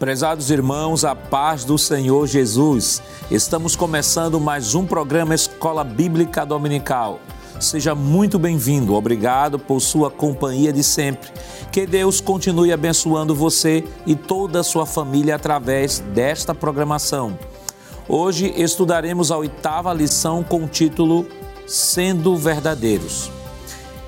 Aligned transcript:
Prezados 0.00 0.50
irmãos, 0.50 1.04
a 1.04 1.14
paz 1.14 1.62
do 1.62 1.76
Senhor 1.76 2.26
Jesus. 2.26 3.02
Estamos 3.30 3.76
começando 3.76 4.40
mais 4.40 4.74
um 4.74 4.86
programa 4.86 5.34
Escola 5.34 5.84
Bíblica 5.84 6.46
Dominical. 6.46 7.20
Seja 7.60 7.94
muito 7.94 8.38
bem-vindo. 8.38 8.94
Obrigado 8.94 9.58
por 9.58 9.78
sua 9.78 10.10
companhia 10.10 10.72
de 10.72 10.82
sempre. 10.82 11.30
Que 11.70 11.86
Deus 11.86 12.18
continue 12.18 12.72
abençoando 12.72 13.34
você 13.34 13.84
e 14.06 14.16
toda 14.16 14.60
a 14.60 14.64
sua 14.64 14.86
família 14.86 15.34
através 15.34 15.98
desta 15.98 16.54
programação. 16.54 17.38
Hoje 18.08 18.54
estudaremos 18.56 19.30
a 19.30 19.36
oitava 19.36 19.92
lição 19.92 20.42
com 20.42 20.64
o 20.64 20.66
título 20.66 21.26
Sendo 21.66 22.34
Verdadeiros. 22.38 23.30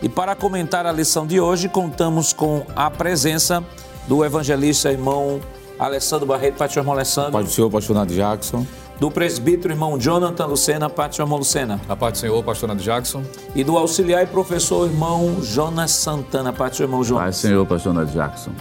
E 0.00 0.08
para 0.08 0.34
comentar 0.34 0.86
a 0.86 0.92
lição 0.92 1.26
de 1.26 1.38
hoje, 1.38 1.68
contamos 1.68 2.32
com 2.32 2.64
a 2.74 2.90
presença 2.90 3.62
do 4.08 4.24
evangelista 4.24 4.90
irmão 4.90 5.38
Alessandro 5.82 6.26
Barreto, 6.26 6.58
Senhor, 6.58 6.76
irmão 6.76 6.94
Alessandro. 6.94 7.32
Pai 7.32 7.42
do 7.42 7.50
Senhor, 7.50 7.68
pastor 7.68 7.96
Nado 7.96 8.14
Jackson. 8.14 8.64
Do 9.00 9.10
presbítero 9.10 9.74
irmão 9.74 9.98
Jonathan 9.98 10.46
Lucena, 10.46 10.88
Senhor, 10.88 11.26
irmão 11.26 11.38
Lucena. 11.38 11.80
A 11.88 11.96
paz 11.96 12.12
do 12.12 12.18
Senhor, 12.18 12.44
pastor 12.44 12.68
Nado 12.68 12.80
Jackson. 12.80 13.24
E 13.52 13.64
do 13.64 13.76
auxiliar 13.76 14.22
e 14.22 14.26
professor 14.26 14.88
irmão 14.88 15.42
Jonas 15.42 15.90
Santana, 15.90 16.54
Senhor, 16.56 16.88
irmão 16.88 17.02
Jonas. 17.02 17.22
Pai 17.22 17.30
do 17.30 17.36
Senhor, 17.36 17.66
pastor 17.66 17.94
Nado 17.94 18.12
Jackson. 18.12 18.52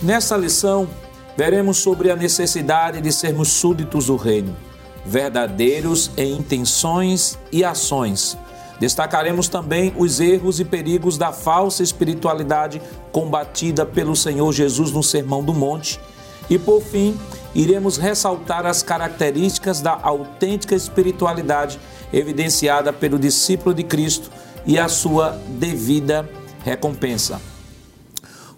Nesta 0.00 0.36
lição, 0.36 0.88
veremos 1.36 1.78
sobre 1.78 2.12
a 2.12 2.16
necessidade 2.16 3.00
de 3.00 3.10
sermos 3.10 3.48
súditos 3.48 4.06
do 4.06 4.14
reino, 4.14 4.56
verdadeiros 5.04 6.12
em 6.16 6.34
intenções 6.34 7.36
e 7.50 7.64
ações. 7.64 8.38
Destacaremos 8.78 9.48
também 9.48 9.92
os 9.96 10.20
erros 10.20 10.60
e 10.60 10.64
perigos 10.64 11.18
da 11.18 11.32
falsa 11.32 11.82
espiritualidade 11.82 12.80
combatida 13.10 13.84
pelo 13.84 14.14
Senhor 14.14 14.52
Jesus 14.52 14.92
no 14.92 15.02
Sermão 15.02 15.42
do 15.42 15.52
Monte. 15.52 16.00
E 16.48 16.58
por 16.58 16.80
fim, 16.80 17.18
iremos 17.54 17.96
ressaltar 17.96 18.64
as 18.66 18.82
características 18.82 19.80
da 19.80 19.98
autêntica 20.00 20.74
espiritualidade 20.74 21.78
evidenciada 22.12 22.92
pelo 22.92 23.18
discípulo 23.18 23.74
de 23.74 23.82
Cristo 23.82 24.30
e 24.64 24.78
a 24.78 24.88
sua 24.88 25.38
devida 25.48 26.28
recompensa. 26.64 27.40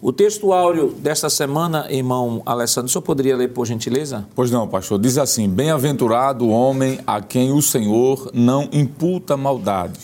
O 0.02 0.14
texto 0.14 0.50
áureo 0.54 0.94
desta 0.98 1.28
semana, 1.28 1.86
irmão 1.90 2.40
Alessandro, 2.46 2.86
o 2.86 2.90
senhor 2.90 3.02
poderia 3.02 3.36
ler 3.36 3.48
por 3.48 3.66
gentileza? 3.66 4.26
Pois 4.34 4.50
não, 4.50 4.66
pastor. 4.66 4.98
Diz 4.98 5.18
assim: 5.18 5.46
Bem-aventurado 5.46 6.46
o 6.46 6.48
homem 6.48 6.98
a 7.06 7.20
quem 7.20 7.52
o 7.52 7.60
Senhor 7.60 8.30
não 8.32 8.66
imputa 8.72 9.36
maldade 9.36 10.00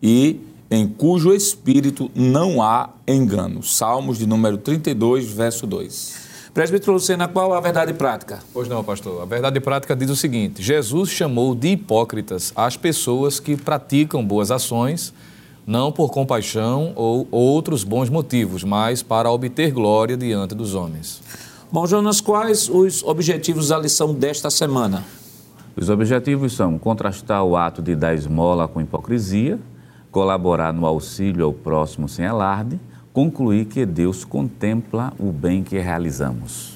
e 0.00 0.40
em 0.70 0.86
cujo 0.86 1.34
espírito 1.34 2.08
não 2.14 2.62
há 2.62 2.90
engano. 3.08 3.60
Salmos 3.64 4.18
de 4.18 4.26
número 4.26 4.56
32, 4.56 5.26
verso 5.26 5.66
2. 5.66 6.22
Presbítero 6.54 6.92
Lucena, 6.92 7.26
qual 7.26 7.52
a 7.54 7.60
verdade 7.60 7.92
prática? 7.92 8.38
Pois 8.52 8.68
não, 8.68 8.84
pastor. 8.84 9.20
A 9.20 9.24
verdade 9.24 9.58
prática 9.58 9.96
diz 9.96 10.10
o 10.10 10.16
seguinte: 10.16 10.62
Jesus 10.62 11.10
chamou 11.10 11.56
de 11.56 11.70
hipócritas 11.70 12.52
as 12.54 12.76
pessoas 12.76 13.40
que 13.40 13.56
praticam 13.56 14.24
boas 14.24 14.52
ações 14.52 15.12
não 15.66 15.90
por 15.90 16.10
compaixão 16.10 16.92
ou 16.94 17.26
outros 17.30 17.84
bons 17.84 18.10
motivos, 18.10 18.64
mas 18.64 19.02
para 19.02 19.30
obter 19.30 19.72
glória 19.72 20.16
diante 20.16 20.54
dos 20.54 20.74
homens. 20.74 21.22
Bom, 21.72 21.86
Jonas, 21.86 22.20
quais 22.20 22.68
os 22.68 23.02
objetivos 23.02 23.68
da 23.68 23.78
lição 23.78 24.14
desta 24.14 24.50
semana? 24.50 25.04
Os 25.76 25.88
objetivos 25.88 26.52
são 26.52 26.78
contrastar 26.78 27.42
o 27.42 27.56
ato 27.56 27.82
de 27.82 27.96
dar 27.96 28.14
esmola 28.14 28.68
com 28.68 28.80
hipocrisia, 28.80 29.58
colaborar 30.10 30.72
no 30.72 30.86
auxílio 30.86 31.44
ao 31.44 31.52
próximo 31.52 32.08
sem 32.08 32.26
alarde, 32.26 32.78
concluir 33.12 33.64
que 33.64 33.84
Deus 33.84 34.24
contempla 34.24 35.12
o 35.18 35.32
bem 35.32 35.64
que 35.64 35.78
realizamos. 35.78 36.73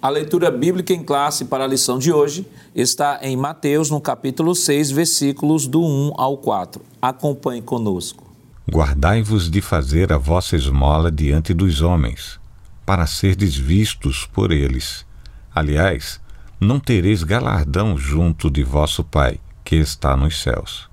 A 0.00 0.08
leitura 0.08 0.48
bíblica 0.48 0.92
em 0.92 1.02
classe 1.02 1.46
para 1.46 1.64
a 1.64 1.66
lição 1.66 1.98
de 1.98 2.12
hoje 2.12 2.46
está 2.72 3.18
em 3.20 3.36
Mateus, 3.36 3.90
no 3.90 4.00
capítulo 4.00 4.54
6, 4.54 4.92
versículos 4.92 5.66
do 5.66 5.82
1 5.82 6.12
ao 6.16 6.38
4. 6.38 6.80
Acompanhe 7.02 7.60
conosco. 7.60 8.22
Guardai-vos 8.70 9.50
de 9.50 9.60
fazer 9.60 10.12
a 10.12 10.16
vossa 10.16 10.54
esmola 10.54 11.10
diante 11.10 11.52
dos 11.52 11.82
homens, 11.82 12.38
para 12.86 13.08
serdes 13.08 13.56
vistos 13.56 14.24
por 14.24 14.52
eles. 14.52 15.04
Aliás, 15.52 16.20
não 16.60 16.78
tereis 16.78 17.24
galardão 17.24 17.98
junto 17.98 18.48
de 18.48 18.62
vosso 18.62 19.02
Pai, 19.02 19.40
que 19.64 19.74
está 19.74 20.16
nos 20.16 20.40
céus. 20.40 20.88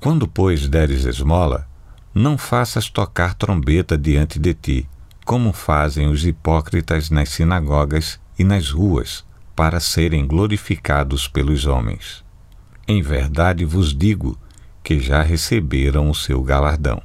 Quando, 0.00 0.26
pois, 0.26 0.66
deres 0.66 1.04
esmola, 1.04 1.68
não 2.14 2.38
faças 2.38 2.88
tocar 2.88 3.34
trombeta 3.34 3.98
diante 3.98 4.38
de 4.38 4.54
ti, 4.54 4.88
como 5.26 5.52
fazem 5.52 6.08
os 6.08 6.24
hipócritas 6.24 7.10
nas 7.10 7.28
sinagogas 7.28 8.18
e 8.38 8.44
nas 8.44 8.70
ruas, 8.70 9.24
para 9.54 9.80
serem 9.80 10.26
glorificados 10.26 11.26
pelos 11.26 11.66
homens. 11.66 12.24
Em 12.86 13.02
verdade 13.02 13.64
vos 13.64 13.96
digo 13.96 14.38
que 14.82 15.00
já 15.00 15.22
receberam 15.22 16.08
o 16.10 16.14
seu 16.14 16.42
galardão. 16.42 17.02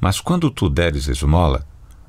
Mas 0.00 0.20
quando 0.20 0.50
tu 0.50 0.68
deres 0.68 1.06
esmola, 1.06 1.64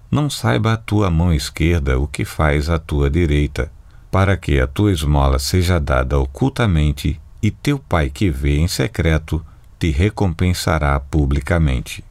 não 0.09 0.29
saiba 0.29 0.73
a 0.73 0.77
tua 0.77 1.09
mão 1.09 1.33
esquerda 1.33 1.99
o 1.99 2.07
que 2.07 2.25
faz 2.25 2.69
a 2.69 2.79
tua 2.79 3.09
direita, 3.09 3.71
para 4.09 4.37
que 4.37 4.59
a 4.59 4.67
tua 4.67 4.91
esmola 4.91 5.37
seja 5.37 5.79
dada 5.79 6.17
ocultamente, 6.17 7.19
e 7.41 7.51
teu 7.51 7.77
pai 7.77 8.09
que 8.09 8.29
vê 8.29 8.57
em 8.57 8.67
secreto 8.67 9.45
te 9.77 9.91
recompensará 9.91 10.99
publicamente. 10.99 12.03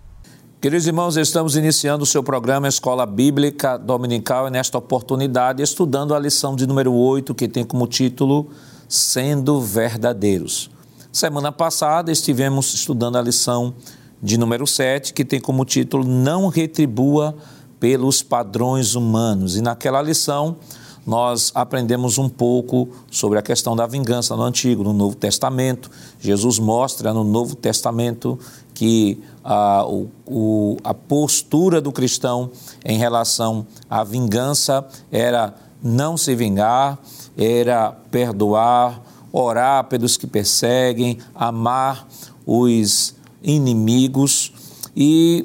Queridos 0.63 0.87
irmãos, 0.87 1.17
estamos 1.17 1.57
iniciando 1.57 2.05
o 2.05 2.07
seu 2.07 2.23
programa 2.23 2.69
Escola 2.69 3.05
Bíblica 3.05 3.77
Dominical 3.77 4.47
e 4.47 4.51
nesta 4.53 4.79
oportunidade 4.79 5.61
estudando 5.61 6.15
a 6.15 6.21
lição 6.21 6.55
de 6.55 6.69
número 6.69 6.93
8, 6.93 7.35
que 7.35 7.49
tem 7.49 7.65
como 7.65 7.85
título 7.89 8.49
Sendo 8.89 9.61
Verdadeiros. 9.61 10.71
Semana 11.11 11.51
passada 11.51 12.13
estivemos 12.13 12.73
estudando 12.75 13.19
a 13.19 13.23
lição 13.23 13.75
de 14.23 14.39
número 14.39 14.65
7, 14.65 15.13
que 15.13 15.25
tem 15.25 15.41
como 15.41 15.65
título 15.65 16.05
Não 16.05 16.47
retribua 16.47 17.35
pelos 17.81 18.23
padrões 18.23 18.95
humanos. 18.95 19.57
E 19.57 19.61
naquela 19.61 20.01
lição 20.01 20.59
nós 21.05 21.51
aprendemos 21.55 22.17
um 22.17 22.29
pouco 22.29 22.89
sobre 23.11 23.39
a 23.39 23.43
questão 23.43 23.75
da 23.75 23.87
vingança 23.87 24.37
no 24.37 24.43
Antigo, 24.43 24.85
no 24.85 24.93
Novo 24.93 25.17
Testamento. 25.17 25.91
Jesus 26.21 26.59
mostra 26.59 27.13
no 27.13 27.25
Novo 27.25 27.57
Testamento 27.57 28.39
que 28.73 29.21
a, 29.45 29.85
o, 29.85 30.77
a 30.85 30.95
postura 30.95 31.81
do 31.81 31.91
cristão 31.91 32.51
em 32.85 32.99
relação 32.99 33.67
à 33.91 34.05
vingança 34.05 34.87
era 35.11 35.55
não 35.83 36.17
se 36.17 36.35
vingar, 36.35 36.99
era 37.37 37.91
perdoar, 38.11 39.03
orar 39.33 39.85
pelos 39.85 40.17
que 40.17 40.27
perseguem, 40.27 41.19
amar 41.35 42.07
os 42.47 43.17
inimigos. 43.43 44.53
E 44.97 45.45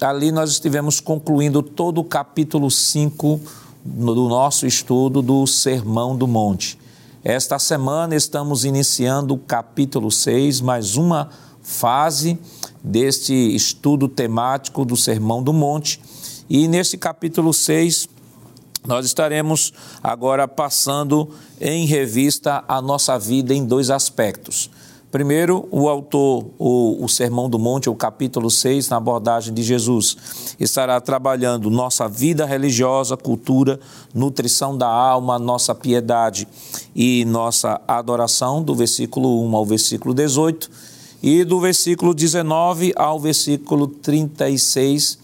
ali 0.00 0.30
nós 0.30 0.50
estivemos 0.50 1.00
concluindo 1.00 1.62
todo 1.62 2.00
o 2.00 2.04
capítulo 2.04 2.70
5 2.70 3.40
do 3.86 4.28
nosso 4.28 4.66
estudo 4.66 5.22
do 5.22 5.46
Sermão 5.46 6.16
do 6.16 6.26
Monte. 6.26 6.76
Esta 7.22 7.58
semana 7.58 8.16
estamos 8.16 8.64
iniciando 8.64 9.34
o 9.34 9.38
capítulo 9.38 10.10
6, 10.10 10.60
mais 10.60 10.96
uma 10.96 11.30
fase 11.62 12.38
deste 12.82 13.32
estudo 13.32 14.08
temático 14.08 14.84
do 14.84 14.96
Sermão 14.96 15.42
do 15.42 15.52
Monte. 15.52 16.00
E 16.50 16.66
neste 16.66 16.98
capítulo 16.98 17.54
6, 17.54 18.08
nós 18.84 19.06
estaremos 19.06 19.72
agora 20.02 20.48
passando 20.48 21.30
em 21.60 21.86
revista 21.86 22.64
a 22.66 22.82
nossa 22.82 23.16
vida 23.18 23.54
em 23.54 23.64
dois 23.64 23.88
aspectos. 23.88 24.68
Primeiro, 25.16 25.66
o 25.70 25.88
autor, 25.88 26.44
o, 26.58 27.02
o, 27.02 27.08
Sermão 27.08 27.48
do 27.48 27.58
Monte, 27.58 27.88
o 27.88 27.94
capítulo 27.94 28.50
6, 28.50 28.90
na 28.90 28.98
abordagem 28.98 29.54
de 29.54 29.62
Jesus, 29.62 30.14
estará 30.60 31.00
trabalhando 31.00 31.70
nossa 31.70 32.06
vida 32.06 32.44
religiosa, 32.44 33.16
cultura, 33.16 33.80
nutrição 34.12 34.76
da 34.76 34.86
alma, 34.86 35.38
nossa 35.38 35.74
piedade 35.74 36.46
e 36.94 37.24
nossa 37.24 37.80
adoração, 37.88 38.62
do 38.62 38.74
versículo 38.74 39.42
1 39.46 39.56
ao 39.56 39.64
versículo 39.64 40.12
18, 40.12 40.70
e 41.22 41.44
do 41.44 41.60
versículo 41.60 42.12
19 42.12 42.92
ao 42.94 43.18
versículo 43.18 43.86
36. 43.86 45.18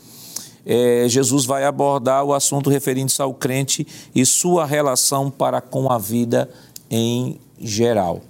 É, 0.65 1.05
Jesus 1.07 1.45
vai 1.45 1.67
abordar 1.67 2.25
o 2.25 2.33
assunto 2.33 2.71
referente 2.71 3.21
ao 3.21 3.35
crente 3.35 3.87
e 4.15 4.25
sua 4.25 4.65
relação 4.65 5.31
para 5.31 5.61
com 5.61 5.93
a 5.93 5.99
vida 5.99 6.49
em 6.91 7.39
geral. 7.61 8.23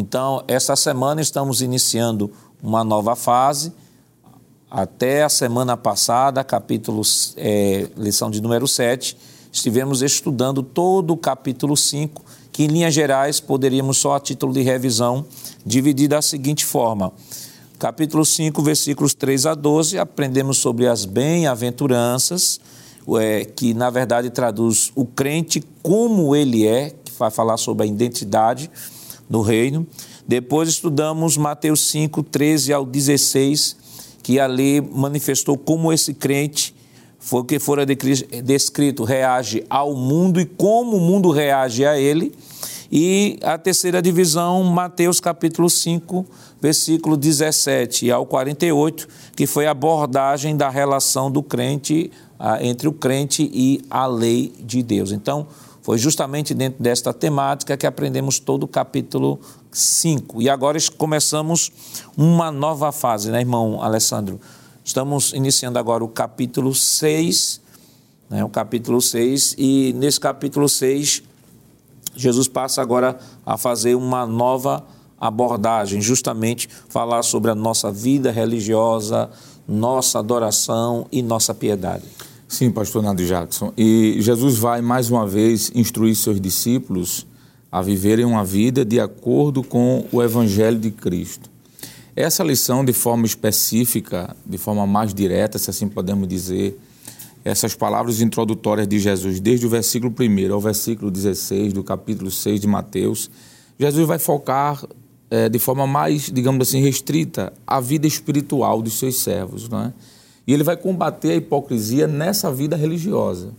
Então, 0.00 0.44
esta 0.46 0.76
semana 0.76 1.20
estamos 1.20 1.60
iniciando 1.60 2.30
uma 2.62 2.84
nova 2.84 3.16
fase. 3.16 3.72
Até 4.70 5.24
a 5.24 5.28
semana 5.28 5.76
passada, 5.76 6.44
capítulo, 6.44 7.02
é, 7.36 7.88
lição 7.96 8.30
de 8.30 8.40
número 8.40 8.68
7, 8.68 9.18
estivemos 9.50 10.00
estudando 10.00 10.62
todo 10.62 11.14
o 11.14 11.16
capítulo 11.16 11.76
5, 11.76 12.24
que 12.52 12.62
em 12.62 12.66
linhas 12.68 12.94
gerais 12.94 13.40
poderíamos 13.40 13.98
só 13.98 14.14
a 14.14 14.20
título 14.20 14.52
de 14.52 14.62
revisão 14.62 15.26
dividir 15.66 16.06
da 16.06 16.22
seguinte 16.22 16.64
forma. 16.64 17.12
Capítulo 17.76 18.24
5, 18.24 18.62
versículos 18.62 19.14
3 19.14 19.46
a 19.46 19.54
12, 19.56 19.98
aprendemos 19.98 20.58
sobre 20.58 20.86
as 20.86 21.04
bem-aventuranças. 21.04 22.60
é, 23.20 23.44
que 23.44 23.74
na 23.74 23.90
verdade 23.90 24.30
traduz 24.30 24.92
o 24.94 25.04
crente 25.04 25.60
como 25.82 26.36
ele 26.36 26.68
é, 26.68 26.90
que 26.90 27.10
vai 27.18 27.32
falar 27.32 27.56
sobre 27.56 27.82
a 27.82 27.86
identidade 27.86 28.70
do 29.28 29.40
reino. 29.40 29.86
Depois 30.26 30.68
estudamos 30.68 31.36
Mateus 31.36 31.88
5, 31.90 32.22
13 32.22 32.72
ao 32.72 32.84
16, 32.84 33.76
que 34.22 34.38
ali 34.40 34.80
manifestou 34.80 35.56
como 35.56 35.92
esse 35.92 36.14
crente 36.14 36.74
foi 37.18 37.40
o 37.40 37.44
que 37.44 37.58
fora 37.58 37.84
descrito, 37.84 39.04
reage 39.04 39.64
ao 39.68 39.94
mundo 39.94 40.40
e 40.40 40.46
como 40.46 40.96
o 40.96 41.00
mundo 41.00 41.30
reage 41.30 41.84
a 41.84 41.98
ele. 41.98 42.32
E 42.90 43.38
a 43.42 43.58
terceira 43.58 44.00
divisão, 44.00 44.62
Mateus 44.64 45.20
capítulo 45.20 45.68
5, 45.68 46.24
versículo 46.58 47.16
17 47.18 48.10
ao 48.10 48.24
48, 48.24 49.06
que 49.36 49.46
foi 49.46 49.66
a 49.66 49.72
abordagem 49.72 50.56
da 50.56 50.70
relação 50.70 51.30
do 51.30 51.42
crente, 51.42 52.10
entre 52.60 52.88
o 52.88 52.92
crente 52.92 53.50
e 53.52 53.84
a 53.90 54.06
lei 54.06 54.54
de 54.64 54.82
Deus. 54.82 55.12
Então, 55.12 55.46
foi 55.88 55.96
justamente 55.96 56.52
dentro 56.52 56.82
desta 56.82 57.14
temática 57.14 57.74
que 57.74 57.86
aprendemos 57.86 58.38
todo 58.38 58.64
o 58.64 58.68
capítulo 58.68 59.40
5. 59.72 60.42
E 60.42 60.50
agora 60.50 60.78
começamos 60.98 61.72
uma 62.14 62.52
nova 62.52 62.92
fase, 62.92 63.30
né, 63.30 63.40
irmão 63.40 63.82
Alessandro? 63.82 64.38
Estamos 64.84 65.32
iniciando 65.32 65.78
agora 65.78 66.04
o 66.04 66.08
capítulo 66.08 66.74
6, 66.74 67.62
né, 68.28 68.44
o 68.44 68.50
capítulo 68.50 69.00
6, 69.00 69.54
e 69.56 69.94
nesse 69.96 70.20
capítulo 70.20 70.68
6, 70.68 71.22
Jesus 72.14 72.48
passa 72.48 72.82
agora 72.82 73.18
a 73.46 73.56
fazer 73.56 73.94
uma 73.94 74.26
nova 74.26 74.84
abordagem, 75.18 76.02
justamente 76.02 76.68
falar 76.90 77.22
sobre 77.22 77.50
a 77.50 77.54
nossa 77.54 77.90
vida 77.90 78.30
religiosa, 78.30 79.30
nossa 79.66 80.18
adoração 80.18 81.06
e 81.10 81.22
nossa 81.22 81.54
piedade. 81.54 82.04
Sim, 82.48 82.70
pastor 82.70 83.02
Nando 83.02 83.22
Jackson. 83.26 83.74
E 83.76 84.16
Jesus 84.20 84.56
vai 84.56 84.80
mais 84.80 85.10
uma 85.10 85.26
vez 85.26 85.70
instruir 85.74 86.16
seus 86.16 86.40
discípulos 86.40 87.26
a 87.70 87.82
viverem 87.82 88.24
uma 88.24 88.42
vida 88.42 88.86
de 88.86 88.98
acordo 88.98 89.62
com 89.62 90.06
o 90.10 90.22
evangelho 90.22 90.78
de 90.78 90.90
Cristo. 90.90 91.50
Essa 92.16 92.42
lição, 92.42 92.82
de 92.82 92.94
forma 92.94 93.26
específica, 93.26 94.34
de 94.46 94.56
forma 94.56 94.86
mais 94.86 95.12
direta, 95.12 95.58
se 95.58 95.68
assim 95.68 95.88
podemos 95.88 96.26
dizer, 96.26 96.80
essas 97.44 97.74
palavras 97.74 98.22
introdutórias 98.22 98.88
de 98.88 98.98
Jesus, 98.98 99.40
desde 99.40 99.66
o 99.66 99.68
versículo 99.68 100.12
1 100.18 100.52
ao 100.52 100.60
versículo 100.60 101.10
16 101.10 101.74
do 101.74 101.84
capítulo 101.84 102.30
6 102.30 102.60
de 102.62 102.66
Mateus, 102.66 103.30
Jesus 103.78 104.06
vai 104.06 104.18
focar 104.18 104.82
é, 105.30 105.50
de 105.50 105.58
forma 105.58 105.86
mais, 105.86 106.30
digamos 106.32 106.66
assim, 106.66 106.80
restrita 106.80 107.52
a 107.66 107.78
vida 107.78 108.06
espiritual 108.06 108.80
dos 108.80 108.98
seus 108.98 109.16
servos. 109.16 109.68
Não 109.68 109.82
é? 109.82 109.92
E 110.48 110.52
ele 110.52 110.64
vai 110.64 110.76
combater 110.76 111.30
a 111.30 111.36
hipocrisia 111.36 112.08
nessa 112.08 112.50
vida 112.50 112.74
religiosa. 112.74 113.50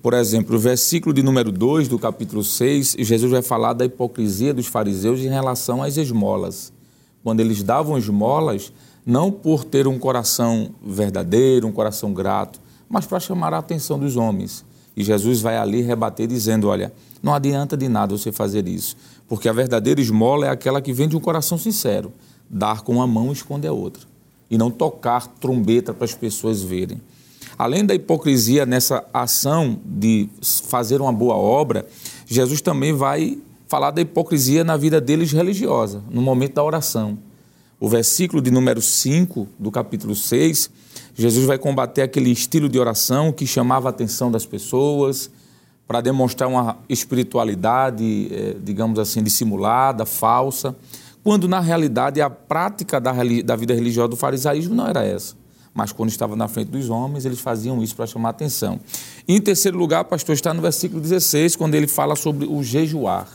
Por 0.00 0.14
exemplo, 0.14 0.56
o 0.56 0.58
versículo 0.58 1.12
de 1.12 1.22
número 1.22 1.52
2 1.52 1.88
do 1.88 1.98
capítulo 1.98 2.42
6, 2.42 2.96
Jesus 3.00 3.30
vai 3.30 3.42
falar 3.42 3.74
da 3.74 3.84
hipocrisia 3.84 4.54
dos 4.54 4.66
fariseus 4.66 5.20
em 5.20 5.28
relação 5.28 5.82
às 5.82 5.98
esmolas 5.98 6.72
quando 7.22 7.40
eles 7.40 7.62
davam 7.62 7.98
esmolas, 7.98 8.72
não 9.04 9.30
por 9.30 9.64
ter 9.64 9.86
um 9.86 9.98
coração 9.98 10.70
verdadeiro, 10.84 11.66
um 11.66 11.72
coração 11.72 12.12
grato, 12.12 12.60
mas 12.88 13.06
para 13.06 13.20
chamar 13.20 13.54
a 13.54 13.58
atenção 13.58 13.98
dos 13.98 14.16
homens. 14.16 14.64
E 14.96 15.02
Jesus 15.02 15.40
vai 15.40 15.56
ali 15.56 15.82
rebater 15.82 16.26
dizendo: 16.26 16.68
Olha, 16.68 16.92
não 17.22 17.34
adianta 17.34 17.76
de 17.76 17.88
nada 17.88 18.16
você 18.16 18.32
fazer 18.32 18.66
isso, 18.68 18.96
porque 19.28 19.48
a 19.48 19.52
verdadeira 19.52 20.00
esmola 20.00 20.46
é 20.46 20.50
aquela 20.50 20.80
que 20.80 20.92
vem 20.92 21.08
de 21.08 21.16
um 21.16 21.20
coração 21.20 21.56
sincero, 21.56 22.12
dar 22.48 22.82
com 22.82 22.94
uma 22.94 23.06
mão 23.06 23.28
e 23.28 23.32
esconder 23.32 23.68
a 23.68 23.72
outra, 23.72 24.02
e 24.50 24.58
não 24.58 24.70
tocar 24.70 25.26
trombeta 25.26 25.94
para 25.94 26.04
as 26.04 26.14
pessoas 26.14 26.62
verem. 26.62 27.00
Além 27.56 27.84
da 27.84 27.94
hipocrisia 27.94 28.66
nessa 28.66 29.04
ação 29.12 29.78
de 29.84 30.28
fazer 30.64 31.00
uma 31.00 31.12
boa 31.12 31.36
obra, 31.36 31.86
Jesus 32.26 32.60
também 32.60 32.92
vai 32.92 33.38
falar 33.68 33.90
da 33.90 34.00
hipocrisia 34.00 34.64
na 34.64 34.76
vida 34.76 35.00
deles 35.00 35.30
religiosa, 35.30 36.02
no 36.10 36.20
momento 36.20 36.54
da 36.54 36.64
oração. 36.64 37.18
O 37.78 37.88
versículo 37.88 38.42
de 38.42 38.50
número 38.50 38.82
5 38.82 39.46
do 39.58 39.70
capítulo 39.70 40.14
6, 40.14 40.70
Jesus 41.14 41.46
vai 41.46 41.58
combater 41.58 42.02
aquele 42.02 42.30
estilo 42.30 42.68
de 42.68 42.78
oração 42.78 43.32
que 43.32 43.46
chamava 43.46 43.88
a 43.88 43.90
atenção 43.90 44.30
das 44.30 44.44
pessoas, 44.44 45.30
para 45.90 46.00
demonstrar 46.00 46.48
uma 46.48 46.78
espiritualidade, 46.88 48.28
eh, 48.30 48.56
digamos 48.62 48.96
assim, 48.98 49.24
dissimulada, 49.24 50.06
falsa, 50.06 50.76
quando 51.22 51.46
na 51.46 51.60
realidade 51.60 52.20
a 52.20 52.30
prática 52.30 53.00
da, 53.00 53.12
da 53.44 53.56
vida 53.56 53.74
religiosa 53.74 54.08
do 54.08 54.16
farisaísmo 54.16 54.74
não 54.74 54.86
era 54.86 55.04
essa. 55.04 55.34
Mas 55.72 55.92
quando 55.92 56.08
estava 56.08 56.34
na 56.34 56.48
frente 56.48 56.68
dos 56.68 56.90
homens, 56.90 57.24
eles 57.24 57.40
faziam 57.40 57.82
isso 57.82 57.94
para 57.94 58.06
chamar 58.06 58.30
atenção. 58.30 58.80
E, 59.26 59.36
em 59.36 59.40
terceiro 59.40 59.78
lugar, 59.78 60.04
pastor, 60.04 60.34
está 60.34 60.52
no 60.52 60.60
versículo 60.60 61.00
16, 61.00 61.54
quando 61.54 61.74
ele 61.74 61.86
fala 61.86 62.16
sobre 62.16 62.46
o 62.46 62.62
jejuar. 62.62 63.28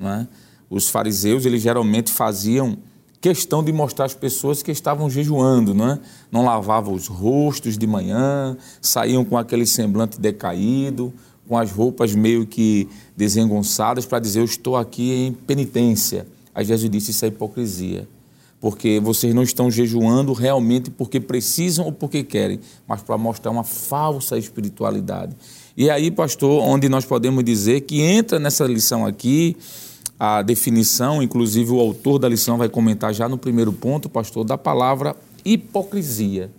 É? 0.00 0.26
Os 0.70 0.88
fariseus, 0.88 1.44
eles 1.44 1.60
geralmente 1.60 2.10
faziam 2.10 2.78
questão 3.20 3.62
de 3.62 3.72
mostrar 3.72 4.06
às 4.06 4.14
pessoas 4.14 4.62
que 4.62 4.72
estavam 4.72 5.08
jejuando, 5.08 5.72
não 5.72 5.90
é? 5.90 6.00
Não 6.30 6.44
lavavam 6.44 6.92
os 6.92 7.06
rostos 7.06 7.78
de 7.78 7.86
manhã, 7.86 8.56
saíam 8.80 9.24
com 9.24 9.38
aquele 9.38 9.64
semblante 9.64 10.20
decaído, 10.20 11.14
com 11.46 11.56
as 11.56 11.70
roupas 11.70 12.14
meio 12.16 12.44
que 12.44 12.88
desengonçadas 13.16 14.06
para 14.06 14.18
dizer 14.18 14.40
eu 14.40 14.44
estou 14.44 14.76
aqui 14.76 15.12
em 15.12 15.32
penitência. 15.32 16.26
Aí 16.54 16.64
Jesus 16.64 16.90
disse 16.90 17.10
isso 17.10 17.24
é 17.24 17.28
hipocrisia, 17.28 18.08
porque 18.60 19.00
vocês 19.00 19.34
não 19.34 19.42
estão 19.42 19.70
jejuando 19.70 20.32
realmente 20.32 20.90
porque 20.90 21.18
precisam 21.18 21.86
ou 21.86 21.92
porque 21.92 22.22
querem, 22.22 22.60
mas 22.86 23.02
para 23.02 23.16
mostrar 23.18 23.50
uma 23.50 23.64
falsa 23.64 24.38
espiritualidade. 24.38 25.34
E 25.76 25.88
aí, 25.88 26.10
pastor, 26.10 26.62
onde 26.62 26.88
nós 26.88 27.04
podemos 27.04 27.42
dizer 27.42 27.82
que 27.82 28.00
entra 28.00 28.38
nessa 28.38 28.64
lição 28.64 29.06
aqui 29.06 29.56
a 30.18 30.42
definição, 30.42 31.22
inclusive 31.22 31.72
o 31.72 31.80
autor 31.80 32.18
da 32.18 32.28
lição 32.28 32.56
vai 32.56 32.68
comentar 32.68 33.12
já 33.12 33.28
no 33.28 33.36
primeiro 33.36 33.72
ponto, 33.72 34.08
pastor, 34.08 34.44
da 34.44 34.56
palavra 34.56 35.16
hipocrisia. 35.44 36.50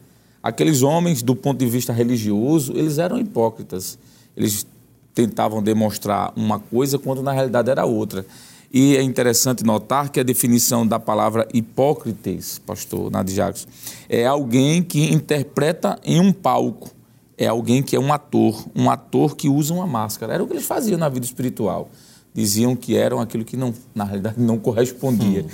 Aqueles 0.42 0.82
homens, 0.82 1.22
do 1.22 1.34
ponto 1.34 1.60
de 1.60 1.68
vista 1.68 1.94
religioso, 1.94 2.74
eles 2.76 2.98
eram 2.98 3.18
hipócritas. 3.18 3.98
Eles 4.36 4.66
tentavam 5.14 5.64
demonstrar 5.64 6.34
uma 6.36 6.60
coisa 6.60 7.00
quando 7.00 7.24
na 7.24 7.32
realidade 7.32 7.70
era 7.70 7.86
outra. 7.86 8.26
E 8.74 8.98
é 8.98 9.04
interessante 9.04 9.64
notar 9.64 10.10
que 10.10 10.20
a 10.20 10.24
definição 10.24 10.86
da 10.86 11.00
palavra 11.00 11.48
hipócrites, 11.54 12.58
pastor 12.58 13.12
Nadir 13.12 13.36
Jacques, 13.36 13.68
é 14.10 14.26
alguém 14.26 14.82
que 14.82 15.14
interpreta 15.14 16.00
em 16.04 16.20
um 16.20 16.34
palco. 16.34 16.90
É 17.38 17.46
alguém 17.46 17.84
que 17.84 17.96
é 17.96 18.00
um 18.00 18.12
ator, 18.12 18.66
um 18.76 18.90
ator 18.90 19.36
que 19.36 19.48
usa 19.48 19.74
uma 19.74 19.86
máscara. 19.86 20.34
Era 20.34 20.44
o 20.44 20.48
que 20.48 20.54
eles 20.54 20.66
faziam 20.66 20.98
na 20.98 21.08
vida 21.08 21.26
espiritual 21.26 21.90
diziam 22.34 22.76
que 22.76 22.98
eram 22.98 23.20
aquilo 23.20 23.46
que 23.46 23.56
não, 23.56 23.74
na 23.94 24.04
realidade 24.04 24.40
não 24.40 24.58
correspondia. 24.58 25.46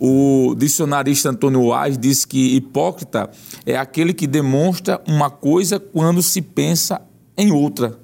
Hum. 0.00 0.50
O 0.50 0.54
dicionarista 0.54 1.30
Antônio 1.30 1.72
Wise 1.74 1.98
diz 1.98 2.24
que 2.24 2.54
hipócrita 2.54 3.28
é 3.66 3.76
aquele 3.76 4.14
que 4.14 4.26
demonstra 4.26 5.02
uma 5.08 5.30
coisa 5.30 5.80
quando 5.80 6.22
se 6.22 6.40
pensa 6.40 7.02
em 7.36 7.50
outra. 7.50 7.98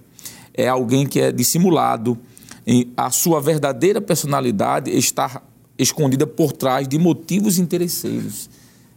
É 0.53 0.69
alguém 0.69 1.07
que 1.07 1.21
é 1.21 1.31
dissimulado, 1.31 2.19
a 2.97 3.11
sua 3.11 3.41
verdadeira 3.41 4.01
personalidade 4.01 4.91
está 4.91 5.43
escondida 5.79 6.27
por 6.27 6.53
trás 6.53 6.87
de 6.89 6.99
motivos 6.99 7.59
interesseiros 7.59 8.49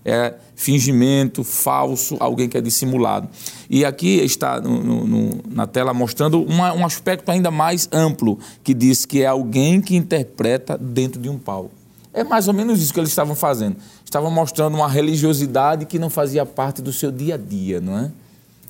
é 0.07 0.35
fingimento, 0.55 1.43
falso, 1.43 2.15
alguém 2.21 2.47
que 2.47 2.57
é 2.57 2.61
dissimulado. 2.61 3.27
E 3.69 3.83
aqui 3.83 4.19
está 4.21 4.61
no, 4.61 5.05
no, 5.05 5.41
na 5.49 5.67
tela 5.67 5.93
mostrando 5.93 6.41
uma, 6.41 6.71
um 6.73 6.85
aspecto 6.85 7.29
ainda 7.29 7.51
mais 7.51 7.89
amplo, 7.91 8.39
que 8.63 8.73
diz 8.73 9.05
que 9.05 9.21
é 9.21 9.25
alguém 9.25 9.81
que 9.81 9.97
interpreta 9.97 10.77
dentro 10.77 11.21
de 11.21 11.27
um 11.27 11.37
palco. 11.37 11.71
É 12.13 12.23
mais 12.23 12.47
ou 12.47 12.53
menos 12.53 12.81
isso 12.81 12.93
que 12.93 12.99
eles 13.01 13.09
estavam 13.09 13.35
fazendo. 13.35 13.75
Estavam 14.05 14.31
mostrando 14.31 14.75
uma 14.75 14.87
religiosidade 14.87 15.85
que 15.85 15.99
não 15.99 16.09
fazia 16.09 16.45
parte 16.45 16.81
do 16.81 16.93
seu 16.93 17.11
dia 17.11 17.35
a 17.35 17.37
dia, 17.37 17.81
não 17.81 17.97
é? 17.97 18.11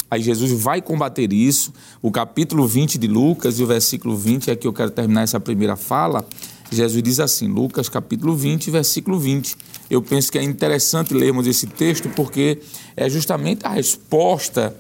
Aí 0.10 0.22
Jesus 0.22 0.52
vai 0.52 0.82
combater 0.82 1.32
isso. 1.34 1.74
O 2.02 2.12
capítulo 2.12 2.66
20 2.66 2.98
de 2.98 3.08
Lucas 3.08 3.60
e 3.60 3.64
o 3.64 3.68
versículo 3.68 4.16
20 4.16 4.52
é 4.52 4.56
que 4.56 4.68
eu 4.68 4.74
quero 4.74 4.92
terminar 4.92 5.24
essa 5.24 5.40
primeira 5.40 5.76
fala. 5.76 6.26
Jesus 6.72 7.02
diz 7.02 7.20
assim, 7.20 7.48
Lucas 7.48 7.90
capítulo 7.90 8.36
20, 8.36 8.72
versículo 8.72 9.20
20. 9.20 9.56
Eu 9.90 10.02
penso 10.02 10.32
que 10.32 10.38
é 10.38 10.44
interessante 10.44 11.14
lermos 11.14 11.48
esse 11.48 11.68
texto 11.68 12.10
porque 12.10 12.60
é 12.96 13.10
justamente 13.10 13.66
a 13.66 13.70
resposta 13.70 14.76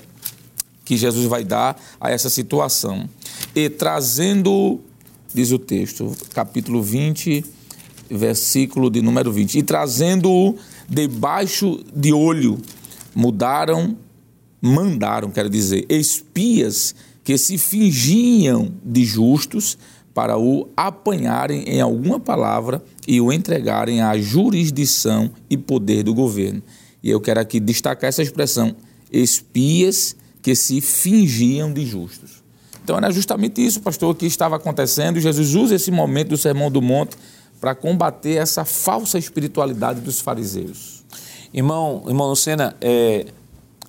que 0.84 0.96
Jesus 0.96 1.25
vai 1.25 1.43
dar 1.43 1.79
a 2.00 2.10
essa 2.10 2.29
situação. 2.29 3.10
E 3.55 3.69
trazendo, 3.69 4.79
diz 5.34 5.51
o 5.51 5.60
texto, 5.60 6.15
capítulo 6.34 6.81
20, 6.81 7.43
versículo 8.10 8.89
de 8.89 9.01
número 9.01 9.31
20, 9.31 9.60
e 9.60 9.63
trazendo-o 9.63 10.55
debaixo 10.89 11.84
de 11.93 12.13
olho, 12.13 12.57
mudaram, 13.13 13.98
mandaram, 14.62 15.30
quero 15.30 15.50
dizer, 15.50 15.86
espias 15.90 16.96
que 17.24 17.38
se 17.38 17.58
fingiam 17.58 18.72
de 18.84 19.04
justos 19.04 19.78
para 20.14 20.38
o 20.38 20.68
apanharem 20.76 21.64
em 21.64 21.80
alguma 21.80 22.20
palavra 22.20 22.82
e 23.08 23.22
o 23.22 23.32
entregarem 23.32 24.02
à 24.02 24.18
jurisdição 24.18 25.30
e 25.50 25.56
poder 25.56 26.04
do 26.04 26.14
governo. 26.14 26.64
E 27.04 27.10
eu 27.10 27.22
quero 27.22 27.40
aqui 27.40 27.60
destacar 27.60 28.08
essa 28.08 28.24
expressão: 28.24 28.76
espias 29.12 30.16
que 30.42 30.56
se 30.56 30.82
fingiam 30.82 31.72
de 31.72 31.86
justos. 31.86 32.44
Então 32.84 32.98
era 32.98 33.12
justamente 33.12 33.64
isso, 33.64 33.82
pastor, 33.82 34.16
que 34.16 34.26
estava 34.26 34.56
acontecendo. 34.56 35.20
Jesus 35.20 35.54
usa 35.54 35.76
esse 35.76 35.92
momento 35.92 36.30
do 36.30 36.38
Sermão 36.38 36.72
do 36.72 36.82
Monte 36.82 37.18
para 37.60 37.76
combater 37.76 38.36
essa 38.36 38.64
falsa 38.64 39.20
espiritualidade 39.20 40.00
dos 40.00 40.22
fariseus. 40.22 41.04
Irmão, 41.54 42.04
irmão 42.08 42.30
Lucena, 42.30 42.76
é, 42.80 43.26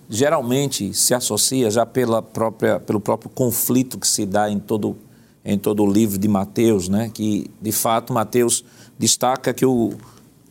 geralmente 0.09 0.95
se 0.95 1.13
associa 1.15 1.71
já 1.71 1.85
pela 1.85 2.23
própria, 2.23 2.81
pelo 2.81 3.01
próprio 3.01 3.31
conflito 3.31 3.99
que 3.99 4.09
se 4.09 4.25
dá 4.25 4.51
em 4.51 4.59
todo, 4.59 4.97
em 5.45 5.59
todo 5.59 5.83
o 5.83 5.91
livro 5.91 6.19
de 6.19 6.29
Mateus, 6.29 6.89
né? 6.89 7.11
que 7.13 7.51
de 7.61 7.73
fato 7.73 8.13
Mateus 8.13 8.65
destaca 8.99 9.53
que 9.53 9.67
o, 9.67 9.93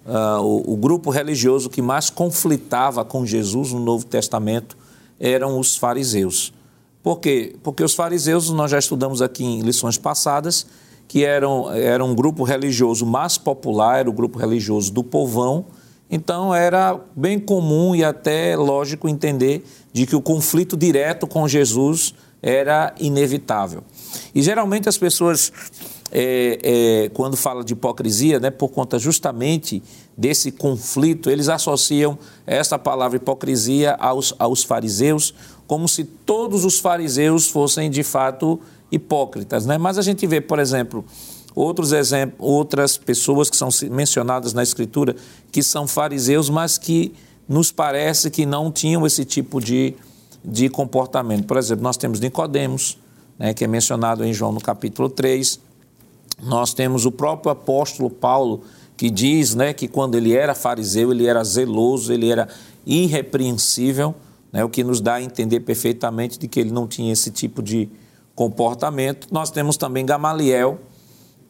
uh, 0.05 0.41
o, 0.41 0.73
o, 0.73 0.77
grupo 0.77 1.09
religioso 1.09 1.69
que 1.69 1.81
mais 1.81 2.09
conflitava 2.09 3.03
com 3.03 3.25
Jesus 3.25 3.71
no 3.73 3.79
Novo 3.79 4.05
Testamento 4.05 4.77
eram 5.19 5.59
os 5.59 5.75
fariseus. 5.75 6.53
Por 7.01 7.19
quê? 7.19 7.55
Porque 7.63 7.83
os 7.83 7.95
fariseus, 7.95 8.49
nós 8.49 8.69
já 8.69 8.77
estudamos 8.77 9.21
aqui 9.21 9.43
em 9.43 9.61
lições 9.61 9.97
passadas, 9.97 10.67
que 11.07 11.23
eram, 11.23 11.71
era 11.71 12.03
um 12.03 12.13
grupo 12.13 12.43
religioso 12.43 13.05
mais 13.05 13.37
popular, 13.37 13.99
era 13.99 14.09
o 14.09 14.13
grupo 14.13 14.37
religioso 14.37 14.91
do 14.91 15.03
povão, 15.03 15.65
então 16.09 16.55
era 16.55 16.99
bem 17.15 17.39
comum 17.39 17.95
e 17.95 18.03
até 18.03 18.55
lógico 18.55 19.09
entender 19.09 19.65
de 19.91 20.05
que 20.05 20.15
o 20.15 20.21
conflito 20.21 20.77
direto 20.77 21.27
com 21.27 21.47
Jesus 21.47 22.13
era 22.41 22.93
inevitável. 22.99 23.83
E 24.33 24.41
geralmente 24.41 24.87
as 24.87 24.97
pessoas, 24.97 25.51
é, 26.11 26.59
é, 26.63 27.09
quando 27.09 27.35
falam 27.35 27.63
de 27.63 27.73
hipocrisia, 27.73 28.39
né, 28.39 28.49
por 28.49 28.69
conta 28.69 28.97
justamente 28.97 29.83
desse 30.15 30.51
conflito, 30.51 31.29
eles 31.29 31.49
associam 31.49 32.17
essa 32.45 32.79
palavra 32.79 33.17
hipocrisia 33.17 33.95
aos, 33.95 34.33
aos 34.39 34.63
fariseus, 34.63 35.33
como 35.67 35.87
se 35.87 36.03
todos 36.03 36.63
os 36.63 36.79
fariseus 36.79 37.47
fossem 37.47 37.89
de 37.89 38.03
fato 38.03 38.59
hipócritas. 38.91 39.65
Né? 39.65 39.77
Mas 39.77 39.97
a 39.97 40.01
gente 40.01 40.25
vê, 40.25 40.39
por 40.39 40.59
exemplo, 40.59 41.03
outros 41.57 41.91
exemplos, 41.91 42.37
outras 42.39 42.97
pessoas 42.97 43.49
que 43.49 43.57
são 43.57 43.69
mencionadas 43.89 44.53
na 44.53 44.61
Escritura 44.61 45.15
que 45.51 45.63
são 45.63 45.87
fariseus, 45.87 46.51
mas 46.51 46.77
que 46.77 47.15
nos 47.49 47.71
parece 47.71 48.29
que 48.29 48.45
não 48.45 48.71
tinham 48.71 49.07
esse 49.07 49.25
tipo 49.25 49.59
de, 49.59 49.95
de 50.45 50.69
comportamento. 50.69 51.45
Por 51.45 51.57
exemplo, 51.57 51.83
nós 51.83 51.97
temos 51.97 52.19
Nicodemos, 52.19 52.99
né, 53.39 53.55
que 53.55 53.63
é 53.63 53.67
mencionado 53.67 54.23
em 54.23 54.31
João 54.31 54.51
no 54.51 54.61
capítulo 54.61 55.09
3. 55.09 55.59
Nós 56.43 56.75
temos 56.75 57.05
o 57.07 57.11
próprio 57.11 57.51
apóstolo 57.51 58.11
Paulo, 58.11 58.61
que 58.95 59.09
diz 59.09 59.55
né, 59.55 59.73
que 59.73 59.87
quando 59.87 60.13
ele 60.13 60.35
era 60.35 60.53
fariseu, 60.53 61.11
ele 61.11 61.25
era 61.25 61.43
zeloso, 61.43 62.13
ele 62.13 62.29
era 62.29 62.47
irrepreensível, 62.85 64.13
né, 64.53 64.63
o 64.63 64.69
que 64.69 64.83
nos 64.83 65.01
dá 65.01 65.15
a 65.15 65.21
entender 65.23 65.61
perfeitamente 65.61 66.37
de 66.37 66.47
que 66.47 66.59
ele 66.59 66.71
não 66.71 66.87
tinha 66.87 67.11
esse 67.11 67.31
tipo 67.31 67.63
de 67.63 67.89
comportamento. 68.35 69.27
Nós 69.31 69.49
temos 69.49 69.75
também 69.75 70.05
Gamaliel, 70.05 70.79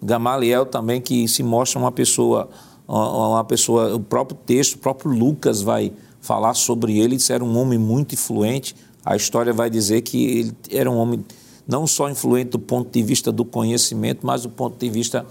Gamaliel 0.01 0.65
também 0.65 1.01
que 1.01 1.27
se 1.27 1.43
mostra 1.43 1.79
uma 1.79 1.91
pessoa, 1.91 2.49
uma 2.87 3.43
pessoa, 3.43 3.95
o 3.95 3.99
próprio 3.99 4.37
texto, 4.45 4.75
o 4.75 4.77
próprio 4.77 5.11
Lucas 5.11 5.61
vai 5.61 5.91
falar 6.21 6.53
sobre 6.53 6.99
ele, 6.99 7.15
ele 7.15 7.23
era 7.29 7.43
um 7.43 7.57
homem 7.57 7.79
muito 7.79 8.13
influente. 8.13 8.75
A 9.03 9.15
história 9.15 9.53
vai 9.53 9.69
dizer 9.69 10.01
que 10.01 10.25
ele 10.25 10.55
era 10.71 10.91
um 10.91 10.97
homem 10.97 11.23
não 11.67 11.85
só 11.85 12.09
influente 12.09 12.51
do 12.51 12.59
ponto 12.59 12.89
de 12.91 13.03
vista 13.03 13.31
do 13.31 13.43
conhecimento, 13.43 14.25
mas 14.25 14.43
do 14.43 14.49
ponto 14.49 14.77
de 14.77 14.89
vista 14.89 15.25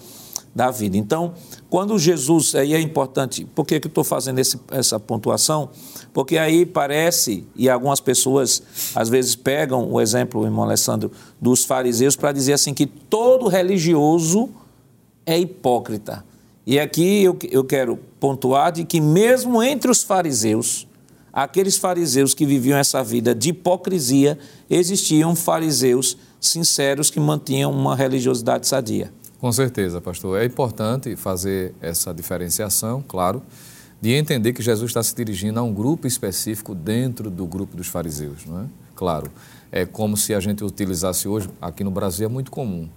da 0.57 0.71
vida. 0.71 0.97
Então, 0.97 1.35
quando 1.69 1.99
Jesus, 1.99 2.55
aí 2.55 2.73
é 2.73 2.81
importante, 2.81 3.45
por 3.55 3.67
que, 3.67 3.79
que 3.79 3.89
eu 3.89 3.91
estou 3.91 4.03
fazendo 4.03 4.39
esse, 4.39 4.59
essa 4.71 4.99
pontuação? 4.99 5.69
Porque 6.15 6.39
aí 6.39 6.65
parece, 6.65 7.47
e 7.55 7.69
algumas 7.69 8.01
pessoas 8.01 8.63
às 8.95 9.11
vezes 9.11 9.37
pegam 9.37 9.93
o 9.93 10.01
exemplo, 10.01 10.47
irmão 10.47 10.65
Alessandro, 10.65 11.13
dos 11.39 11.67
fariseus 11.67 12.17
para 12.17 12.33
dizer 12.33 12.55
assim 12.55 12.73
que 12.73 12.87
todo 12.87 13.49
religioso 13.49 14.49
é 15.27 15.39
hipócrita. 15.39 16.25
E 16.67 16.81
aqui 16.81 17.23
eu, 17.23 17.39
eu 17.51 17.63
quero 17.63 17.99
pontuar 18.19 18.73
de 18.73 18.87
que 18.87 18.99
mesmo 18.99 19.63
entre 19.63 19.91
os 19.91 20.03
fariseus, 20.03 20.89
aqueles 21.31 21.77
fariseus 21.77 22.33
que 22.33 22.47
viviam 22.47 22.79
essa 22.79 23.05
vida 23.05 23.35
de 23.35 23.51
hipocrisia, 23.51 24.39
existiam 24.71 25.37
fariseus 25.37 26.17
sinceros 26.41 27.11
que 27.11 27.21
mantinham 27.21 27.71
uma 27.71 27.95
religiosidade 27.95 28.67
sadia. 28.67 29.13
Com 29.39 29.53
certeza, 29.53 30.01
pastor. 30.01 30.41
É 30.41 30.45
importante 30.45 31.15
fazer 31.15 31.75
essa 31.81 32.13
diferenciação, 32.13 33.05
claro, 33.07 33.43
de 34.01 34.13
entender 34.13 34.53
que 34.53 34.63
Jesus 34.63 34.91
está 34.91 35.03
se 35.03 35.15
dirigindo 35.15 35.61
a 35.61 35.63
um 35.63 35.73
grupo 35.73 36.07
específico 36.07 36.75
dentro 36.75 37.31
do 37.31 37.47
grupo 37.47 37.77
dos 37.77 37.87
fariseus, 37.87 38.45
não 38.47 38.61
é? 38.61 38.65
Claro, 38.95 39.31
é 39.71 39.85
como 39.85 40.17
se 40.17 40.35
a 40.35 40.41
gente 40.41 40.65
utilizasse 40.65 41.29
hoje, 41.29 41.51
aqui 41.61 41.85
no 41.85 41.91
Brasil 41.91 42.27
é 42.27 42.29
muito 42.29 42.51
comum, 42.51 42.89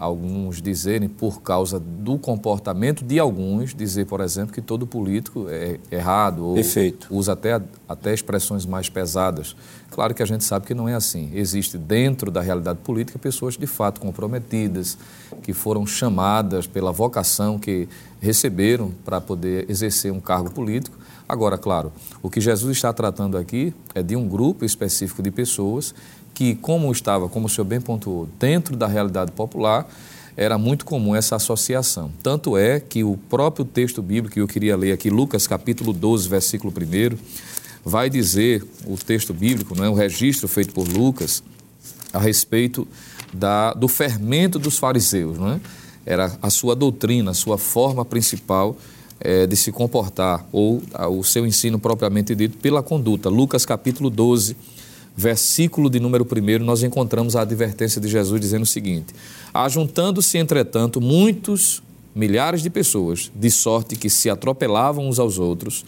alguns 0.00 0.62
dizerem, 0.62 1.10
por 1.10 1.42
causa 1.42 1.78
do 1.78 2.18
comportamento 2.18 3.04
de 3.04 3.18
alguns, 3.18 3.74
dizer, 3.74 4.06
por 4.06 4.22
exemplo, 4.22 4.54
que 4.54 4.62
todo 4.62 4.86
político 4.86 5.46
é 5.50 5.78
errado 5.90 6.42
ou 6.42 6.54
Perfeito. 6.54 7.06
usa 7.10 7.34
até, 7.34 7.60
até 7.86 8.14
expressões 8.14 8.64
mais 8.64 8.88
pesadas. 8.88 9.54
Claro 9.90 10.14
que 10.14 10.22
a 10.22 10.26
gente 10.26 10.42
sabe 10.42 10.66
que 10.66 10.72
não 10.72 10.88
é 10.88 10.94
assim. 10.94 11.30
Existe 11.34 11.76
dentro 11.76 12.30
da 12.30 12.40
realidade 12.40 12.78
política 12.78 13.18
pessoas 13.18 13.58
de 13.58 13.66
fato 13.66 14.00
comprometidas, 14.00 14.96
que 15.42 15.52
foram 15.52 15.84
chamadas 15.84 16.66
pela 16.66 16.90
vocação 16.90 17.58
que 17.58 17.86
receberam 18.20 18.92
para 19.04 19.20
poder 19.20 19.68
exercer 19.68 20.10
um 20.10 20.20
cargo 20.20 20.50
político. 20.50 20.96
Agora, 21.28 21.58
claro, 21.58 21.92
o 22.22 22.30
que 22.30 22.40
Jesus 22.40 22.78
está 22.78 22.92
tratando 22.92 23.36
aqui 23.36 23.74
é 23.94 24.02
de 24.02 24.16
um 24.16 24.26
grupo 24.26 24.64
específico 24.64 25.22
de 25.22 25.30
pessoas 25.30 25.94
que, 26.40 26.54
como 26.54 26.90
estava, 26.90 27.28
como 27.28 27.44
o 27.44 27.50
senhor 27.50 27.66
bem 27.66 27.82
pontuou, 27.82 28.26
dentro 28.38 28.74
da 28.74 28.86
realidade 28.86 29.30
popular, 29.30 29.86
era 30.34 30.56
muito 30.56 30.86
comum 30.86 31.14
essa 31.14 31.36
associação. 31.36 32.10
Tanto 32.22 32.56
é 32.56 32.80
que 32.80 33.04
o 33.04 33.18
próprio 33.28 33.62
texto 33.62 34.00
bíblico 34.00 34.32
que 34.32 34.40
eu 34.40 34.48
queria 34.48 34.74
ler 34.74 34.92
aqui, 34.92 35.10
Lucas 35.10 35.46
capítulo 35.46 35.92
12, 35.92 36.30
versículo 36.30 36.72
1, 36.72 37.18
vai 37.84 38.08
dizer, 38.08 38.64
o 38.86 38.96
texto 38.96 39.34
bíblico, 39.34 39.74
não 39.74 39.84
é, 39.84 39.90
o 39.90 39.92
registro 39.92 40.48
feito 40.48 40.72
por 40.72 40.88
Lucas, 40.88 41.42
a 42.10 42.18
respeito 42.18 42.88
da, 43.34 43.74
do 43.74 43.86
fermento 43.86 44.58
dos 44.58 44.78
fariseus. 44.78 45.36
Não 45.36 45.50
é? 45.50 45.60
Era 46.06 46.38
a 46.40 46.48
sua 46.48 46.74
doutrina, 46.74 47.32
a 47.32 47.34
sua 47.34 47.58
forma 47.58 48.02
principal 48.02 48.78
é, 49.20 49.46
de 49.46 49.56
se 49.56 49.70
comportar, 49.70 50.46
ou 50.50 50.82
a, 50.94 51.06
o 51.06 51.22
seu 51.22 51.46
ensino 51.46 51.78
propriamente 51.78 52.34
dito, 52.34 52.56
pela 52.56 52.82
conduta. 52.82 53.28
Lucas 53.28 53.66
capítulo 53.66 54.08
12, 54.08 54.56
versículo 54.56 54.79
de 55.16 56.00
número 56.00 56.26
1, 56.26 56.64
nós 56.64 56.82
encontramos 56.82 57.36
a 57.36 57.42
advertência 57.42 58.00
de 58.00 58.08
Jesus 58.08 58.40
dizendo 58.40 58.62
o 58.62 58.66
seguinte: 58.66 59.14
Ajuntando-se, 59.52 60.38
entretanto, 60.38 61.00
muitos, 61.00 61.82
milhares 62.14 62.62
de 62.62 62.70
pessoas, 62.70 63.30
de 63.34 63.50
sorte 63.50 63.96
que 63.96 64.08
se 64.08 64.30
atropelavam 64.30 65.08
uns 65.08 65.18
aos 65.18 65.38
outros, 65.38 65.84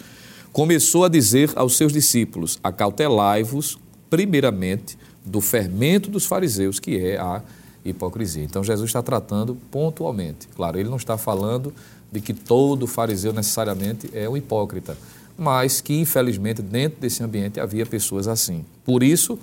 começou 0.53 1.05
a 1.05 1.09
dizer 1.09 1.51
aos 1.57 1.77
seus 1.77 1.93
discípulos: 1.93 2.59
Acautelai-vos, 2.63 3.79
primeiramente, 4.11 4.99
do 5.25 5.41
fermento 5.41 6.11
dos 6.11 6.27
fariseus, 6.27 6.79
que 6.79 6.99
é 6.99 7.19
a 7.19 7.43
hipocrisia. 7.85 8.45
Então, 8.45 8.63
Jesus 8.63 8.89
está 8.89 9.03
tratando 9.03 9.57
pontualmente. 9.71 10.49
Claro, 10.55 10.79
ele 10.79 10.89
não 10.89 10.97
está 10.97 11.17
falando 11.17 11.73
de 12.11 12.21
que 12.21 12.35
todo 12.35 12.87
fariseu 12.87 13.33
necessariamente 13.33 14.11
é 14.13 14.29
um 14.29 14.37
hipócrita 14.37 14.97
mas 15.37 15.81
que 15.81 15.99
infelizmente 15.99 16.63
dentro 16.63 17.01
desse 17.01 17.23
ambiente 17.23 17.61
havia 17.61 17.87
pessoas 17.87 18.29
assim. 18.29 18.65
Por 18.85 19.03
isso, 19.03 19.39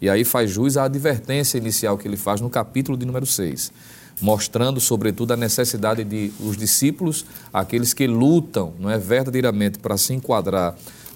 e 0.00 0.08
aí 0.08 0.24
faz 0.24 0.50
jus 0.50 0.76
à 0.76 0.84
advertência 0.84 1.58
inicial 1.58 1.98
que 1.98 2.08
ele 2.08 2.16
faz 2.16 2.40
no 2.40 2.48
capítulo 2.48 2.96
de 2.96 3.04
número 3.04 3.26
6, 3.26 3.72
mostrando 4.20 4.80
sobretudo 4.80 5.32
a 5.32 5.36
necessidade 5.36 6.04
de 6.04 6.32
os 6.40 6.56
discípulos, 6.56 7.24
aqueles 7.52 7.92
que 7.92 8.06
lutam, 8.06 8.72
não 8.78 8.90
é 8.90 8.98
verdadeiramente 8.98 9.78
para 9.78 9.96
se 9.96 10.14
enquadrar 10.14 10.74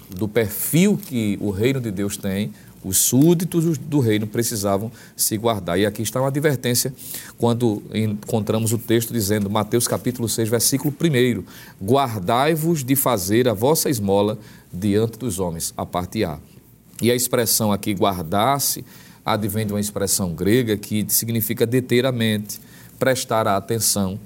do 0.09 0.27
perfil 0.27 0.97
que 0.97 1.37
o 1.41 1.49
reino 1.49 1.81
de 1.81 1.91
Deus 1.91 2.15
tem, 2.15 2.53
os 2.85 2.97
súditos 2.97 3.79
do 3.79 3.99
reino 3.99 4.27
precisavam 4.27 4.91
se 5.17 5.35
guardar. 5.37 5.79
E 5.79 5.87
aqui 5.87 6.03
está 6.03 6.21
uma 6.21 6.27
advertência 6.27 6.93
quando 7.35 7.81
encontramos 7.91 8.71
o 8.71 8.77
texto 8.77 9.11
dizendo, 9.11 9.49
Mateus 9.49 9.87
capítulo 9.87 10.29
6, 10.29 10.47
versículo 10.47 10.93
1, 10.93 11.43
guardai-vos 11.83 12.83
de 12.83 12.95
fazer 12.95 13.49
a 13.49 13.53
vossa 13.53 13.89
esmola 13.89 14.37
diante 14.71 15.17
dos 15.17 15.39
homens, 15.39 15.73
a 15.75 15.83
parte 15.83 16.23
A. 16.23 16.37
E 17.01 17.09
a 17.09 17.15
expressão 17.15 17.71
aqui, 17.71 17.93
guardar-se, 17.95 18.85
advém 19.25 19.65
de 19.65 19.73
uma 19.73 19.79
expressão 19.79 20.35
grega 20.35 20.77
que 20.77 21.05
significa 21.09 21.65
deter 21.65 22.05
a 22.05 22.11
mente, 22.11 22.59
prestar 22.99 23.47
a 23.47 23.57
atenção, 23.57 24.19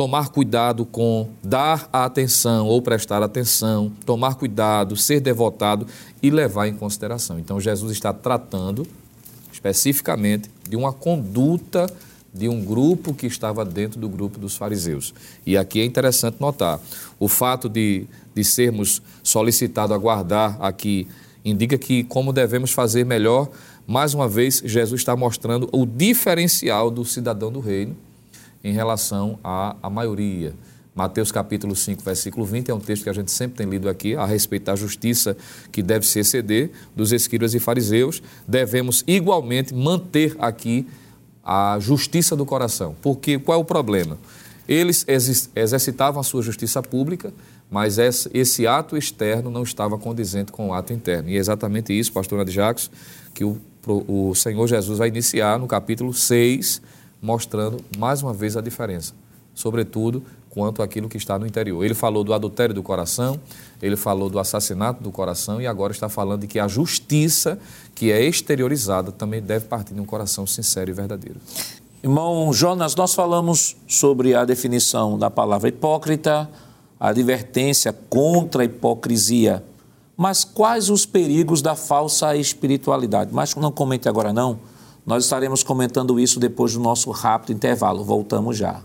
tomar 0.00 0.30
cuidado 0.30 0.86
com 0.86 1.28
dar 1.44 1.86
a 1.92 2.06
atenção 2.06 2.66
ou 2.66 2.80
prestar 2.80 3.22
atenção, 3.22 3.92
tomar 4.06 4.34
cuidado, 4.34 4.96
ser 4.96 5.20
devotado 5.20 5.86
e 6.22 6.30
levar 6.30 6.68
em 6.68 6.72
consideração. 6.72 7.38
Então, 7.38 7.60
Jesus 7.60 7.92
está 7.92 8.10
tratando 8.10 8.86
especificamente 9.52 10.50
de 10.66 10.74
uma 10.74 10.90
conduta 10.90 11.86
de 12.32 12.48
um 12.48 12.64
grupo 12.64 13.12
que 13.12 13.26
estava 13.26 13.62
dentro 13.62 14.00
do 14.00 14.08
grupo 14.08 14.38
dos 14.38 14.56
fariseus. 14.56 15.12
E 15.44 15.54
aqui 15.54 15.80
é 15.80 15.84
interessante 15.84 16.38
notar: 16.40 16.80
o 17.18 17.28
fato 17.28 17.68
de, 17.68 18.06
de 18.34 18.42
sermos 18.42 19.02
solicitados 19.22 19.94
a 19.94 19.98
guardar 19.98 20.56
aqui 20.62 21.06
indica 21.44 21.76
que 21.76 22.04
como 22.04 22.32
devemos 22.32 22.72
fazer 22.72 23.04
melhor 23.04 23.50
mais 23.86 24.14
uma 24.14 24.26
vez, 24.26 24.62
Jesus 24.64 25.02
está 25.02 25.14
mostrando 25.14 25.68
o 25.72 25.84
diferencial 25.84 26.90
do 26.90 27.04
cidadão 27.04 27.52
do 27.52 27.60
reino 27.60 27.94
em 28.62 28.72
relação 28.72 29.38
à, 29.42 29.76
à 29.82 29.90
maioria. 29.90 30.54
Mateus 30.94 31.30
capítulo 31.30 31.74
5, 31.74 32.02
versículo 32.02 32.44
20, 32.44 32.70
é 32.70 32.74
um 32.74 32.80
texto 32.80 33.04
que 33.04 33.10
a 33.10 33.12
gente 33.12 33.30
sempre 33.30 33.56
tem 33.56 33.66
lido 33.66 33.88
aqui 33.88 34.16
a 34.16 34.26
respeito 34.26 34.64
da 34.64 34.76
justiça 34.76 35.36
que 35.70 35.82
deve 35.82 36.04
se 36.04 36.18
exceder 36.18 36.70
dos 36.94 37.12
escribas 37.12 37.54
e 37.54 37.60
fariseus. 37.60 38.22
Devemos 38.46 39.04
igualmente 39.06 39.72
manter 39.72 40.36
aqui 40.38 40.86
a 41.44 41.78
justiça 41.80 42.36
do 42.36 42.44
coração. 42.44 42.94
Porque 43.00 43.38
qual 43.38 43.58
é 43.58 43.60
o 43.60 43.64
problema? 43.64 44.18
Eles 44.68 45.06
exercitavam 45.54 46.20
a 46.20 46.24
sua 46.24 46.42
justiça 46.42 46.82
pública, 46.82 47.32
mas 47.70 47.98
esse 47.98 48.66
ato 48.66 48.96
externo 48.96 49.50
não 49.50 49.62
estava 49.62 49.96
condizente 49.96 50.52
com 50.52 50.68
o 50.68 50.74
ato 50.74 50.92
interno. 50.92 51.28
E 51.28 51.36
é 51.36 51.38
exatamente 51.38 51.98
isso, 51.98 52.12
pastor 52.12 52.48
Jacques, 52.48 52.90
que 53.32 53.44
o, 53.44 53.58
o 53.86 54.34
Senhor 54.34 54.66
Jesus 54.66 54.98
vai 54.98 55.08
iniciar 55.08 55.58
no 55.58 55.66
capítulo 55.66 56.12
6, 56.12 56.82
mostrando 57.20 57.84
mais 57.98 58.22
uma 58.22 58.32
vez 58.32 58.56
a 58.56 58.60
diferença. 58.60 59.14
Sobretudo 59.54 60.22
quanto 60.50 60.82
àquilo 60.82 61.08
que 61.08 61.16
está 61.16 61.38
no 61.38 61.46
interior. 61.46 61.84
Ele 61.84 61.94
falou 61.94 62.24
do 62.24 62.34
adultério 62.34 62.74
do 62.74 62.82
coração, 62.82 63.40
ele 63.80 63.96
falou 63.96 64.28
do 64.28 64.38
assassinato 64.38 65.02
do 65.02 65.10
coração 65.10 65.60
e 65.60 65.66
agora 65.66 65.92
está 65.92 66.08
falando 66.08 66.40
de 66.40 66.46
que 66.48 66.58
a 66.58 66.66
justiça 66.66 67.58
que 67.94 68.10
é 68.10 68.22
exteriorizada 68.22 69.12
também 69.12 69.40
deve 69.40 69.66
partir 69.66 69.94
de 69.94 70.00
um 70.00 70.04
coração 70.04 70.46
sincero 70.46 70.90
e 70.90 70.92
verdadeiro. 70.92 71.40
Irmão 72.02 72.52
Jonas, 72.52 72.96
nós 72.96 73.14
falamos 73.14 73.76
sobre 73.86 74.34
a 74.34 74.44
definição 74.44 75.18
da 75.18 75.30
palavra 75.30 75.68
hipócrita, 75.68 76.50
a 76.98 77.08
advertência 77.08 77.92
contra 77.92 78.62
a 78.62 78.64
hipocrisia. 78.64 79.62
Mas 80.16 80.44
quais 80.44 80.90
os 80.90 81.06
perigos 81.06 81.62
da 81.62 81.74
falsa 81.74 82.34
espiritualidade? 82.36 83.30
Mas 83.32 83.54
não 83.54 83.70
comente 83.70 84.08
agora 84.08 84.32
não. 84.32 84.58
Nós 85.06 85.24
estaremos 85.24 85.62
comentando 85.62 86.20
isso 86.20 86.38
depois 86.38 86.74
do 86.74 86.80
nosso 86.80 87.10
rápido 87.10 87.52
intervalo. 87.52 88.04
Voltamos 88.04 88.56
já. 88.56 88.82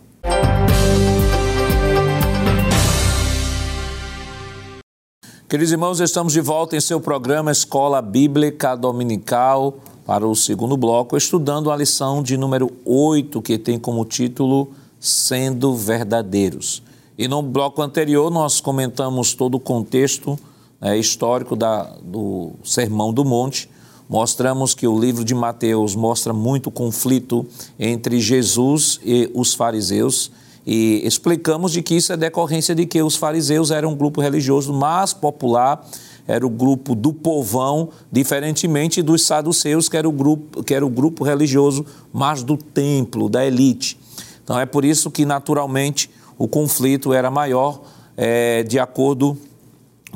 Queridos 5.48 5.72
irmãos, 5.72 6.00
estamos 6.00 6.34
de 6.34 6.42
volta 6.42 6.76
em 6.76 6.82
seu 6.82 7.00
programa 7.00 7.52
Escola 7.52 8.02
Bíblica 8.02 8.76
Dominical 8.76 9.78
para 10.06 10.28
o 10.28 10.36
segundo 10.36 10.76
bloco, 10.76 11.16
estudando 11.16 11.72
a 11.72 11.76
lição 11.76 12.24
de 12.24 12.36
número 12.36 12.72
8, 12.84 13.42
que 13.42 13.58
tem 13.58 13.78
como 13.78 14.04
título 14.06 14.72
Sendo 15.00 15.76
Verdadeiros. 15.76 16.82
E 17.18 17.28
no 17.28 17.42
bloco 17.42 17.82
anterior 17.82 18.30
nós 18.32 18.60
comentamos 18.60 19.34
todo 19.34 19.56
o 19.56 19.60
contexto 19.60 20.38
né, 20.82 20.98
histórico 20.98 21.56
da, 21.56 21.84
do 22.02 22.52
Sermão 22.64 23.14
do 23.14 23.24
Monte. 23.24 23.70
Mostramos 24.08 24.76
que 24.76 24.88
o 24.88 25.00
livro 25.00 25.24
de 25.26 25.34
Mateus 25.34 25.96
mostra 25.96 26.32
muito 26.32 26.70
conflito 26.70 27.46
entre 27.80 28.20
Jesus 28.20 29.00
e 29.04 29.30
os 29.34 29.54
fariseus 29.54 30.32
e 30.66 31.02
explicamos 31.06 31.72
de 31.72 31.82
que 31.82 31.96
isso 31.96 32.12
é 32.12 32.18
decorrência 32.18 32.74
de 32.74 32.86
que 32.86 33.02
os 33.02 33.16
fariseus 33.16 33.70
eram 33.70 33.92
um 33.92 33.96
grupo 33.96 34.20
religioso 34.20 34.74
mais 34.74 35.14
popular, 35.14 35.88
era 36.28 36.46
o 36.46 36.50
grupo 36.50 36.96
do 36.96 37.14
povão, 37.14 37.90
diferentemente 38.12 39.04
dos 39.04 39.26
saduceus, 39.26 39.88
que 39.88 39.96
era 39.96 40.10
o 40.10 40.12
grupo, 40.12 40.64
que 40.64 40.74
era 40.74 40.86
o 40.86 40.90
grupo 40.90 41.24
religioso 41.24 41.86
mais 42.12 42.42
do 42.42 42.58
templo, 42.58 43.30
da 43.30 43.46
elite. 43.46 44.00
Então 44.44 44.60
é 44.60 44.66
por 44.66 44.84
isso 44.84 45.12
que 45.12 45.24
naturalmente 45.24 46.10
o 46.38 46.48
conflito 46.48 47.14
era 47.14 47.30
maior, 47.30 47.82
é, 48.18 48.64
de 48.64 48.80
acordo 48.80 49.38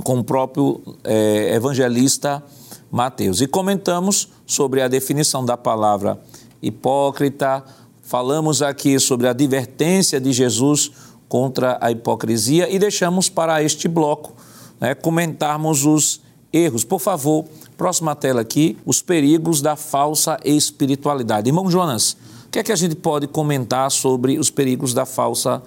com 0.03 0.19
o 0.19 0.23
próprio 0.23 0.81
é, 1.03 1.53
evangelista 1.53 2.43
Mateus. 2.91 3.41
E 3.41 3.47
comentamos 3.47 4.29
sobre 4.45 4.81
a 4.81 4.87
definição 4.87 5.45
da 5.45 5.55
palavra 5.55 6.19
hipócrita, 6.61 7.63
Falamos 8.09 8.63
aqui 8.63 8.99
sobre 8.99 9.27
a 9.27 9.29
advertência 9.29 10.19
de 10.19 10.33
Jesus 10.33 10.91
contra 11.27 11.77
a 11.79 11.91
hipocrisia 11.91 12.67
e 12.67 12.79
deixamos 12.79 13.29
para 13.29 13.61
este 13.61 13.87
bloco 13.87 14.33
né, 14.79 14.95
comentarmos 14.95 15.85
os 15.85 16.19
erros. 16.51 16.83
Por 16.83 16.99
favor, 16.99 17.45
próxima 17.77 18.15
tela 18.15 18.41
aqui, 18.41 18.75
os 18.83 18.99
perigos 18.99 19.61
da 19.61 19.75
falsa 19.75 20.39
espiritualidade. 20.43 21.49
Irmão 21.49 21.69
Jonas, 21.69 22.17
o 22.47 22.49
que 22.49 22.57
é 22.57 22.63
que 22.63 22.71
a 22.71 22.75
gente 22.75 22.95
pode 22.95 23.27
comentar 23.27 23.91
sobre 23.91 24.39
os 24.39 24.49
perigos 24.49 24.91
da 24.91 25.05
falsa 25.05 25.61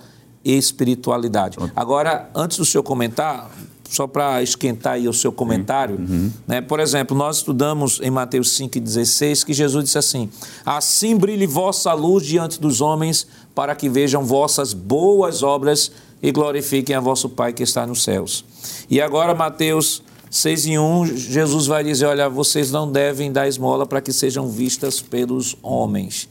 espiritualidade? 0.44 1.58
Agora, 1.76 2.28
antes 2.34 2.58
do 2.58 2.64
senhor 2.64 2.82
comentar, 2.82 3.52
só 3.92 4.06
para 4.06 4.42
esquentar 4.42 4.94
aí 4.94 5.06
o 5.06 5.12
seu 5.12 5.30
comentário, 5.30 5.96
uhum. 5.96 6.30
né? 6.48 6.62
por 6.62 6.80
exemplo, 6.80 7.14
nós 7.14 7.36
estudamos 7.36 8.00
em 8.02 8.10
Mateus 8.10 8.58
5,16 8.58 9.44
que 9.44 9.52
Jesus 9.52 9.84
disse 9.84 9.98
assim: 9.98 10.30
Assim 10.64 11.14
brilhe 11.14 11.46
vossa 11.46 11.92
luz 11.92 12.24
diante 12.24 12.58
dos 12.58 12.80
homens, 12.80 13.26
para 13.54 13.74
que 13.74 13.90
vejam 13.90 14.24
vossas 14.24 14.72
boas 14.72 15.42
obras 15.42 15.92
e 16.22 16.32
glorifiquem 16.32 16.96
a 16.96 17.00
vosso 17.00 17.28
Pai 17.28 17.52
que 17.52 17.62
está 17.62 17.86
nos 17.86 18.02
céus. 18.02 18.46
E 18.88 18.98
agora, 18.98 19.34
Mateus 19.34 20.02
6 20.30 20.66
e 20.66 20.78
1, 20.78 21.06
Jesus 21.14 21.66
vai 21.66 21.84
dizer: 21.84 22.06
Olha, 22.06 22.30
vocês 22.30 22.72
não 22.72 22.90
devem 22.90 23.30
dar 23.30 23.46
esmola 23.46 23.84
para 23.84 24.00
que 24.00 24.10
sejam 24.10 24.48
vistas 24.48 25.02
pelos 25.02 25.54
homens. 25.62 26.30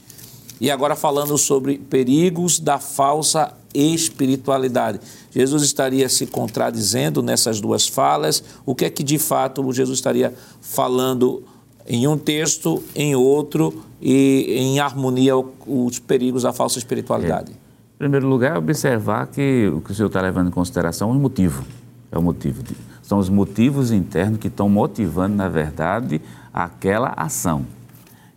E 0.59 0.71
agora 0.71 0.95
falando 0.95 1.37
sobre 1.37 1.77
perigos 1.77 2.59
da 2.59 2.79
falsa 2.79 3.53
espiritualidade. 3.73 4.99
Jesus 5.31 5.63
estaria 5.63 6.07
se 6.09 6.25
contradizendo 6.27 7.21
nessas 7.21 7.59
duas 7.59 7.87
falas. 7.87 8.43
O 8.65 8.75
que 8.75 8.85
é 8.85 8.89
que 8.89 9.03
de 9.03 9.17
fato 9.17 9.71
Jesus 9.71 9.97
estaria 9.97 10.33
falando 10.59 11.43
em 11.87 12.07
um 12.07 12.17
texto, 12.17 12.83
em 12.95 13.15
outro 13.15 13.83
e 14.01 14.55
em 14.57 14.79
harmonia 14.79 15.35
os 15.37 15.99
perigos 15.99 16.43
da 16.43 16.53
falsa 16.53 16.77
espiritualidade? 16.77 17.51
É. 17.51 17.55
Em 17.55 17.97
primeiro 17.97 18.27
lugar, 18.27 18.57
observar 18.57 19.27
que 19.27 19.71
o 19.73 19.81
que 19.81 19.91
o 19.91 19.95
senhor 19.95 20.07
está 20.07 20.21
levando 20.21 20.47
em 20.47 20.51
consideração 20.51 21.09
é 21.09 21.13
o 21.13 21.19
motivo. 21.19 21.63
É 22.11 22.17
o 22.17 22.21
motivo. 22.21 22.63
De, 22.63 22.75
são 23.01 23.19
os 23.19 23.29
motivos 23.29 23.91
internos 23.91 24.39
que 24.39 24.47
estão 24.47 24.67
motivando, 24.67 25.35
na 25.35 25.47
verdade, 25.47 26.21
aquela 26.53 27.13
ação. 27.15 27.65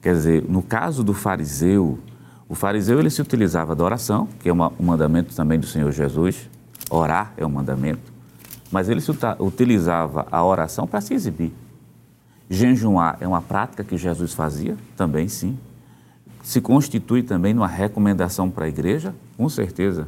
Quer 0.03 0.14
dizer, 0.14 0.44
no 0.47 0.62
caso 0.62 1.03
do 1.03 1.14
fariseu, 1.14 1.99
o 2.48 2.54
fariseu 2.54 2.98
ele 3.00 3.11
se 3.11 3.22
utilizava 3.22 3.74
da 3.74 3.85
oração, 3.85 4.28
que 4.40 4.48
é 4.48 4.52
uma, 4.52 4.72
um 4.78 4.85
mandamento 4.85 5.35
também 5.35 5.59
do 5.59 5.66
Senhor 5.66 5.90
Jesus, 5.90 6.50
orar 6.90 7.33
é 7.37 7.46
um 7.46 7.50
mandamento, 7.50 8.12
mas 8.70 8.88
ele 8.88 9.00
se 9.00 9.11
utilizava 9.38 10.26
a 10.30 10.44
oração 10.44 10.87
para 10.87 11.00
se 11.00 11.14
exibir. 11.14 11.52
Jejuar 12.48 13.16
é 13.20 13.26
uma 13.26 13.40
prática 13.40 13.83
que 13.83 13.96
Jesus 13.96 14.35
fazia, 14.35 14.76
também 14.96 15.28
sim. 15.28 15.59
Se 16.42 16.61
constitui 16.61 17.22
também 17.22 17.54
numa 17.54 17.66
recomendação 17.66 18.50
para 18.50 18.66
a 18.66 18.68
igreja, 18.68 19.14
com 19.37 19.48
certeza. 19.48 20.07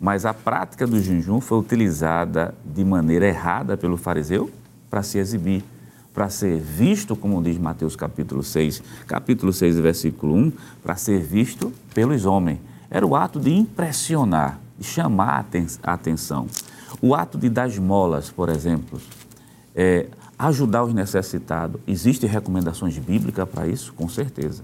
Mas 0.00 0.24
a 0.24 0.32
prática 0.32 0.86
do 0.86 1.00
jejum 1.00 1.40
foi 1.40 1.58
utilizada 1.58 2.54
de 2.64 2.84
maneira 2.84 3.26
errada 3.26 3.76
pelo 3.76 3.98
fariseu 3.98 4.50
para 4.88 5.02
se 5.02 5.18
exibir 5.18 5.62
para 6.16 6.30
ser 6.30 6.58
visto, 6.58 7.14
como 7.14 7.42
diz 7.42 7.58
Mateus 7.58 7.94
capítulo 7.94 8.42
6, 8.42 8.82
capítulo 9.06 9.52
6, 9.52 9.78
versículo 9.78 10.34
1, 10.34 10.52
para 10.82 10.96
ser 10.96 11.20
visto 11.20 11.70
pelos 11.92 12.24
homens. 12.24 12.58
Era 12.90 13.06
o 13.06 13.14
ato 13.14 13.38
de 13.38 13.52
impressionar, 13.52 14.58
de 14.78 14.86
chamar 14.86 15.46
a 15.82 15.92
atenção. 15.92 16.46
O 17.02 17.14
ato 17.14 17.36
de 17.36 17.50
dar 17.50 17.68
esmolas, 17.68 18.30
por 18.30 18.48
exemplo, 18.48 18.98
é, 19.74 20.06
ajudar 20.38 20.84
os 20.84 20.94
necessitados. 20.94 21.78
Existem 21.86 22.30
recomendações 22.30 22.96
bíblicas 22.96 23.46
para 23.46 23.68
isso? 23.68 23.92
Com 23.92 24.08
certeza. 24.08 24.62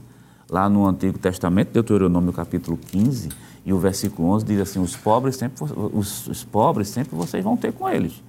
Lá 0.49 0.71
no 0.71 0.87
Antigo 0.87 1.19
Testamento, 1.19 1.71
Deuteronômio 1.71 2.33
capítulo 2.33 2.79
15 2.79 3.29
e 3.67 3.75
o 3.75 3.79
versículo 3.79 4.29
11 4.29 4.47
diz 4.47 4.61
assim: 4.61 4.81
os 4.81 4.97
pobres 4.97 5.37
sempre, 5.37 5.67
os, 5.93 6.27
os 6.29 6.45
pobres 6.45 6.89
sempre 6.89 7.15
vocês 7.15 7.45
vão 7.45 7.59
ter 7.59 7.75
com 7.75 7.87
eles. 7.91 8.23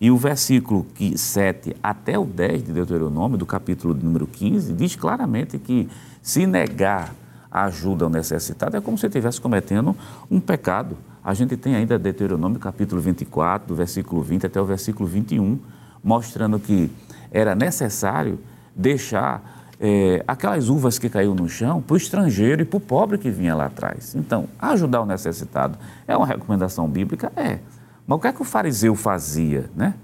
E 0.00 0.10
o 0.10 0.16
versículo 0.16 0.86
7 1.16 1.74
até 1.82 2.18
o 2.18 2.24
10 2.24 2.64
de 2.64 2.72
Deuteronômio, 2.72 3.38
do 3.38 3.46
capítulo 3.46 3.94
número 3.94 4.26
15, 4.26 4.72
diz 4.74 4.94
claramente 4.94 5.58
que 5.58 5.88
se 6.20 6.46
negar 6.46 7.14
a 7.50 7.64
ajuda 7.64 8.04
ao 8.04 8.10
necessitado 8.10 8.76
é 8.76 8.80
como 8.80 8.98
se 8.98 9.06
estivesse 9.06 9.40
cometendo 9.40 9.96
um 10.30 10.38
pecado. 10.38 10.98
A 11.24 11.32
gente 11.32 11.56
tem 11.56 11.74
ainda 11.74 11.98
Deuteronômio 11.98 12.58
capítulo 12.58 13.00
24, 13.00 13.68
do 13.68 13.74
versículo 13.74 14.20
20 14.20 14.46
até 14.46 14.60
o 14.60 14.64
versículo 14.66 15.08
21, 15.08 15.58
mostrando 16.04 16.58
que 16.58 16.90
era 17.30 17.54
necessário 17.54 18.38
deixar 18.74 19.64
é, 19.80 20.22
aquelas 20.26 20.68
uvas 20.68 20.98
que 20.98 21.08
caiu 21.08 21.34
no 21.34 21.48
chão 21.48 21.80
para 21.80 21.94
o 21.94 21.96
estrangeiro 21.96 22.62
e 22.62 22.64
para 22.64 22.76
o 22.76 22.80
pobre 22.80 23.16
que 23.16 23.30
vinha 23.30 23.54
lá 23.54 23.66
atrás. 23.66 24.14
Então, 24.14 24.46
ajudar 24.58 25.00
o 25.00 25.06
necessitado 25.06 25.78
é 26.06 26.16
uma 26.16 26.26
recomendação 26.26 26.86
bíblica? 26.86 27.32
É. 27.34 27.58
Mas 28.06 28.18
o 28.18 28.20
que 28.20 28.28
é 28.28 28.32
que 28.32 28.42
o 28.42 28.44
fariseu 28.44 28.94
fazia, 28.94 29.70
né? 29.74 29.94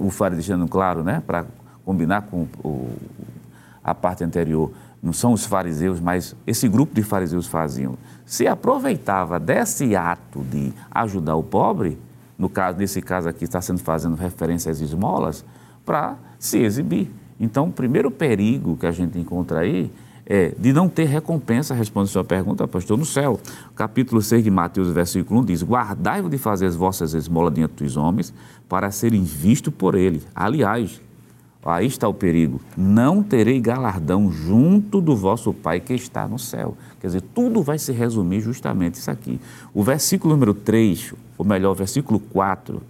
O 0.00 0.10
fariseu 0.10 0.56
deixando 0.56 0.68
claro, 0.68 1.04
né? 1.04 1.22
Para 1.26 1.46
combinar 1.84 2.22
com 2.22 2.46
o, 2.64 2.90
a 3.82 3.94
parte 3.94 4.24
anterior, 4.24 4.72
não 5.02 5.12
são 5.12 5.32
os 5.32 5.44
fariseus, 5.44 6.00
mas 6.00 6.36
esse 6.46 6.68
grupo 6.68 6.94
de 6.94 7.02
fariseus 7.02 7.46
faziam. 7.46 7.98
Se 8.24 8.46
aproveitava 8.46 9.38
desse 9.38 9.96
ato 9.96 10.42
de 10.44 10.72
ajudar 10.90 11.34
o 11.36 11.42
pobre, 11.42 11.98
no 12.38 12.48
caso, 12.48 12.78
nesse 12.78 13.02
caso 13.02 13.28
aqui 13.28 13.44
está 13.44 13.60
sendo 13.60 13.80
fazendo 13.80 14.14
referência 14.14 14.70
às 14.70 14.80
esmolas, 14.80 15.44
para 15.84 16.16
se 16.38 16.58
exibir. 16.58 17.10
Então, 17.38 17.66
o 17.66 17.72
primeiro 17.72 18.10
perigo 18.10 18.76
que 18.76 18.86
a 18.86 18.92
gente 18.92 19.18
encontra 19.18 19.60
aí 19.60 19.92
é 20.26 20.54
de 20.58 20.72
não 20.72 20.88
ter 20.88 21.04
recompensa, 21.04 21.74
responde 21.74 22.10
sua 22.10 22.24
pergunta, 22.24 22.66
pastor, 22.68 22.96
no 22.96 23.04
céu. 23.04 23.40
Capítulo 23.74 24.22
6 24.22 24.44
de 24.44 24.50
Mateus, 24.50 24.88
versículo 24.88 25.40
1 25.40 25.44
diz: 25.44 25.62
Guardai-vos 25.62 26.30
de 26.30 26.38
fazer 26.38 26.66
as 26.66 26.76
vossas 26.76 27.14
esmolas 27.14 27.52
diante 27.54 27.82
dos 27.82 27.96
homens, 27.96 28.32
para 28.68 28.90
serem 28.90 29.24
vistos 29.24 29.74
por 29.74 29.94
ele. 29.94 30.22
Aliás, 30.34 31.00
aí 31.64 31.86
está 31.86 32.06
o 32.08 32.14
perigo: 32.14 32.60
não 32.76 33.22
terei 33.22 33.60
galardão 33.60 34.30
junto 34.30 35.00
do 35.00 35.16
vosso 35.16 35.52
Pai 35.52 35.80
que 35.80 35.94
está 35.94 36.28
no 36.28 36.38
céu. 36.38 36.76
Quer 37.00 37.08
dizer, 37.08 37.22
tudo 37.34 37.62
vai 37.62 37.78
se 37.78 37.92
resumir 37.92 38.40
justamente 38.40 38.94
isso 38.94 39.10
aqui. 39.10 39.40
O 39.74 39.82
versículo 39.82 40.34
número 40.34 40.54
3, 40.54 41.14
ou 41.36 41.44
melhor, 41.44 41.72
o 41.72 41.74
versículo 41.74 42.20
4 42.20 42.80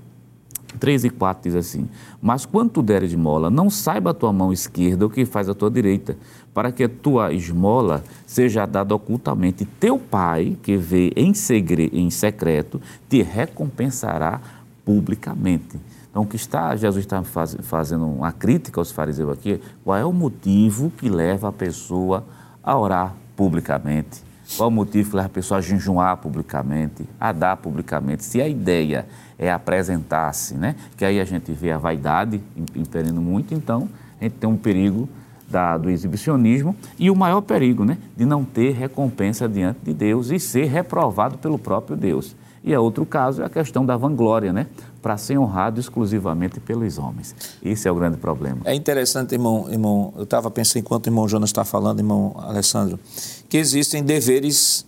3 0.78 1.04
e 1.04 1.10
4 1.10 1.42
diz 1.44 1.54
assim: 1.54 1.88
Mas 2.20 2.44
quando 2.46 2.70
tu 2.70 2.82
deres 2.82 3.10
esmola, 3.10 3.50
não 3.50 3.70
saiba 3.70 4.10
a 4.10 4.14
tua 4.14 4.32
mão 4.32 4.52
esquerda 4.52 5.06
o 5.06 5.10
que 5.10 5.24
faz 5.24 5.48
a 5.48 5.54
tua 5.54 5.70
direita, 5.70 6.16
para 6.52 6.72
que 6.72 6.84
a 6.84 6.88
tua 6.88 7.32
esmola 7.32 8.04
seja 8.26 8.66
dada 8.66 8.94
ocultamente. 8.94 9.64
Teu 9.64 9.98
pai, 9.98 10.56
que 10.62 10.76
vê 10.76 11.12
em, 11.16 11.34
segre, 11.34 11.90
em 11.92 12.10
secreto, 12.10 12.80
te 13.08 13.22
recompensará 13.22 14.40
publicamente. 14.84 15.78
Então, 16.10 16.24
o 16.24 16.26
que 16.26 16.36
está, 16.36 16.76
Jesus 16.76 17.04
está 17.04 17.22
faz, 17.22 17.56
fazendo 17.62 18.06
uma 18.06 18.32
crítica 18.32 18.78
aos 18.78 18.92
fariseus 18.92 19.30
aqui, 19.30 19.60
qual 19.82 19.96
é 19.96 20.04
o 20.04 20.12
motivo 20.12 20.90
que 20.90 21.08
leva 21.08 21.48
a 21.48 21.52
pessoa 21.52 22.24
a 22.62 22.78
orar 22.78 23.14
publicamente? 23.34 24.22
Qual 24.56 24.68
o 24.68 24.72
motivo 24.72 25.10
que 25.10 25.16
leva 25.16 25.26
a 25.26 25.30
pessoa 25.30 25.58
a 25.58 25.60
jejuar 25.62 26.18
publicamente, 26.18 27.08
a 27.18 27.32
dar 27.32 27.56
publicamente? 27.56 28.24
Se 28.24 28.42
a 28.42 28.48
ideia 28.48 29.06
é 29.42 29.50
apresentar-se, 29.50 30.54
né? 30.54 30.76
Que 30.96 31.04
aí 31.04 31.20
a 31.20 31.24
gente 31.24 31.50
vê 31.52 31.72
a 31.72 31.78
vaidade 31.78 32.40
imperindo 32.76 33.20
muito, 33.20 33.52
então 33.52 33.88
a 34.20 34.22
gente 34.22 34.34
tem 34.34 34.48
um 34.48 34.56
perigo 34.56 35.08
da, 35.48 35.76
do 35.76 35.90
exibicionismo 35.90 36.76
e 36.96 37.10
o 37.10 37.16
maior 37.16 37.40
perigo, 37.40 37.84
né? 37.84 37.98
De 38.16 38.24
não 38.24 38.44
ter 38.44 38.70
recompensa 38.70 39.48
diante 39.48 39.80
de 39.82 39.92
Deus 39.92 40.30
e 40.30 40.38
ser 40.38 40.66
reprovado 40.66 41.38
pelo 41.38 41.58
próprio 41.58 41.96
Deus. 41.96 42.36
E 42.62 42.72
a 42.72 42.80
outro 42.80 43.04
caso 43.04 43.42
é 43.42 43.44
a 43.44 43.48
questão 43.48 43.84
da 43.84 43.96
vanglória, 43.96 44.52
né? 44.52 44.68
Para 45.02 45.16
ser 45.16 45.36
honrado 45.36 45.80
exclusivamente 45.80 46.60
pelos 46.60 46.96
homens. 46.96 47.34
Esse 47.60 47.88
é 47.88 47.90
o 47.90 47.96
grande 47.96 48.18
problema. 48.18 48.60
É 48.64 48.72
interessante, 48.76 49.32
irmão, 49.32 49.66
irmão 49.68 50.14
eu 50.16 50.22
estava 50.22 50.52
pensando 50.52 50.78
enquanto 50.78 51.06
o 51.06 51.08
irmão 51.08 51.26
Jonas 51.26 51.50
está 51.50 51.64
falando, 51.64 51.98
irmão 51.98 52.36
Alessandro, 52.38 53.00
que 53.48 53.56
existem 53.56 54.04
deveres 54.04 54.86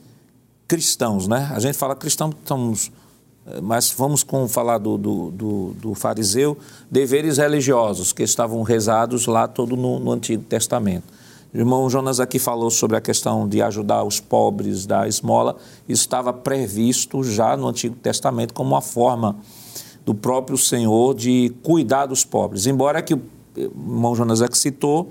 cristãos, 0.69 1.27
né? 1.27 1.51
A 1.53 1.59
gente 1.59 1.77
fala 1.77 1.97
cristão, 1.97 2.31
estamos 2.31 2.93
mas 3.62 3.94
vamos 3.96 4.22
com 4.22 4.48
falar 4.48 4.78
do, 4.78 4.96
do, 4.96 5.30
do, 5.30 5.74
do, 5.74 5.94
fariseu, 5.94 6.57
deveres 6.90 7.37
religiosos 7.37 8.12
que 8.12 8.22
estavam 8.22 8.62
rezados 8.62 9.26
lá 9.26 9.46
todo 9.46 9.76
no, 9.76 9.98
no, 10.00 10.12
Antigo 10.12 10.42
Testamento. 10.44 11.04
O 11.52 11.59
irmão 11.59 11.88
Jonas 11.88 12.20
aqui 12.20 12.38
falou 12.38 12.70
sobre 12.70 12.96
a 12.96 13.00
questão 13.00 13.46
de 13.46 13.62
ajudar 13.62 14.02
os 14.02 14.18
pobres 14.18 14.87
da 14.87 15.07
esmola. 15.07 15.57
Isso 15.88 16.02
estava 16.02 16.33
previsto 16.33 17.22
já 17.22 17.57
no 17.57 17.68
Antigo 17.68 17.94
Testamento 17.96 18.54
como 18.54 18.70
uma 18.70 18.80
forma 18.80 19.37
do 20.04 20.14
próprio 20.14 20.59
Senhor 20.59 21.14
de 21.14 21.52
cuidar 21.62 22.07
dos 22.07 22.24
pobres. 22.24 22.66
Embora 22.66 23.00
que 23.02 23.14
o 23.14 23.22
irmão 23.57 24.16
Jonas 24.16 24.42
aqui 24.42 24.59
citou, 24.59 25.09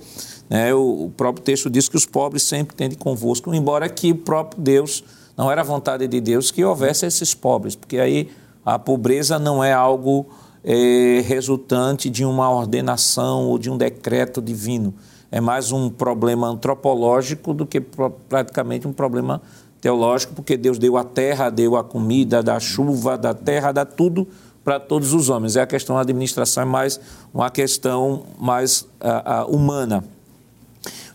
né, 0.50 0.74
o, 0.74 1.06
o 1.06 1.14
próprio 1.16 1.44
texto 1.44 1.70
diz 1.70 1.88
que 1.88 1.96
os 1.96 2.06
pobres 2.06 2.44
sempre 2.44 2.76
tendem 2.76 2.98
convosco, 2.98 3.54
embora 3.54 3.88
que 3.88 4.12
o 4.12 4.16
próprio 4.16 4.62
Deus 4.62 5.04
não 5.36 5.52
era 5.52 5.64
vontade 5.64 6.08
de 6.08 6.22
Deus 6.22 6.52
que 6.52 6.64
houvesse 6.64 7.06
esses 7.06 7.34
pobres, 7.34 7.76
porque 7.76 7.98
aí 7.98 8.30
a 8.66 8.78
pobreza 8.78 9.40
não 9.40 9.64
é 9.64 9.74
algo 9.74 10.28
é, 10.64 11.22
resultante 11.26 12.10
de 12.10 12.24
uma 12.24 12.50
ordenação 12.50 13.46
ou 13.48 13.58
de 13.58 13.70
um 13.70 13.78
decreto 13.78 14.42
divino. 14.42 14.94
É 15.32 15.42
mais 15.42 15.72
um 15.72 15.90
problema 15.90 16.48
antropológico 16.48 17.54
do 17.54 17.66
que 17.66 17.82
praticamente 17.82 18.88
um 18.88 18.94
problema 18.94 19.42
teológico, 19.82 20.34
porque 20.34 20.56
Deus 20.56 20.78
deu 20.78 20.96
a 20.96 21.04
terra, 21.04 21.50
deu 21.50 21.76
a 21.76 21.84
comida, 21.84 22.42
da 22.42 22.60
chuva, 22.60 23.18
da 23.18 23.34
terra, 23.34 23.72
dá 23.72 23.84
tudo 23.84 24.28
para 24.64 24.80
todos 24.80 25.12
os 25.14 25.30
homens. 25.30 25.58
É 25.58 25.62
a 25.62 25.68
questão 25.68 25.96
da 25.96 26.04
administração, 26.04 26.64
é 26.64 26.66
mais 26.66 27.00
uma 27.34 27.50
questão 27.50 28.24
mais 28.40 28.82
uh, 28.82 29.46
uh, 29.46 29.54
humana. 29.54 30.04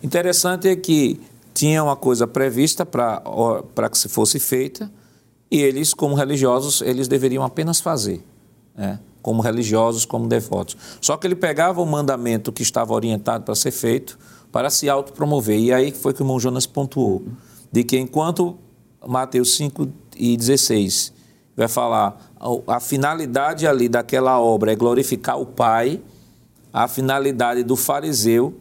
O 0.02 0.06
interessante 0.06 0.68
é 0.68 0.76
que 0.76 1.20
tinha 1.58 1.82
uma 1.82 1.96
coisa 1.96 2.24
prevista 2.24 2.86
para 2.86 3.88
que 3.90 3.98
se 3.98 4.08
fosse 4.08 4.38
feita 4.38 4.88
e 5.50 5.60
eles, 5.60 5.92
como 5.92 6.14
religiosos, 6.14 6.80
eles 6.82 7.08
deveriam 7.08 7.42
apenas 7.42 7.80
fazer, 7.80 8.24
né? 8.76 9.00
como 9.20 9.42
religiosos, 9.42 10.04
como 10.04 10.28
devotos. 10.28 10.76
Só 11.00 11.16
que 11.16 11.26
ele 11.26 11.34
pegava 11.34 11.82
o 11.82 11.86
mandamento 11.86 12.52
que 12.52 12.62
estava 12.62 12.94
orientado 12.94 13.44
para 13.44 13.56
ser 13.56 13.72
feito 13.72 14.16
para 14.52 14.70
se 14.70 14.88
autopromover. 14.88 15.58
E 15.58 15.72
aí 15.72 15.90
foi 15.90 16.14
que 16.14 16.22
o 16.22 16.22
irmão 16.22 16.38
Jonas 16.38 16.64
pontuou, 16.64 17.24
de 17.72 17.82
que 17.82 17.98
enquanto 17.98 18.56
Mateus 19.04 19.56
5 19.56 19.88
e 20.16 20.36
16 20.36 21.12
vai 21.56 21.66
falar 21.66 22.24
a 22.68 22.78
finalidade 22.78 23.66
ali 23.66 23.88
daquela 23.88 24.40
obra 24.40 24.70
é 24.70 24.76
glorificar 24.76 25.40
o 25.40 25.44
Pai, 25.44 26.00
a 26.72 26.86
finalidade 26.86 27.64
do 27.64 27.74
fariseu 27.74 28.54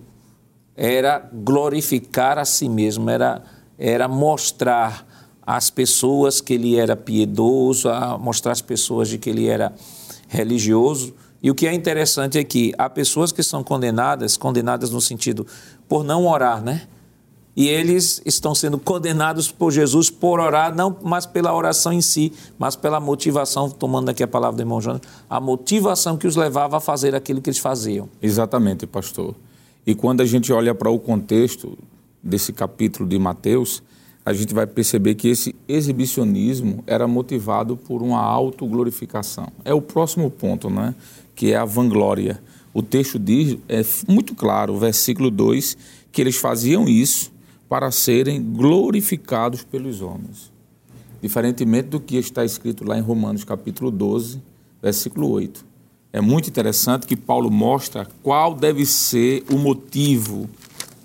era 0.78 1.28
glorificar 1.34 2.38
a 2.38 2.46
si 2.46 2.70
mesmo, 2.70 3.10
era, 3.10 3.42
era 3.80 4.08
mostrar 4.08 5.06
às 5.42 5.72
pessoas 5.72 6.40
que 6.40 6.54
ele 6.54 6.78
era 6.78 6.96
piedoso, 6.96 7.90
a 7.90 8.16
mostrar 8.16 8.52
às 8.52 8.62
pessoas 8.62 9.10
de 9.10 9.18
que 9.18 9.32
ele 9.32 9.48
era 9.48 9.74
religioso. 10.28 11.16
E 11.42 11.50
o 11.50 11.56
que 11.56 11.68
é 11.68 11.74
interessante 11.74 12.38
é 12.38 12.44
que 12.44 12.74
há 12.78 12.88
pessoas 12.90 13.32
que 13.32 13.42
são 13.42 13.64
condenadas, 13.64 14.38
condenadas 14.38 14.92
no 14.92 15.02
sentido 15.02 15.48
por 15.88 16.04
não 16.04 16.28
orar, 16.28 16.64
né? 16.64 16.84
E 17.56 17.68
eles 17.68 18.22
estão 18.24 18.54
sendo 18.54 18.78
condenados 18.78 19.52
por 19.52 19.72
Jesus 19.72 20.12
por 20.12 20.40
orar, 20.40 20.76
não 20.76 20.96
mais 21.02 21.26
pela 21.26 21.52
oração 21.56 21.92
em 21.92 22.02
si, 22.02 22.32
mas 22.60 22.76
pela 22.76 23.00
motivação, 23.00 23.68
tomando 23.68 24.10
aqui 24.10 24.22
a 24.22 24.28
palavra 24.28 24.58
do 24.58 24.62
irmão 24.62 24.80
Jonas, 24.80 25.02
a 25.28 25.40
motivação 25.40 26.18
que 26.18 26.28
os 26.28 26.36
levava 26.36 26.78
a 26.78 26.80
fazer 26.80 27.16
aquilo 27.16 27.42
que 27.42 27.50
eles 27.50 27.58
faziam. 27.58 28.08
Exatamente, 28.22 28.86
pastor. 28.86 29.34
E 29.88 29.96
quando 29.96 30.20
a 30.20 30.26
gente 30.26 30.52
olha 30.52 30.76
para 30.76 30.90
o 30.90 31.00
contexto 31.00 31.78
desse 32.22 32.52
capítulo 32.52 33.08
de 33.08 33.18
Mateus, 33.18 33.82
a 34.26 34.34
gente 34.34 34.54
vai 34.54 34.68
perceber 34.68 35.16
que 35.16 35.30
esse 35.30 35.56
exibicionismo 35.66 36.84
era 36.86 37.08
motivado 37.08 37.78
por 37.78 38.04
uma 38.04 38.20
autoglorificação. 38.20 39.48
É 39.64 39.74
o 39.74 39.82
próximo 39.82 40.30
ponto, 40.30 40.70
né? 40.70 40.94
que 41.34 41.54
é 41.54 41.56
a 41.56 41.64
vanglória. 41.64 42.44
O 42.74 42.84
texto 42.84 43.18
diz, 43.18 43.58
é 43.70 43.82
muito 44.10 44.36
claro, 44.36 44.74
o 44.74 44.78
versículo 44.78 45.32
2, 45.32 45.78
que 46.12 46.20
eles 46.20 46.36
faziam 46.36 46.86
isso 46.90 47.32
para 47.70 47.90
serem 47.90 48.44
glorificados 48.44 49.64
pelos 49.64 50.02
homens. 50.02 50.52
Diferentemente 51.22 51.88
do 51.88 52.02
que 52.02 52.18
está 52.18 52.44
escrito 52.44 52.84
lá 52.84 52.98
em 52.98 53.02
Romanos 53.02 53.46
capítulo 53.46 53.90
12, 53.90 54.42
versículo 54.82 55.30
8 55.30 55.67
é 56.18 56.22
muito 56.22 56.50
interessante 56.50 57.06
que 57.06 57.16
Paulo 57.16 57.52
mostra 57.52 58.08
qual 58.24 58.56
deve 58.56 58.88
ser 58.88 59.44
o 59.52 59.58
motivo, 59.58 60.50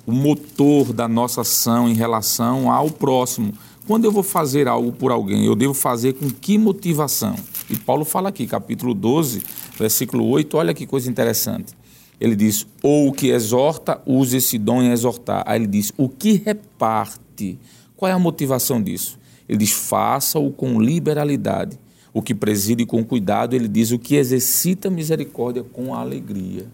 o 0.07 0.13
motor 0.13 0.91
da 0.93 1.07
nossa 1.07 1.43
ação 1.43 1.87
em 1.87 1.93
relação 1.93 2.71
ao 2.71 2.91
próximo. 2.91 3.53
Quando 3.87 4.07
eu 4.07 4.11
vou 4.11 4.23
fazer 4.23 4.67
algo 4.67 4.91
por 4.91 5.11
alguém, 5.13 5.45
eu 5.45 5.55
devo 5.55 5.75
fazer 5.75 6.15
com 6.15 6.31
que 6.31 6.57
motivação? 6.57 7.37
E 7.69 7.77
Paulo 7.77 8.07
fala 8.07 8.31
aqui, 8.31 8.47
capítulo 8.47 8.95
12, 8.95 9.43
versículo 9.79 10.27
8, 10.29 10.57
olha 10.57 10.73
que 10.73 10.87
coisa 10.87 11.11
interessante. 11.11 11.75
Ele 12.19 12.35
diz: 12.35 12.67
ou 12.83 13.09
o 13.09 13.13
que 13.13 13.29
exorta, 13.29 14.01
use 14.07 14.39
esse 14.39 14.57
dom 14.57 14.81
em 14.81 14.93
exortar. 14.93 15.43
Aí 15.47 15.61
ele 15.61 15.67
diz: 15.67 15.93
o 15.99 16.09
que 16.09 16.43
reparte. 16.43 17.59
Qual 17.97 18.09
é 18.09 18.13
a 18.13 18.19
motivação 18.19 18.83
disso? 18.83 19.19
Ele 19.47 19.59
diz: 19.59 19.73
faça-o 19.73 20.51
com 20.53 20.81
liberalidade 20.81 21.82
o 22.13 22.21
que 22.21 22.35
preside 22.35 22.85
com 22.85 23.03
cuidado, 23.05 23.55
ele 23.55 23.69
diz 23.69 23.91
o 23.91 23.99
que 23.99 24.17
exercita 24.17 24.91
misericórdia 24.91 25.63
com 25.63 25.95
alegria. 25.95 26.67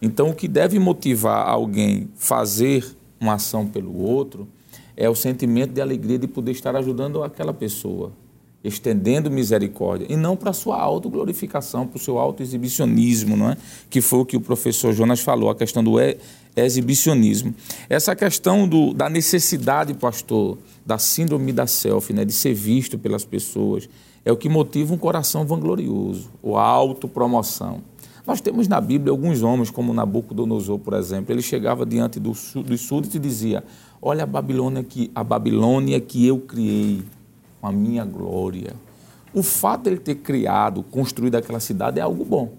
Então, 0.00 0.30
o 0.30 0.34
que 0.34 0.46
deve 0.46 0.78
motivar 0.78 1.48
alguém 1.48 2.08
fazer 2.14 2.84
uma 3.20 3.34
ação 3.34 3.66
pelo 3.66 3.98
outro 3.98 4.46
é 4.96 5.08
o 5.08 5.14
sentimento 5.14 5.72
de 5.72 5.80
alegria 5.80 6.18
de 6.18 6.26
poder 6.26 6.52
estar 6.52 6.76
ajudando 6.76 7.22
aquela 7.22 7.52
pessoa, 7.52 8.12
estendendo 8.62 9.30
misericórdia, 9.30 10.06
e 10.08 10.16
não 10.16 10.36
para 10.36 10.52
sua 10.52 10.80
autoglorificação, 10.80 11.86
para 11.86 11.96
o 11.96 12.00
seu 12.00 12.18
autoexibicionismo, 12.18 13.36
não 13.36 13.50
é? 13.50 13.56
que 13.90 14.00
foi 14.00 14.20
o 14.20 14.24
que 14.24 14.36
o 14.36 14.40
professor 14.40 14.92
Jonas 14.92 15.20
falou, 15.20 15.50
a 15.50 15.54
questão 15.54 15.82
do 15.82 15.96
exibicionismo. 16.54 17.54
Essa 17.88 18.14
questão 18.14 18.68
do, 18.68 18.94
da 18.94 19.08
necessidade, 19.10 19.92
pastor, 19.94 20.58
da 20.84 20.98
síndrome 20.98 21.52
da 21.52 21.66
selfie, 21.66 22.14
né? 22.14 22.24
de 22.24 22.32
ser 22.32 22.54
visto 22.54 22.98
pelas 22.98 23.24
pessoas, 23.24 23.88
é 24.26 24.32
o 24.32 24.36
que 24.36 24.48
motiva 24.48 24.92
um 24.92 24.98
coração 24.98 25.46
vanglorioso, 25.46 26.28
ou 26.42 26.58
a 26.58 26.64
autopromoção. 26.64 27.80
Nós 28.26 28.40
temos 28.40 28.66
na 28.66 28.80
Bíblia 28.80 29.12
alguns 29.12 29.40
homens, 29.44 29.70
como 29.70 29.94
Nabucodonosor, 29.94 30.80
por 30.80 30.94
exemplo, 30.94 31.32
ele 31.32 31.40
chegava 31.40 31.86
diante 31.86 32.18
dos, 32.18 32.52
dos 32.54 32.80
súditos 32.80 33.14
e 33.14 33.20
dizia: 33.20 33.62
Olha 34.02 34.24
a 34.24 34.26
Babilônia, 34.26 34.82
que, 34.82 35.12
a 35.14 35.22
Babilônia 35.22 36.00
que 36.00 36.26
eu 36.26 36.40
criei 36.40 37.04
com 37.60 37.68
a 37.68 37.72
minha 37.72 38.04
glória. 38.04 38.74
O 39.32 39.44
fato 39.44 39.84
de 39.84 39.90
ele 39.90 40.00
ter 40.00 40.16
criado, 40.16 40.82
construído 40.82 41.36
aquela 41.36 41.60
cidade 41.60 42.00
é 42.00 42.02
algo 42.02 42.24
bom. 42.24 42.52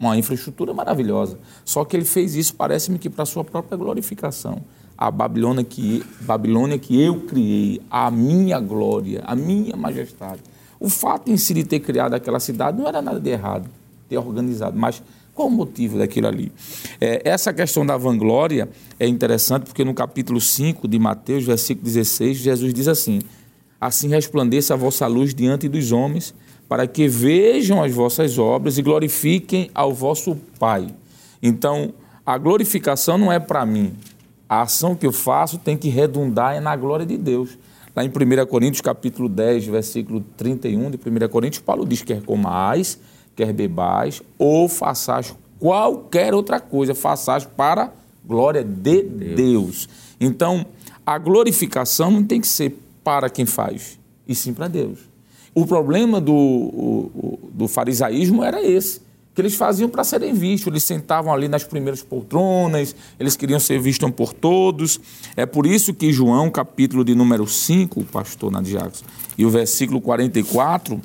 uma 0.00 0.18
infraestrutura 0.18 0.74
maravilhosa. 0.74 1.38
Só 1.64 1.84
que 1.84 1.96
ele 1.96 2.04
fez 2.04 2.34
isso, 2.34 2.56
parece-me 2.56 2.98
que 2.98 3.08
para 3.08 3.22
a 3.22 3.26
sua 3.26 3.44
própria 3.44 3.78
glorificação. 3.78 4.62
A 4.98 5.12
Babilônia 5.12 5.62
que, 5.62 6.04
Babilônia 6.22 6.76
que 6.76 7.00
eu 7.00 7.20
criei, 7.20 7.80
a 7.88 8.10
minha 8.10 8.58
glória, 8.58 9.22
a 9.24 9.36
minha 9.36 9.76
majestade. 9.76 10.40
O 10.78 10.88
fato 10.88 11.30
em 11.30 11.36
si 11.36 11.54
de 11.54 11.64
ter 11.64 11.80
criado 11.80 12.14
aquela 12.14 12.40
cidade 12.40 12.78
não 12.78 12.86
era 12.86 13.00
nada 13.00 13.20
de 13.20 13.30
errado, 13.30 13.68
ter 14.08 14.18
organizado, 14.18 14.78
mas 14.78 15.02
qual 15.36 15.48
o 15.48 15.50
motivo 15.50 15.98
daquilo 15.98 16.28
ali? 16.28 16.50
É, 16.98 17.20
essa 17.22 17.52
questão 17.52 17.84
da 17.84 17.96
vanglória 17.96 18.68
é 18.98 19.06
interessante 19.06 19.64
porque 19.64 19.84
no 19.84 19.92
capítulo 19.92 20.40
5 20.40 20.88
de 20.88 20.98
Mateus, 20.98 21.44
versículo 21.44 21.84
16, 21.84 22.38
Jesus 22.38 22.72
diz 22.72 22.88
assim: 22.88 23.20
Assim 23.78 24.08
resplandeça 24.08 24.72
a 24.72 24.76
vossa 24.78 25.06
luz 25.06 25.34
diante 25.34 25.68
dos 25.68 25.92
homens, 25.92 26.34
para 26.66 26.86
que 26.86 27.06
vejam 27.06 27.82
as 27.82 27.92
vossas 27.92 28.38
obras 28.38 28.78
e 28.78 28.82
glorifiquem 28.82 29.70
ao 29.74 29.92
vosso 29.92 30.36
Pai. 30.58 30.86
Então, 31.42 31.92
a 32.24 32.38
glorificação 32.38 33.18
não 33.18 33.30
é 33.30 33.38
para 33.38 33.66
mim. 33.66 33.92
A 34.48 34.62
ação 34.62 34.94
que 34.94 35.06
eu 35.06 35.12
faço 35.12 35.58
tem 35.58 35.76
que 35.76 35.88
redundar 35.90 36.60
na 36.62 36.74
glória 36.74 37.04
de 37.04 37.18
Deus. 37.18 37.58
Lá 37.96 38.04
em 38.04 38.08
1 38.08 38.46
Coríntios, 38.46 38.82
capítulo 38.82 39.26
10, 39.26 39.68
versículo 39.68 40.22
31 40.36 40.90
de 40.90 40.98
1 40.98 41.28
Coríntios, 41.30 41.62
Paulo 41.62 41.86
diz: 41.86 42.02
quer 42.02 42.20
comais, 42.20 42.98
quer 43.34 43.54
bebais, 43.54 44.22
ou 44.38 44.68
façais 44.68 45.34
qualquer 45.58 46.34
outra 46.34 46.60
coisa, 46.60 46.94
façais 46.94 47.46
para 47.46 47.90
glória 48.22 48.62
de 48.62 49.00
Deus. 49.02 49.34
Deus. 49.34 49.88
Então, 50.20 50.66
a 51.06 51.16
glorificação 51.16 52.10
não 52.10 52.22
tem 52.22 52.38
que 52.38 52.46
ser 52.46 52.78
para 53.02 53.30
quem 53.30 53.46
faz, 53.46 53.98
e 54.28 54.34
sim 54.34 54.52
para 54.52 54.68
Deus. 54.68 54.98
O 55.54 55.64
problema 55.64 56.20
do, 56.20 56.34
o, 56.34 57.38
do 57.50 57.66
farisaísmo 57.66 58.44
era 58.44 58.62
esse, 58.62 59.00
que 59.36 59.42
eles 59.42 59.54
faziam 59.54 59.90
para 59.90 60.02
serem 60.02 60.32
vistos, 60.32 60.66
eles 60.68 60.82
sentavam 60.82 61.30
ali 61.30 61.46
nas 61.46 61.62
primeiras 61.62 62.02
poltronas, 62.02 62.96
eles 63.20 63.36
queriam 63.36 63.60
ser 63.60 63.78
vistos 63.78 64.10
por 64.12 64.32
todos. 64.32 64.98
É 65.36 65.44
por 65.44 65.66
isso 65.66 65.92
que 65.92 66.10
João, 66.10 66.50
capítulo 66.50 67.04
de 67.04 67.14
número 67.14 67.46
5, 67.46 68.02
pastor 68.04 68.50
Nadiax, 68.50 69.04
e 69.36 69.44
o 69.44 69.50
versículo 69.50 70.00
44, 70.00 70.98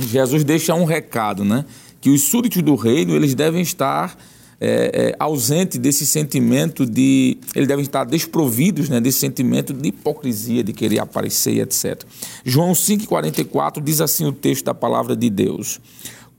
Jesus 0.00 0.42
deixa 0.42 0.74
um 0.74 0.84
recado, 0.84 1.44
né? 1.44 1.66
Que 2.00 2.08
os 2.08 2.22
súditos 2.22 2.62
do 2.62 2.76
reino, 2.76 3.14
eles 3.14 3.34
devem 3.34 3.60
estar 3.60 4.16
é, 4.58 5.10
é, 5.10 5.16
ausente 5.18 5.78
desse 5.78 6.06
sentimento 6.06 6.86
de. 6.86 7.36
Eles 7.54 7.68
devem 7.68 7.82
estar 7.82 8.04
desprovidos 8.04 8.88
né, 8.88 9.02
desse 9.02 9.18
sentimento 9.18 9.74
de 9.74 9.88
hipocrisia, 9.88 10.64
de 10.64 10.72
querer 10.72 11.00
aparecer, 11.00 11.58
etc. 11.58 12.02
João 12.42 12.72
5,44 12.72 13.82
diz 13.82 14.00
assim 14.00 14.24
o 14.24 14.32
texto 14.32 14.64
da 14.64 14.74
palavra 14.74 15.14
de 15.14 15.28
Deus: 15.28 15.80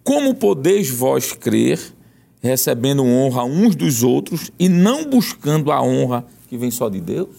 Como 0.05 0.35
podeis 0.35 0.87
vós 0.87 1.33
crer, 1.33 1.79
recebendo 2.39 3.03
honra 3.03 3.43
uns 3.43 3.75
dos 3.75 4.03
outros 4.03 4.51
e 4.59 4.69
não 4.69 5.09
buscando 5.09 5.71
a 5.71 5.81
honra 5.81 6.23
que 6.47 6.55
vem 6.55 6.69
só 6.69 6.89
de 6.89 7.01
Deus? 7.01 7.29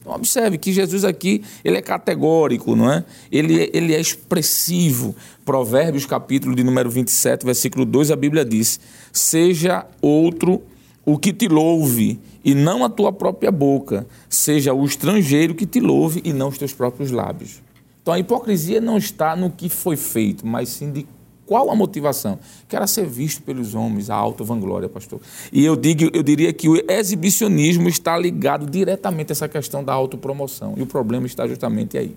Então, 0.00 0.14
observe 0.14 0.56
que 0.56 0.72
Jesus 0.72 1.04
aqui 1.04 1.42
ele 1.62 1.76
é 1.76 1.82
categórico, 1.82 2.74
não 2.74 2.90
é? 2.90 3.04
Ele, 3.30 3.70
ele 3.70 3.94
é 3.94 4.00
expressivo. 4.00 5.14
Provérbios, 5.44 6.06
capítulo 6.06 6.54
de 6.54 6.64
número 6.64 6.88
27, 6.88 7.44
versículo 7.44 7.84
2, 7.84 8.10
a 8.10 8.16
Bíblia 8.16 8.46
diz: 8.46 8.80
Seja 9.12 9.84
outro 10.00 10.62
o 11.04 11.18
que 11.18 11.34
te 11.34 11.48
louve, 11.48 12.18
e 12.42 12.54
não 12.54 12.82
a 12.82 12.88
tua 12.88 13.12
própria 13.12 13.52
boca. 13.52 14.06
Seja 14.26 14.72
o 14.72 14.86
estrangeiro 14.86 15.54
que 15.54 15.66
te 15.66 15.80
louve, 15.80 16.22
e 16.24 16.32
não 16.32 16.48
os 16.48 16.56
teus 16.56 16.72
próprios 16.72 17.10
lábios. 17.10 17.60
Então 18.00 18.14
a 18.14 18.18
hipocrisia 18.18 18.80
não 18.80 18.96
está 18.96 19.36
no 19.36 19.50
que 19.50 19.68
foi 19.68 19.96
feito, 19.96 20.46
mas 20.46 20.70
sim 20.70 20.90
de 20.90 21.06
qual 21.46 21.70
a 21.70 21.76
motivação? 21.76 22.40
Que 22.68 22.74
era 22.74 22.88
ser 22.88 23.06
visto 23.06 23.40
pelos 23.40 23.74
homens, 23.74 24.10
a 24.10 24.16
alta 24.16 24.42
vanglória, 24.42 24.88
pastor. 24.88 25.20
E 25.52 25.64
eu, 25.64 25.76
digo, 25.76 26.10
eu 26.12 26.22
diria 26.22 26.52
que 26.52 26.68
o 26.68 26.76
exibicionismo 26.90 27.88
está 27.88 28.18
ligado 28.18 28.66
diretamente 28.66 29.30
a 29.30 29.32
essa 29.32 29.48
questão 29.48 29.84
da 29.84 29.92
autopromoção. 29.92 30.74
E 30.76 30.82
o 30.82 30.86
problema 30.86 31.24
está 31.24 31.46
justamente 31.46 31.96
aí. 31.96 32.16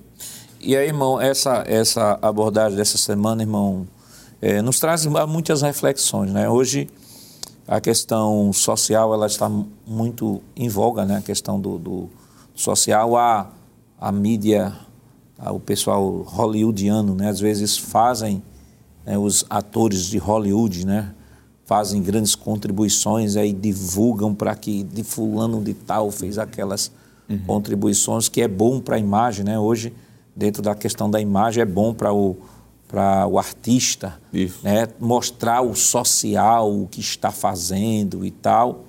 E 0.59 0.75
aí, 0.75 0.87
irmão, 0.87 1.21
essa, 1.21 1.63
essa 1.67 2.17
abordagem 2.23 2.75
dessa 2.75 2.97
semana, 2.97 3.43
irmão, 3.43 3.87
é, 4.41 4.63
nos 4.63 4.79
traz 4.79 5.05
muitas 5.05 5.61
reflexões. 5.61 6.31
Né? 6.31 6.49
Hoje, 6.49 6.89
a 7.67 7.79
questão 7.79 8.51
social 8.51 9.13
ela 9.13 9.27
está 9.27 9.47
muito 9.85 10.41
em 10.55 10.67
voga, 10.67 11.05
né? 11.05 11.17
a 11.17 11.21
questão 11.21 11.61
do, 11.61 11.77
do 11.77 12.09
social. 12.55 13.15
A, 13.15 13.51
a 14.01 14.11
mídia, 14.11 14.75
a, 15.37 15.51
o 15.51 15.59
pessoal 15.59 16.23
hollywoodiano, 16.23 17.13
né? 17.13 17.29
às 17.29 17.39
vezes 17.39 17.77
fazem 17.77 18.41
né, 19.09 19.17
os 19.17 19.43
atores 19.49 20.03
de 20.03 20.19
Hollywood, 20.19 20.85
né, 20.85 21.11
fazem 21.65 21.99
grandes 21.99 22.35
contribuições 22.35 23.35
aí 23.35 23.51
divulgam 23.51 24.35
para 24.35 24.55
que 24.55 24.83
de 24.83 25.03
fulano 25.03 25.63
de 25.63 25.73
tal 25.73 26.11
fez 26.11 26.37
aquelas 26.37 26.91
uhum. 27.27 27.39
contribuições 27.39 28.29
que 28.29 28.39
é 28.39 28.47
bom 28.47 28.79
para 28.79 28.97
a 28.97 28.99
imagem, 28.99 29.43
né? 29.43 29.57
Hoje 29.57 29.91
dentro 30.35 30.61
da 30.61 30.75
questão 30.75 31.09
da 31.09 31.19
imagem 31.19 31.61
é 31.61 31.65
bom 31.65 31.91
para 31.93 32.13
o 32.13 32.37
para 32.87 33.27
o 33.27 33.37
artista, 33.37 34.19
né, 34.63 34.87
mostrar 34.99 35.61
o 35.61 35.75
social, 35.75 36.73
o 36.73 36.87
que 36.87 36.99
está 36.99 37.29
fazendo 37.29 38.25
e 38.25 38.31
tal. 38.31 38.85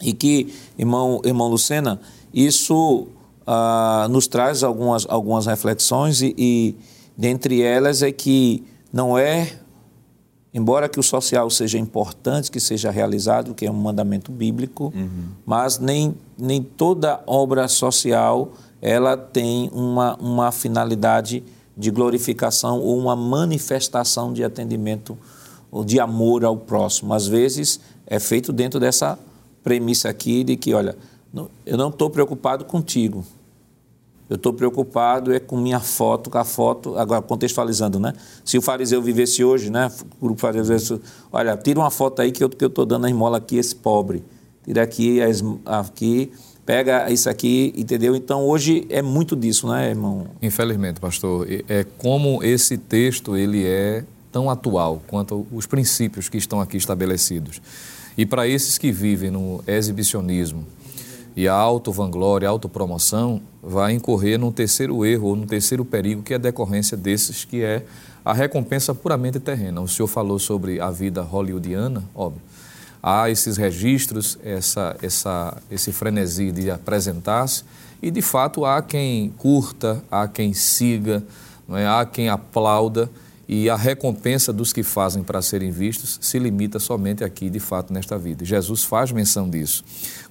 E 0.00 0.14
que, 0.14 0.54
irmão, 0.78 1.20
irmão 1.22 1.46
Lucena, 1.46 2.00
isso 2.32 3.06
uh, 3.46 4.08
nos 4.08 4.26
traz 4.26 4.62
algumas, 4.62 5.04
algumas 5.06 5.44
reflexões 5.44 6.22
e, 6.22 6.34
e 6.38 6.74
dentre 7.18 7.60
elas 7.60 8.02
é 8.02 8.10
que 8.10 8.64
não 8.92 9.18
é, 9.18 9.52
embora 10.52 10.88
que 10.88 10.98
o 10.98 11.02
social 11.02 11.48
seja 11.50 11.78
importante, 11.78 12.50
que 12.50 12.60
seja 12.60 12.90
realizado, 12.90 13.54
que 13.54 13.66
é 13.66 13.70
um 13.70 13.74
mandamento 13.74 14.32
bíblico, 14.32 14.92
uhum. 14.94 15.28
mas 15.44 15.78
nem, 15.78 16.14
nem 16.38 16.62
toda 16.62 17.22
obra 17.26 17.68
social 17.68 18.52
ela 18.80 19.16
tem 19.16 19.70
uma, 19.72 20.16
uma 20.16 20.52
finalidade 20.52 21.42
de 21.76 21.90
glorificação 21.90 22.80
ou 22.80 22.98
uma 22.98 23.14
manifestação 23.14 24.32
de 24.32 24.42
atendimento 24.42 25.18
ou 25.70 25.84
de 25.84 26.00
amor 26.00 26.44
ao 26.44 26.56
próximo. 26.56 27.12
Às 27.12 27.26
vezes 27.26 27.80
é 28.06 28.18
feito 28.18 28.52
dentro 28.52 28.80
dessa 28.80 29.18
premissa 29.62 30.08
aqui 30.08 30.42
de 30.42 30.56
que, 30.56 30.72
olha, 30.74 30.96
eu 31.66 31.76
não 31.76 31.88
estou 31.88 32.08
preocupado 32.08 32.64
contigo, 32.64 33.24
eu 34.28 34.36
estou 34.36 34.52
preocupado 34.52 35.32
é 35.32 35.40
com 35.40 35.56
minha 35.56 35.80
foto, 35.80 36.28
com 36.28 36.38
a 36.38 36.44
foto, 36.44 36.98
agora 36.98 37.22
contextualizando, 37.22 37.98
né? 37.98 38.12
Se 38.44 38.58
o 38.58 38.62
fariseu 38.62 39.00
vivesse 39.00 39.42
hoje, 39.42 39.70
né? 39.70 39.90
O 40.20 40.26
grupo 40.26 40.40
fariseu, 40.40 41.00
olha, 41.32 41.56
tira 41.56 41.80
uma 41.80 41.90
foto 41.90 42.20
aí 42.20 42.30
que 42.30 42.44
eu 42.44 42.48
estou 42.48 42.84
dando 42.84 43.06
a 43.06 43.08
esmola 43.08 43.38
aqui, 43.38 43.56
esse 43.56 43.74
pobre. 43.74 44.22
Tira 44.64 44.82
aqui, 44.82 45.18
aqui, 45.64 46.30
pega 46.66 47.10
isso 47.10 47.30
aqui, 47.30 47.72
entendeu? 47.74 48.14
Então 48.14 48.44
hoje 48.44 48.86
é 48.90 49.00
muito 49.00 49.34
disso, 49.34 49.66
né, 49.66 49.88
irmão? 49.88 50.26
Infelizmente, 50.42 51.00
pastor, 51.00 51.46
é 51.66 51.86
como 51.96 52.44
esse 52.44 52.76
texto 52.76 53.34
ele 53.34 53.64
é 53.64 54.04
tão 54.30 54.50
atual 54.50 55.02
quanto 55.06 55.46
os 55.50 55.66
princípios 55.66 56.28
que 56.28 56.36
estão 56.36 56.60
aqui 56.60 56.76
estabelecidos. 56.76 57.62
E 58.18 58.26
para 58.26 58.46
esses 58.46 58.76
que 58.76 58.92
vivem 58.92 59.30
no 59.30 59.62
exibicionismo, 59.66 60.66
e 61.36 61.46
a 61.46 61.54
auto-vanglória, 61.54 62.48
a 62.48 62.50
autopromoção, 62.50 63.40
vai 63.62 63.92
incorrer 63.92 64.38
num 64.38 64.52
terceiro 64.52 65.04
erro 65.04 65.28
ou 65.28 65.36
num 65.36 65.46
terceiro 65.46 65.84
perigo, 65.84 66.22
que 66.22 66.32
é 66.32 66.36
a 66.36 66.38
decorrência 66.38 66.96
desses, 66.96 67.44
que 67.44 67.62
é 67.62 67.84
a 68.24 68.32
recompensa 68.32 68.94
puramente 68.94 69.38
terrena. 69.40 69.80
O 69.80 69.88
senhor 69.88 70.08
falou 70.08 70.38
sobre 70.38 70.80
a 70.80 70.90
vida 70.90 71.22
hollywoodiana, 71.22 72.04
óbvio. 72.14 72.42
Há 73.02 73.30
esses 73.30 73.56
registros, 73.56 74.38
essa, 74.42 74.96
essa, 75.00 75.56
esse 75.70 75.92
frenesi 75.92 76.50
de 76.50 76.70
apresentar-se, 76.70 77.64
e 78.02 78.10
de 78.10 78.20
fato 78.20 78.64
há 78.64 78.82
quem 78.82 79.30
curta, 79.38 80.02
há 80.10 80.26
quem 80.26 80.52
siga, 80.52 81.22
é? 81.70 81.86
há 81.86 82.04
quem 82.04 82.28
aplauda, 82.28 83.10
e 83.48 83.70
a 83.70 83.76
recompensa 83.76 84.52
dos 84.52 84.74
que 84.74 84.82
fazem 84.82 85.22
para 85.22 85.40
serem 85.40 85.70
vistos 85.70 86.18
se 86.20 86.38
limita 86.38 86.78
somente 86.78 87.24
aqui, 87.24 87.48
de 87.48 87.58
fato, 87.58 87.94
nesta 87.94 88.18
vida. 88.18 88.44
Jesus 88.44 88.84
faz 88.84 89.10
menção 89.10 89.48
disso. 89.48 89.82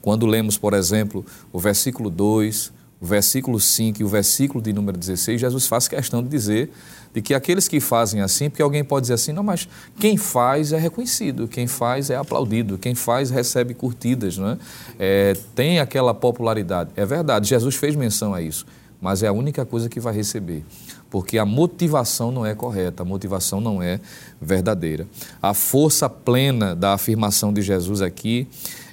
Quando 0.02 0.28
lemos, 0.28 0.56
por 0.56 0.76
exemplo, 0.76 1.26
o 1.52 1.60
versículo 1.60 2.12
2, 2.12 2.72
o 3.02 3.06
versículo 3.06 3.60
5 3.60 4.02
e 4.02 4.04
o 4.04 4.08
versículo 4.08 4.62
de 4.62 4.72
número 4.72 4.98
16, 4.98 5.42
Jesus 5.42 5.66
faz 5.66 5.88
questão 5.88 6.22
de 6.22 6.30
dizer 6.30 6.72
de 7.12 7.22
que 7.22 7.34
aqueles 7.34 7.68
que 7.68 7.80
fazem 7.80 8.22
assim, 8.22 8.52
porque 8.52 8.62
alguém 8.62 8.84
pode 8.84 9.06
dizer 9.06 9.16
assim, 9.16 9.34
não, 9.34 9.42
mas 9.42 9.68
quem 10.00 10.16
faz 10.16 10.72
é 10.72 10.78
reconhecido, 10.78 11.48
quem 11.48 11.66
faz 11.66 12.12
é 12.12 12.16
aplaudido, 12.16 12.78
quem 12.78 12.94
faz 12.94 13.32
recebe 13.32 13.74
curtidas, 13.74 14.38
não 14.38 14.50
é? 14.50 14.58
é 15.00 15.34
tem 15.56 15.80
aquela 15.80 16.14
popularidade. 16.14 16.92
É 16.96 17.06
verdade, 17.06 17.50
Jesus 17.50 17.76
fez 17.76 17.96
menção 17.96 18.34
a 18.34 18.42
isso, 18.44 18.66
mas 19.02 19.24
é 19.24 19.28
a 19.28 19.32
única 19.32 19.66
coisa 19.66 19.90
que 19.90 20.00
vai 20.00 20.14
receber 20.14 20.64
porque 21.10 21.38
a 21.38 21.46
motivação 21.46 22.32
não 22.32 22.46
é 22.46 22.54
correta, 22.54 23.04
a 23.04 23.06
motivação 23.06 23.62
não 23.62 23.82
é 23.82 24.00
verdadeira. 24.41 25.08
A 25.41 25.54
força 25.54 26.10
plena 26.10 26.76
da 26.76 26.93
afirmação 26.93 27.54
de 27.54 27.62
Jesus 27.62 28.02
aqui 28.02 28.48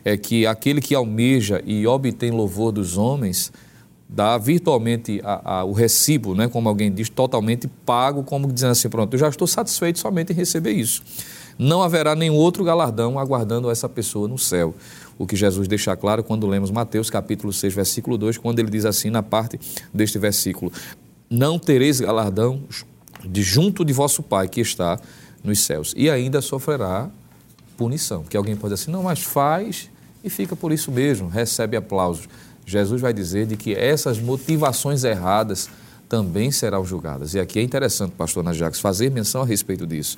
é 0.05 0.17
que 0.17 0.47
aquele 0.47 0.81
que 0.81 0.95
almeja 0.95 1.63
e 1.65 1.87
obtém 1.87 2.31
louvor 2.31 2.73
dos 2.73 2.97
homens 2.97 3.53
dá 4.09 4.39
virtualmente 4.39 5.21
a, 5.25 5.59
a, 5.59 5.65
o 5.65 5.73
recibo, 5.73 6.35
né, 6.35 6.47
como 6.47 6.69
alguém 6.69 6.93
diz, 6.93 7.09
totalmente 7.09 7.67
pago, 7.67 8.23
como 8.23 8.53
dizendo 8.53 8.73
assim, 8.73 8.89
pronto, 8.89 9.15
eu 9.15 9.19
já 9.19 9.29
estou 9.29 9.47
satisfeito 9.47 9.99
somente 9.99 10.33
em 10.33 10.37
receber 10.37 10.73
isso. 10.73 11.03
Não 11.59 11.83
haverá 11.83 12.15
nenhum 12.15 12.35
outro 12.35 12.65
galardão 12.65 13.19
aguardando 13.19 13.71
essa 13.71 13.89
pessoa 13.89 14.29
no 14.29 14.39
céu. 14.39 14.75
O 15.17 15.27
que 15.27 15.37
Jesus 15.37 15.69
deixa 15.69 15.97
claro 15.97 16.25
quando 16.25 16.47
lemos 16.47 16.71
Mateus 16.71 17.09
capítulo 17.09 17.53
6, 17.53 17.73
versículo 17.73 18.19
2, 18.19 18.39
quando 18.39 18.59
ele 18.59 18.71
diz 18.71 18.85
assim 18.85 19.11
na 19.11 19.23
parte 19.23 19.61
deste 19.93 20.19
versículo: 20.19 20.73
Não 21.35 21.59
tereis 21.59 21.99
galardão 21.99 22.63
de 23.25 23.43
junto 23.43 23.85
de 23.85 23.93
vosso 23.93 24.23
Pai 24.23 24.47
que 24.47 24.61
está 24.61 25.01
nos 25.43 25.59
céus, 25.61 25.93
e 25.97 26.09
ainda 26.09 26.41
sofrerá 26.41 27.11
punição. 27.77 28.23
Que 28.23 28.37
alguém 28.37 28.55
pode 28.55 28.73
dizer 28.73 28.85
assim, 28.85 28.93
não, 28.93 29.03
mas 29.03 29.21
faz 29.21 29.91
e 30.23 30.31
fica 30.31 30.55
por 30.55 30.71
isso 30.71 30.93
mesmo, 30.93 31.29
recebe 31.29 31.77
aplausos. 31.77 32.29
Jesus 32.65 33.01
vai 33.01 33.13
dizer 33.13 33.47
de 33.47 33.57
que 33.57 33.75
essas 33.75 34.21
motivações 34.21 35.03
erradas 35.03 35.69
também 36.09 36.53
serão 36.53 36.85
julgadas. 36.85 37.35
E 37.35 37.41
aqui 37.41 37.59
é 37.59 37.63
interessante, 37.63 38.13
pastor 38.13 38.45
Najax, 38.45 38.79
fazer 38.79 39.11
menção 39.11 39.43
a 39.43 39.45
respeito 39.45 39.87
disso. 39.87 40.17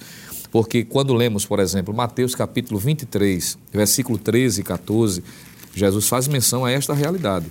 Porque 0.53 0.85
quando 0.85 1.15
lemos, 1.15 1.47
por 1.47 1.61
exemplo, 1.61 1.95
Mateus 1.95 2.35
capítulo 2.35 2.79
23, 2.79 3.57
versículo 3.73 4.19
13 4.19 4.61
e 4.61 4.65
14, 4.65 5.25
Jesus 5.75 6.09
faz 6.09 6.29
menção 6.29 6.63
a 6.63 6.71
esta 6.71 6.93
realidade. 6.93 7.47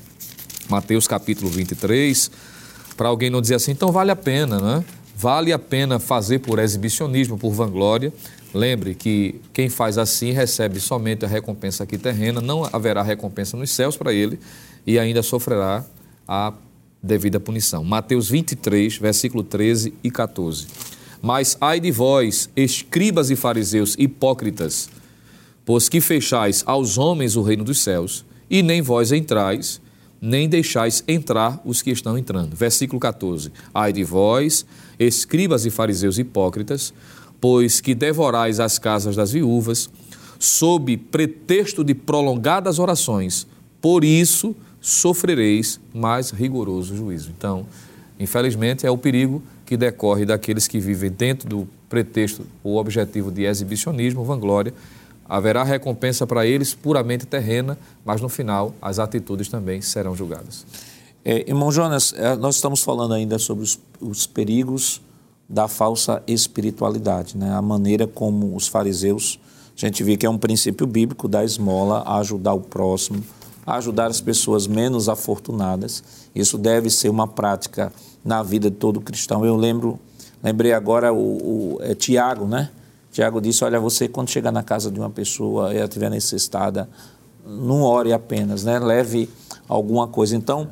Mateus 0.69 1.07
capítulo 1.07 1.49
23, 1.49 2.29
para 2.95 3.09
alguém 3.09 3.29
não 3.29 3.41
dizer 3.41 3.55
assim, 3.55 3.71
então 3.71 3.91
vale 3.91 4.11
a 4.11 4.15
pena, 4.15 4.59
né? 4.59 4.85
Vale 5.17 5.53
a 5.53 5.59
pena 5.59 5.99
fazer 5.99 6.39
por 6.39 6.59
exibicionismo, 6.59 7.37
por 7.37 7.51
vanglória. 7.51 8.13
Lembre 8.53 8.95
que 8.95 9.41
quem 9.53 9.69
faz 9.69 9.97
assim 9.97 10.31
recebe 10.31 10.79
somente 10.79 11.25
a 11.25 11.27
recompensa 11.27 11.83
aqui 11.83 11.97
terrena, 11.97 12.41
não 12.41 12.67
haverá 12.71 13.01
recompensa 13.01 13.57
nos 13.57 13.71
céus 13.71 13.97
para 13.97 14.13
ele 14.13 14.39
e 14.85 14.99
ainda 14.99 15.21
sofrerá 15.21 15.85
a 16.27 16.53
devida 17.01 17.39
punição. 17.39 17.83
Mateus 17.83 18.29
23, 18.29 18.97
versículo 18.97 19.43
13 19.43 19.93
e 20.03 20.09
14. 20.09 20.67
Mas 21.21 21.57
ai 21.59 21.79
de 21.79 21.91
vós, 21.91 22.49
escribas 22.55 23.29
e 23.29 23.35
fariseus 23.35 23.95
hipócritas, 23.97 24.89
pois 25.65 25.89
que 25.89 25.99
fechais 25.99 26.63
aos 26.65 26.97
homens 26.97 27.35
o 27.35 27.41
reino 27.41 27.63
dos 27.63 27.79
céus, 27.79 28.25
e 28.49 28.61
nem 28.61 28.81
vós 28.81 29.11
entrais, 29.11 29.81
nem 30.25 30.49
deixais 30.49 31.03
entrar 31.07 31.61
os 31.63 31.81
que 31.81 31.91
estão 31.91 32.17
entrando. 32.17 32.55
Versículo 32.55 32.99
14. 32.99 33.51
Ai 33.73 33.93
de 33.93 34.03
vós, 34.03 34.65
escribas 34.97 35.65
e 35.65 35.69
fariseus 35.69 36.17
hipócritas, 36.17 36.93
pois 37.39 37.79
que 37.79 37.93
devorais 37.93 38.59
as 38.59 38.79
casas 38.79 39.15
das 39.15 39.31
viúvas, 39.31 39.89
sob 40.39 40.97
pretexto 40.97 41.83
de 41.83 41.93
prolongadas 41.93 42.79
orações, 42.79 43.45
por 43.79 44.03
isso 44.03 44.55
sofrereis 44.81 45.79
mais 45.93 46.31
rigoroso 46.31 46.95
juízo. 46.95 47.31
Então, 47.37 47.65
infelizmente, 48.19 48.85
é 48.85 48.91
o 48.91 48.97
perigo 48.97 49.43
que 49.65 49.77
decorre 49.77 50.25
daqueles 50.25 50.67
que 50.67 50.79
vivem 50.79 51.11
dentro 51.11 51.47
do 51.47 51.67
pretexto 51.87 52.45
ou 52.63 52.77
objetivo 52.77 53.31
de 53.31 53.43
exibicionismo, 53.43 54.23
vanglória. 54.23 54.73
Haverá 55.27 55.63
recompensa 55.63 56.27
para 56.27 56.45
eles 56.45 56.73
puramente 56.73 57.25
terrena, 57.25 57.77
mas 58.03 58.21
no 58.21 58.29
final 58.29 58.73
as 58.81 58.99
atitudes 58.99 59.47
também 59.49 59.81
serão 59.81 60.15
julgadas. 60.15 60.65
É, 61.23 61.49
irmão 61.49 61.71
Jonas, 61.71 62.13
é, 62.15 62.35
nós 62.35 62.55
estamos 62.55 62.83
falando 62.83 63.13
ainda 63.13 63.39
sobre 63.39 63.63
os, 63.63 63.79
os 63.99 64.27
perigos 64.27 65.01
da 65.49 65.67
falsa 65.67 66.21
espiritualidade, 66.27 67.37
né? 67.37 67.51
a 67.51 67.61
maneira 67.61 68.05
como 68.05 68.55
os 68.55 68.67
fariseus, 68.67 69.39
a 69.75 69.79
gente 69.79 70.03
vê 70.03 70.15
que 70.15 70.25
é 70.25 70.29
um 70.29 70.37
princípio 70.37 70.85
bíblico 70.87 71.27
da 71.27 71.43
esmola, 71.43 72.03
a 72.05 72.17
ajudar 72.19 72.53
o 72.53 72.61
próximo, 72.61 73.23
a 73.65 73.75
ajudar 73.75 74.07
as 74.07 74.21
pessoas 74.21 74.67
menos 74.67 75.09
afortunadas. 75.09 76.03
Isso 76.33 76.57
deve 76.57 76.89
ser 76.89 77.09
uma 77.09 77.27
prática 77.27 77.91
na 78.23 78.41
vida 78.41 78.69
de 78.69 78.77
todo 78.77 79.01
cristão. 79.01 79.45
Eu 79.45 79.55
lembro, 79.55 79.99
lembrei 80.41 80.73
agora 80.73 81.11
o, 81.11 81.75
o 81.75 81.77
é, 81.81 81.93
Tiago, 81.93 82.45
né? 82.45 82.69
Tiago 83.15 83.39
disse: 83.39 83.63
Olha, 83.63 83.79
você 83.79 84.09
quando 84.09 84.29
chegar 84.29 84.51
na 84.51 84.61
casa 84.61 84.91
de 84.91 84.99
uma 84.99 85.09
pessoa 85.09 85.73
e 85.73 85.77
ela 85.77 85.85
estiver 85.85 86.09
necessitada, 86.09 86.89
não 87.45 87.81
ore 87.81 88.11
apenas, 88.11 88.65
né? 88.65 88.77
Leve 88.77 89.29
alguma 89.69 90.05
coisa. 90.05 90.35
Então, 90.35 90.67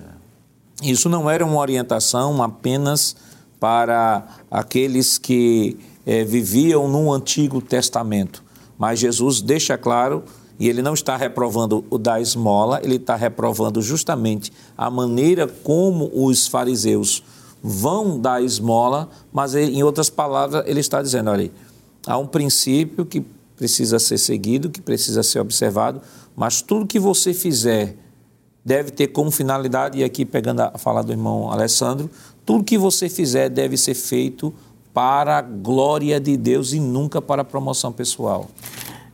isso 0.84 1.08
não 1.08 1.30
era 1.30 1.46
uma 1.46 1.58
orientação 1.58 2.44
apenas 2.44 3.16
para 3.62 4.28
aqueles 4.52 5.18
que 5.18 5.78
é, 6.06 6.26
viviam 6.26 6.90
no 6.90 7.14
Antigo 7.14 7.62
Testamento, 7.62 8.44
mas 8.78 9.00
Jesus 9.00 9.42
deixa 9.42 9.78
claro 9.78 10.22
e 10.60 10.68
ele 10.68 10.82
não 10.82 10.94
está 10.94 11.16
reprovando 11.16 11.86
o 11.90 11.98
da 11.98 12.20
esmola, 12.20 12.82
ele 12.84 12.98
está 12.98 13.16
reprovando 13.16 13.82
justamente 13.82 14.52
a 14.78 14.90
maneira 14.90 15.48
como 15.48 16.12
os 16.14 16.46
fariseus 16.46 17.24
vão 17.64 18.20
dar 18.20 18.44
esmola, 18.44 19.08
mas 19.32 19.56
ele, 19.56 19.78
em 19.78 19.84
outras 19.84 20.10
palavras, 20.10 20.66
ele 20.68 20.82
está 20.82 21.02
dizendo: 21.02 21.32
olha, 21.32 21.50
há 22.06 22.18
um 22.18 22.28
princípio 22.28 23.06
que 23.06 23.26
precisa 23.56 24.00
ser 24.00 24.18
seguido, 24.18 24.70
que 24.70 24.82
precisa 24.82 25.24
ser 25.24 25.40
observado, 25.40 26.02
mas 26.36 26.62
tudo 26.62 26.86
que 26.86 27.00
você 27.00 27.34
fizer 27.34 27.96
deve 28.66 28.92
ter 28.92 29.08
como 29.08 29.30
finalidade, 29.30 30.00
e 30.00 30.04
aqui 30.04 30.26
pegando 30.26 30.62
a 30.62 30.78
fala 30.78 31.04
do 31.04 31.12
irmão 31.12 31.52
Alessandro, 31.52 32.10
tudo 32.46 32.64
que 32.64 32.78
você 32.78 33.10
fizer 33.10 33.50
deve 33.50 33.78
ser 33.78 33.94
feito 33.94 34.54
para 34.94 35.40
a 35.40 35.42
glória 35.42 36.20
de 36.20 36.38
Deus 36.38 36.72
e 36.72 36.80
nunca 36.80 37.22
para 37.22 37.42
a 37.42 37.46
promoção 37.46 37.92
pessoal. 37.92 38.50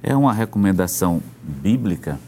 É 0.04 0.16
uma 0.16 0.34
recomendação 0.34 1.22
bíblica, 1.42 2.20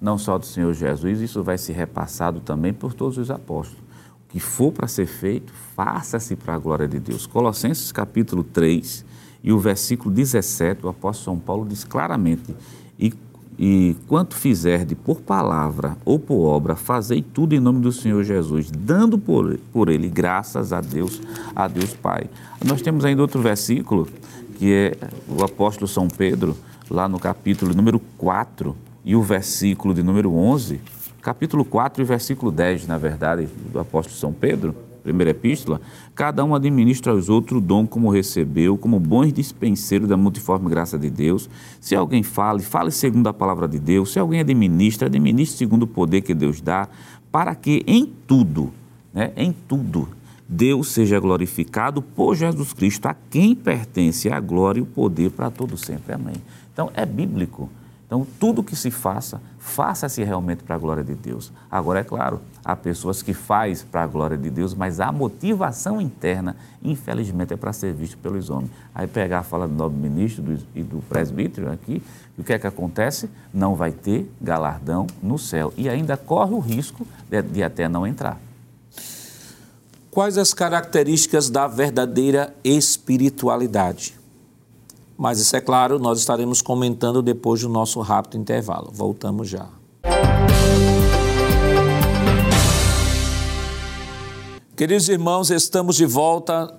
não 0.00 0.16
só 0.16 0.38
do 0.38 0.46
Senhor 0.46 0.72
Jesus, 0.72 1.20
isso 1.20 1.42
vai 1.42 1.58
ser 1.58 1.74
repassado 1.74 2.40
também 2.40 2.72
por 2.72 2.94
todos 2.94 3.18
os 3.18 3.30
apóstolos. 3.30 3.82
O 4.26 4.32
que 4.32 4.40
for 4.40 4.72
para 4.72 4.88
ser 4.88 5.06
feito, 5.06 5.52
faça-se 5.74 6.36
para 6.36 6.54
a 6.54 6.58
glória 6.58 6.88
de 6.88 6.98
Deus. 6.98 7.26
Colossenses 7.26 7.92
capítulo 7.92 8.42
3 8.42 9.04
e 9.42 9.52
o 9.52 9.58
versículo 9.58 10.14
17, 10.14 10.84
o 10.84 10.88
apóstolo 10.88 11.36
São 11.36 11.38
Paulo 11.38 11.66
diz 11.66 11.84
claramente: 11.84 12.54
E, 12.98 13.12
e 13.58 13.96
quanto 14.06 14.34
fizerde 14.34 14.94
por 14.94 15.20
palavra 15.20 15.96
ou 16.04 16.18
por 16.18 16.44
obra, 16.46 16.76
fazei 16.76 17.22
tudo 17.22 17.54
em 17.54 17.60
nome 17.60 17.80
do 17.80 17.92
Senhor 17.92 18.22
Jesus, 18.22 18.70
dando 18.70 19.18
por, 19.18 19.58
por 19.72 19.88
ele 19.88 20.08
graças 20.08 20.72
a 20.72 20.80
Deus, 20.80 21.20
a 21.54 21.66
Deus 21.66 21.94
Pai. 21.94 22.28
Nós 22.64 22.82
temos 22.82 23.04
ainda 23.04 23.22
outro 23.22 23.40
versículo, 23.40 24.06
que 24.58 24.72
é 24.72 24.96
o 25.28 25.42
apóstolo 25.42 25.88
São 25.88 26.06
Pedro 26.08 26.56
lá 26.90 27.08
no 27.08 27.18
capítulo 27.18 27.74
número 27.74 28.00
4 28.18 28.76
e 29.04 29.16
o 29.16 29.22
versículo 29.22 29.94
de 29.94 30.02
número 30.02 30.34
11, 30.34 30.80
capítulo 31.22 31.64
4 31.64 32.02
e 32.02 32.04
versículo 32.04 32.52
10, 32.52 32.86
na 32.86 32.98
verdade, 32.98 33.48
do 33.72 33.78
apóstolo 33.78 34.18
São 34.18 34.32
Pedro, 34.32 34.74
primeira 35.00 35.30
epístola, 35.30 35.80
cada 36.14 36.44
um 36.44 36.54
administra 36.54 37.12
aos 37.12 37.28
outros 37.28 37.58
o 37.58 37.60
dom 37.60 37.86
como 37.86 38.10
recebeu, 38.10 38.76
como 38.78 39.00
bons 39.00 39.32
dispenseiros 39.32 40.08
da 40.08 40.16
multiforme 40.16 40.68
graça 40.68 40.98
de 40.98 41.10
Deus. 41.10 41.48
Se 41.80 41.96
alguém 41.96 42.22
fale, 42.22 42.62
fale 42.62 42.90
segundo 42.90 43.28
a 43.28 43.32
palavra 43.32 43.66
de 43.66 43.78
Deus. 43.78 44.12
Se 44.12 44.18
alguém 44.18 44.40
administra, 44.40 45.06
administre 45.06 45.58
segundo 45.58 45.82
o 45.82 45.86
poder 45.86 46.20
que 46.20 46.34
Deus 46.34 46.60
dá, 46.60 46.88
para 47.32 47.54
que 47.54 47.82
em 47.86 48.12
tudo, 48.26 48.72
né, 49.12 49.32
em 49.36 49.54
tudo, 49.66 50.08
Deus 50.48 50.88
seja 50.88 51.20
glorificado 51.20 52.02
por 52.02 52.34
Jesus 52.34 52.72
Cristo, 52.72 53.06
a 53.06 53.14
quem 53.30 53.54
pertence 53.54 54.28
a 54.28 54.40
glória 54.40 54.80
e 54.80 54.82
o 54.82 54.86
poder 54.86 55.30
para 55.30 55.48
todo 55.48 55.76
sempre. 55.76 56.12
Amém. 56.12 56.34
Então, 56.72 56.90
é 56.94 57.06
bíblico. 57.06 57.70
Então, 58.04 58.26
tudo 58.40 58.60
que 58.64 58.74
se 58.74 58.90
faça, 58.90 59.40
faça-se 59.60 60.24
realmente 60.24 60.64
para 60.64 60.74
a 60.74 60.78
glória 60.78 61.04
de 61.04 61.14
Deus. 61.14 61.52
Agora, 61.70 62.00
é 62.00 62.02
claro, 62.02 62.40
há 62.64 62.76
pessoas 62.76 63.22
que 63.22 63.32
fazem 63.32 63.86
para 63.90 64.02
a 64.02 64.06
glória 64.06 64.36
de 64.36 64.50
Deus, 64.50 64.74
mas 64.74 65.00
a 65.00 65.10
motivação 65.10 66.00
interna, 66.00 66.56
infelizmente, 66.82 67.52
é 67.54 67.56
para 67.56 67.72
ser 67.72 67.92
visto 67.92 68.18
pelos 68.18 68.50
homens. 68.50 68.70
Aí 68.94 69.06
pegar 69.06 69.40
a 69.40 69.42
fala 69.42 69.66
do 69.66 69.74
nobre 69.74 69.98
ministro 69.98 70.58
e 70.74 70.82
do 70.82 71.02
presbítero 71.08 71.70
aqui, 71.70 72.02
o 72.38 72.44
que 72.44 72.52
é 72.52 72.58
que 72.58 72.66
acontece? 72.66 73.28
Não 73.52 73.74
vai 73.74 73.92
ter 73.92 74.30
galardão 74.40 75.06
no 75.22 75.38
céu 75.38 75.72
e 75.76 75.88
ainda 75.88 76.16
corre 76.16 76.54
o 76.54 76.58
risco 76.58 77.06
de, 77.28 77.42
de 77.42 77.62
até 77.62 77.88
não 77.88 78.06
entrar. 78.06 78.40
Quais 80.10 80.36
as 80.36 80.52
características 80.52 81.50
da 81.50 81.68
verdadeira 81.68 82.54
espiritualidade? 82.64 84.18
Mas 85.16 85.38
isso 85.38 85.54
é 85.54 85.60
claro, 85.60 85.98
nós 85.98 86.18
estaremos 86.18 86.62
comentando 86.62 87.22
depois 87.22 87.60
do 87.60 87.68
nosso 87.68 88.00
rápido 88.00 88.38
intervalo. 88.38 88.90
Voltamos 88.90 89.48
já. 89.48 89.68
Queridos 94.80 95.10
irmãos, 95.10 95.50
estamos 95.50 95.94
de 95.94 96.06
volta 96.06 96.74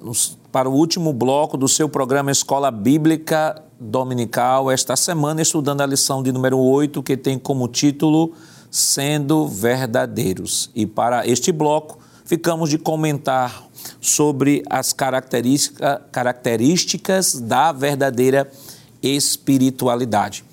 para 0.52 0.68
o 0.68 0.74
último 0.74 1.14
bloco 1.14 1.56
do 1.56 1.68
seu 1.68 1.88
programa 1.88 2.32
Escola 2.32 2.72
Bíblica 2.72 3.62
Dominical, 3.80 4.72
esta 4.72 4.96
semana 4.96 5.40
estudando 5.44 5.82
a 5.82 5.86
lição 5.86 6.24
de 6.24 6.32
número 6.32 6.58
8, 6.58 7.04
que 7.04 7.16
tem 7.16 7.38
como 7.38 7.68
título 7.68 8.34
Sendo 8.72 9.48
Verdadeiros. 9.48 10.72
E 10.74 10.88
para 10.88 11.28
este 11.28 11.52
bloco, 11.52 12.00
ficamos 12.26 12.72
de 12.72 12.80
comentar 12.80 13.68
sobre 14.02 14.64
as 14.68 14.94
característica, 14.94 16.02
características 16.12 17.40
da 17.40 17.72
verdadeira 17.72 18.52
espiritualidade. 19.00 20.44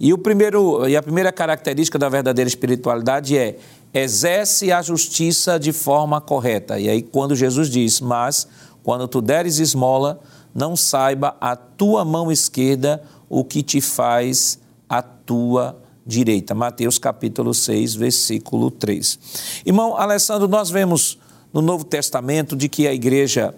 E, 0.00 0.10
o 0.10 0.16
primeiro, 0.16 0.88
e 0.88 0.96
a 0.96 1.02
primeira 1.02 1.30
característica 1.30 1.98
da 1.98 2.08
verdadeira 2.08 2.48
espiritualidade 2.48 3.36
é 3.36 3.58
exerce 3.94 4.72
a 4.72 4.82
justiça 4.82 5.58
de 5.58 5.72
forma 5.72 6.20
correta. 6.20 6.80
E 6.80 6.88
aí, 6.88 7.00
quando 7.00 7.36
Jesus 7.36 7.70
diz, 7.70 8.00
mas 8.00 8.48
quando 8.82 9.06
tu 9.06 9.20
deres 9.20 9.60
esmola, 9.60 10.20
não 10.52 10.74
saiba 10.74 11.36
a 11.40 11.54
tua 11.54 12.04
mão 12.04 12.30
esquerda 12.30 13.02
o 13.28 13.44
que 13.44 13.62
te 13.62 13.80
faz 13.80 14.58
a 14.88 15.00
tua 15.00 15.80
direita. 16.04 16.54
Mateus 16.54 16.98
capítulo 16.98 17.54
6, 17.54 17.94
versículo 17.94 18.70
3. 18.70 19.62
Irmão 19.64 19.96
Alessandro, 19.96 20.48
nós 20.48 20.70
vemos 20.70 21.18
no 21.52 21.62
Novo 21.62 21.84
Testamento 21.84 22.56
de 22.56 22.68
que 22.68 22.88
a 22.88 22.92
igreja 22.92 23.54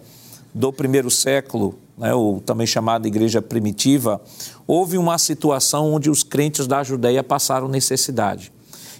do 0.55 0.73
primeiro 0.73 1.11
século, 1.11 1.79
né, 1.99 2.15
ou 2.15 2.41
também 2.41 2.67
chamada 2.67 3.09
igreja 3.09 3.43
primitiva, 3.43 4.21
houve 4.67 4.97
uma 4.97 5.19
situação 5.19 5.93
onde 5.93 6.09
os 6.09 6.23
crentes 6.23 6.67
da 6.67 6.83
Judéia 6.85 7.25
passaram 7.25 7.69
necessidade. 7.69 8.53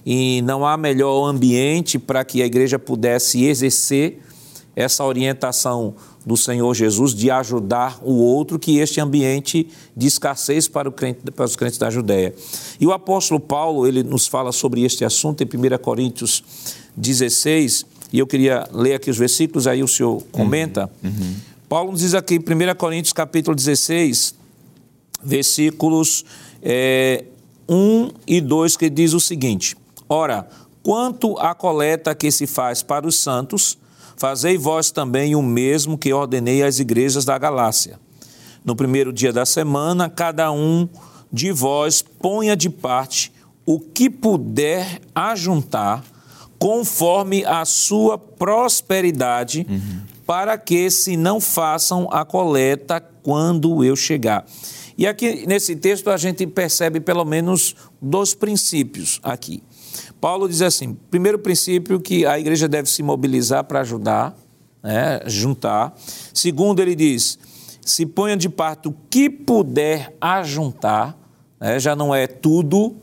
E 0.07 0.41
não 0.43 0.65
há 0.65 0.77
melhor 0.77 1.27
ambiente 1.27 1.99
para 1.99 2.25
que 2.25 2.41
a 2.41 2.47
igreja 2.47 2.79
pudesse 2.79 3.45
exercer 3.45 4.21
essa 4.77 5.05
orientação 5.05 5.97
do 6.25 6.37
Senhor 6.37 6.75
Jesus 6.75 7.15
de 7.15 7.31
ajudar 7.31 7.99
o 8.03 8.13
outro 8.13 8.59
que 8.59 8.79
este 8.79 9.01
ambiente 9.01 9.69
de 9.97 10.07
escassez 10.07 10.69
para, 10.69 10.91
crente, 10.93 11.31
para 11.31 11.45
os 11.45 11.57
crentes 11.57 11.79
da 11.79 11.89
Judéia. 11.89 12.35
E 12.79 12.87
o 12.87 12.93
apóstolo 12.93 13.41
Paulo, 13.41 13.87
ele 13.87 14.03
nos 14.03 14.27
fala 14.27 14.53
sobre 14.53 14.85
este 14.85 15.05
assunto 15.05 15.43
em 15.43 15.47
1 15.47 15.79
Coríntios 15.79 16.45
16, 16.97 17.87
e 18.13 18.19
eu 18.19 18.27
queria 18.27 18.69
ler 18.73 18.95
aqui 18.95 19.09
os 19.09 19.17
versículos, 19.17 19.67
aí 19.67 19.83
o 19.83 19.89
senhor 19.89 20.23
comenta. 20.31 20.91
Uhum. 21.03 21.11
Uhum. 21.11 21.35
Paulo 21.69 21.93
nos 21.93 22.01
diz 22.01 22.15
aqui 22.15 22.35
em 22.35 22.39
1 22.39 22.75
Coríntios 22.77 23.13
capítulo 23.13 23.57
16, 23.57 24.35
versículos 25.25 26.25
é, 26.63 27.25
1 27.69 28.11
e 28.27 28.41
2, 28.41 28.77
que 28.77 28.91
diz 28.91 29.13
o 29.13 29.21
seguinte, 29.21 29.77
Ora, 30.09 30.49
quanto 30.83 31.39
à 31.39 31.55
coleta 31.55 32.15
que 32.15 32.31
se 32.31 32.47
faz 32.47 32.83
para 32.83 33.07
os 33.07 33.19
santos, 33.19 33.79
Fazei 34.17 34.57
vós 34.57 34.91
também 34.91 35.37
o 35.37 35.43
mesmo 35.43 35.99
que 35.99 36.13
ordenei 36.13 36.63
às 36.63 36.79
igrejas 36.79 37.25
da 37.27 37.37
Galácia. 37.37 38.01
No 38.65 38.75
primeiro 38.75 39.13
dia 39.13 39.33
da 39.33 39.45
semana, 39.45 40.09
cada 40.09 40.51
um 40.51 40.89
de 41.31 41.53
vós 41.53 42.01
ponha 42.01 42.57
de 42.57 42.71
parte 42.71 43.31
o 43.67 43.79
que 43.79 44.09
puder 44.09 45.01
ajuntar, 45.15 46.03
conforme 46.59 47.45
a 47.45 47.65
sua 47.67 48.17
prosperidade, 48.17 49.67
uhum. 49.69 50.01
para 50.25 50.57
que 50.57 50.91
se 50.91 51.17
não 51.17 51.39
façam 51.39 52.09
a 52.11 52.25
coleta 52.25 53.01
quando 53.23 53.85
eu 53.85 53.95
chegar. 53.95 54.47
E 54.97 55.07
aqui 55.07 55.45
nesse 55.47 55.77
texto 55.77 56.09
a 56.09 56.17
gente 56.17 56.47
percebe 56.47 57.01
pelo 57.01 57.25
menos 57.25 57.77
dois 58.01 58.33
princípios 58.33 59.21
aqui. 59.23 59.63
Paulo 60.27 60.49
diz 60.49 60.61
assim: 60.61 60.93
primeiro 61.09 61.39
princípio, 61.39 62.01
que 62.01 62.27
a 62.27 62.37
igreja 62.37 62.67
deve 62.67 62.91
se 62.91 63.01
mobilizar 63.01 63.63
para 63.63 63.79
ajudar, 63.79 64.37
né, 64.83 65.21
juntar. 65.25 65.95
Segundo, 66.35 66.83
ele 66.83 66.97
diz: 66.97 67.39
se 67.81 68.05
ponha 68.05 68.37
de 68.37 68.49
parte 68.49 68.89
o 68.89 68.95
que 69.09 69.31
puder 69.31 70.17
ajuntar, 70.21 71.17
né, 71.61 71.79
já 71.79 71.95
não 71.95 72.13
é 72.13 72.27
tudo, 72.27 72.97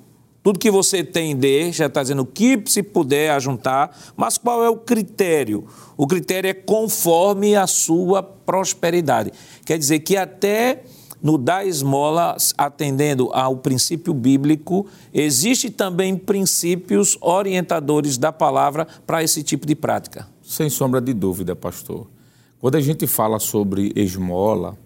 tudo 0.44 0.60
que 0.60 0.70
você 0.70 1.02
tem 1.02 1.34
de, 1.34 1.72
já 1.72 1.86
está 1.86 2.02
dizendo 2.02 2.24
o 2.24 2.26
que 2.26 2.62
se 2.66 2.84
puder 2.84 3.32
ajuntar, 3.32 3.98
mas 4.18 4.38
qual 4.38 4.62
é 4.62 4.70
o 4.70 4.76
critério? 4.76 5.66
O 5.96 6.06
critério 6.06 6.50
é 6.50 6.54
conforme 6.54 7.56
a 7.56 7.66
sua 7.68 8.22
prosperidade. 8.22 9.32
Quer 9.66 9.78
dizer 9.78 10.00
que 10.00 10.18
até 10.18 10.84
no 11.24 11.38
dar 11.38 11.66
esmola, 11.66 12.36
atendendo 12.58 13.30
ao 13.32 13.56
princípio 13.56 14.14
bíblico, 14.14 14.86
existe 15.14 15.70
também 15.70 16.18
princípios 16.18 17.18
orientadores 17.22 18.18
da 18.18 18.34
palavra 18.34 18.86
para 19.08 19.24
esse 19.24 19.42
tipo 19.42 19.66
de 19.66 19.74
prática. 19.74 20.28
Sem 20.44 20.70
sombra 20.70 21.00
de 21.00 21.14
dúvida, 21.14 21.56
pastor. 21.56 22.08
Quando 22.60 22.76
a 22.76 22.82
gente 22.82 23.08
fala 23.08 23.40
sobre 23.40 23.94
esmola, 23.96 24.78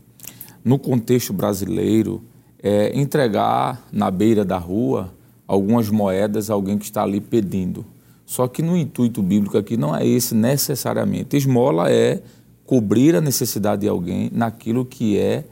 no 0.63 0.77
contexto 0.77 1.33
brasileiro, 1.33 2.23
é 2.61 2.95
entregar 2.95 3.87
na 3.91 4.11
beira 4.11 4.45
da 4.45 4.59
rua 4.59 5.11
algumas 5.47 5.89
moedas 5.89 6.51
a 6.51 6.53
alguém 6.53 6.77
que 6.77 6.85
está 6.85 7.01
ali 7.01 7.19
pedindo. 7.19 7.83
Só 8.27 8.47
que 8.47 8.61
no 8.61 8.77
intuito 8.77 9.23
bíblico 9.23 9.57
aqui 9.57 9.75
não 9.75 9.95
é 9.95 10.05
esse 10.05 10.35
necessariamente. 10.35 11.35
Esmola 11.35 11.89
é 11.89 12.21
cobrir 12.65 13.15
a 13.15 13.21
necessidade 13.21 13.81
de 13.81 13.87
alguém 13.87 14.29
naquilo 14.31 14.85
que 14.85 15.17
é 15.17 15.45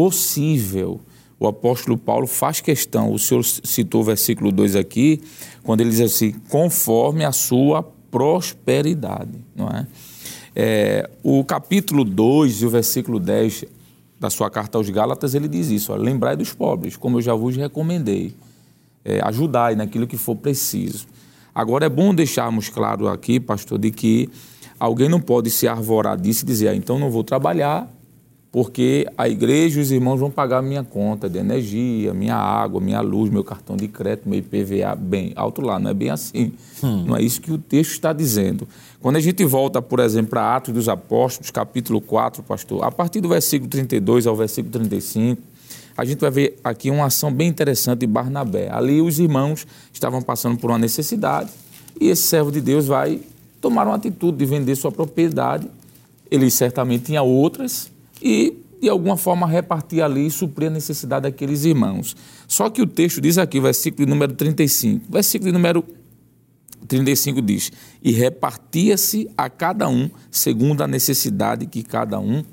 possível. 0.00 0.98
O 1.38 1.46
apóstolo 1.46 1.98
Paulo 1.98 2.26
faz 2.26 2.58
questão, 2.58 3.12
o 3.12 3.18
senhor 3.18 3.44
citou 3.44 4.00
o 4.00 4.04
versículo 4.04 4.50
2 4.50 4.76
aqui, 4.76 5.20
quando 5.62 5.82
ele 5.82 5.90
diz 5.90 6.00
assim: 6.00 6.32
conforme 6.48 7.22
a 7.22 7.32
sua 7.32 7.82
prosperidade. 7.82 9.44
Não 9.54 9.68
é? 9.68 9.86
é 10.56 11.10
o 11.22 11.44
capítulo 11.44 12.02
2 12.02 12.62
e 12.62 12.66
o 12.66 12.70
versículo 12.70 13.20
10 13.20 13.66
da 14.18 14.30
sua 14.30 14.48
carta 14.48 14.78
aos 14.78 14.88
Gálatas, 14.88 15.34
ele 15.34 15.48
diz 15.48 15.68
isso: 15.68 15.94
lembrai 15.94 16.34
dos 16.34 16.54
pobres, 16.54 16.96
como 16.96 17.18
eu 17.18 17.22
já 17.22 17.34
vos 17.34 17.54
recomendei, 17.54 18.34
é, 19.04 19.20
ajudai 19.22 19.76
naquilo 19.76 20.06
que 20.06 20.16
for 20.16 20.34
preciso. 20.34 21.06
Agora 21.54 21.84
é 21.84 21.90
bom 21.90 22.14
deixarmos 22.14 22.70
claro 22.70 23.06
aqui, 23.06 23.38
pastor, 23.38 23.78
de 23.78 23.90
que 23.90 24.30
alguém 24.78 25.10
não 25.10 25.20
pode 25.20 25.50
se 25.50 25.68
arvorar 25.68 26.18
disso 26.18 26.44
e 26.44 26.46
dizer, 26.46 26.68
ah, 26.68 26.74
então 26.74 26.98
não 26.98 27.10
vou 27.10 27.22
trabalhar, 27.22 27.86
porque 28.52 29.06
a 29.16 29.28
igreja 29.28 29.78
e 29.78 29.82
os 29.82 29.92
irmãos 29.92 30.18
vão 30.18 30.30
pagar 30.30 30.60
minha 30.60 30.82
conta 30.82 31.28
de 31.28 31.38
energia, 31.38 32.12
minha 32.12 32.34
água, 32.34 32.80
minha 32.80 33.00
luz, 33.00 33.30
meu 33.30 33.44
cartão 33.44 33.76
de 33.76 33.86
crédito, 33.86 34.28
meu 34.28 34.40
IPVA, 34.40 34.96
bem, 34.96 35.32
alto 35.36 35.60
lá, 35.60 35.78
não 35.78 35.90
é 35.90 35.94
bem 35.94 36.10
assim. 36.10 36.52
Hum. 36.82 37.04
Não 37.06 37.16
é 37.16 37.22
isso 37.22 37.40
que 37.40 37.52
o 37.52 37.58
texto 37.58 37.92
está 37.92 38.12
dizendo. 38.12 38.66
Quando 39.00 39.16
a 39.16 39.20
gente 39.20 39.44
volta, 39.44 39.80
por 39.80 40.00
exemplo, 40.00 40.30
para 40.30 40.56
Atos 40.56 40.74
dos 40.74 40.88
Apóstolos, 40.88 41.50
capítulo 41.50 42.00
4, 42.00 42.42
pastor, 42.42 42.82
a 42.84 42.90
partir 42.90 43.20
do 43.20 43.28
versículo 43.28 43.70
32 43.70 44.26
ao 44.26 44.34
versículo 44.34 44.72
35, 44.72 45.40
a 45.96 46.04
gente 46.04 46.18
vai 46.18 46.30
ver 46.30 46.58
aqui 46.64 46.90
uma 46.90 47.06
ação 47.06 47.32
bem 47.32 47.48
interessante 47.48 48.00
de 48.00 48.06
Barnabé. 48.06 48.68
Ali 48.72 49.00
os 49.00 49.20
irmãos 49.20 49.64
estavam 49.92 50.20
passando 50.22 50.58
por 50.58 50.70
uma 50.70 50.78
necessidade 50.78 51.50
e 52.00 52.08
esse 52.08 52.22
servo 52.22 52.50
de 52.50 52.60
Deus 52.60 52.86
vai 52.86 53.20
tomar 53.60 53.86
uma 53.86 53.94
atitude 53.94 54.38
de 54.38 54.44
vender 54.44 54.74
sua 54.74 54.90
propriedade. 54.90 55.68
Ele 56.30 56.50
certamente 56.50 57.04
tinha 57.04 57.22
outras, 57.22 57.90
e, 58.22 58.56
de 58.80 58.88
alguma 58.88 59.16
forma, 59.16 59.46
repartir 59.46 60.02
ali 60.02 60.26
e 60.26 60.30
suprir 60.30 60.68
a 60.68 60.72
necessidade 60.72 61.24
daqueles 61.24 61.64
irmãos. 61.64 62.16
Só 62.46 62.70
que 62.70 62.82
o 62.82 62.86
texto 62.86 63.20
diz 63.20 63.38
aqui, 63.38 63.60
versículo 63.60 64.08
número 64.08 64.34
35, 64.34 65.06
versículo 65.10 65.52
número 65.52 65.84
35 66.86 67.40
diz: 67.42 67.72
E 68.02 68.10
repartia-se 68.12 69.30
a 69.36 69.48
cada 69.48 69.88
um 69.88 70.10
segundo 70.30 70.82
a 70.82 70.88
necessidade 70.88 71.66
que 71.66 71.82
cada 71.82 72.18
um 72.18 72.44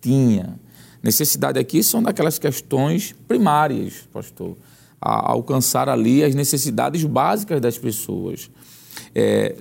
tinha. 0.00 0.58
Necessidade 1.02 1.58
aqui 1.58 1.82
são 1.82 2.02
daquelas 2.02 2.38
questões 2.38 3.14
primárias, 3.28 4.08
pastor, 4.12 4.56
a 5.00 5.30
alcançar 5.30 5.88
ali 5.88 6.24
as 6.24 6.34
necessidades 6.34 7.04
básicas 7.04 7.60
das 7.60 7.76
pessoas. 7.76 8.50
É, 9.14 9.54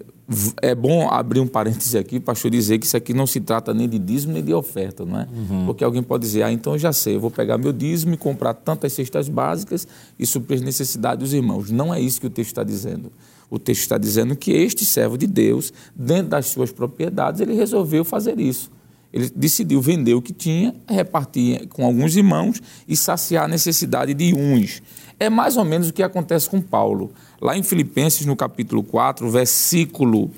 é 0.61 0.73
bom 0.73 1.09
abrir 1.09 1.39
um 1.39 1.47
parêntese 1.47 1.97
aqui, 1.97 2.19
pastor, 2.19 2.49
dizer 2.49 2.79
que 2.79 2.85
isso 2.85 2.95
aqui 2.95 3.13
não 3.13 3.27
se 3.27 3.41
trata 3.41 3.73
nem 3.73 3.89
de 3.89 3.99
dízimo 3.99 4.33
nem 4.33 4.43
de 4.43 4.53
oferta, 4.53 5.05
não 5.05 5.19
é? 5.19 5.27
Uhum. 5.31 5.65
Porque 5.65 5.83
alguém 5.83 6.01
pode 6.01 6.23
dizer, 6.23 6.43
ah, 6.43 6.51
então 6.51 6.73
eu 6.73 6.79
já 6.79 6.93
sei, 6.93 7.15
eu 7.15 7.19
vou 7.19 7.29
pegar 7.29 7.57
meu 7.57 7.73
dízimo 7.73 8.13
e 8.13 8.17
comprar 8.17 8.53
tantas 8.53 8.93
cestas 8.93 9.27
básicas 9.27 9.87
e 10.17 10.25
suprir 10.25 10.59
as 10.59 10.61
necessidades 10.61 11.19
dos 11.19 11.33
irmãos. 11.33 11.69
Não 11.69 11.93
é 11.93 11.99
isso 11.99 12.21
que 12.21 12.27
o 12.27 12.29
texto 12.29 12.49
está 12.49 12.63
dizendo. 12.63 13.11
O 13.49 13.59
texto 13.59 13.81
está 13.81 13.97
dizendo 13.97 14.35
que 14.35 14.51
este 14.51 14.85
servo 14.85 15.17
de 15.17 15.27
Deus, 15.27 15.73
dentro 15.95 16.29
das 16.29 16.47
suas 16.47 16.71
propriedades, 16.71 17.41
ele 17.41 17.53
resolveu 17.53 18.03
fazer 18.05 18.39
isso. 18.39 18.71
Ele 19.11 19.29
decidiu 19.35 19.79
vender 19.79 20.15
o 20.15 20.21
que 20.21 20.33
tinha, 20.33 20.73
repartir 20.87 21.67
com 21.67 21.85
alguns 21.85 22.15
irmãos 22.15 22.59
e 22.87 22.97
saciar 22.97 23.45
a 23.45 23.47
necessidade 23.47 24.11
de 24.15 24.33
uns. 24.33 24.81
É 25.19 25.29
mais 25.29 25.55
ou 25.55 25.63
menos 25.63 25.89
o 25.89 25.93
que 25.93 26.01
acontece 26.01 26.49
com 26.49 26.59
Paulo. 26.59 27.11
Lá 27.43 27.57
em 27.57 27.61
Filipenses, 27.61 28.25
no 28.25 28.37
capítulo 28.37 28.81
4, 28.81 29.29
versículo 29.29 30.31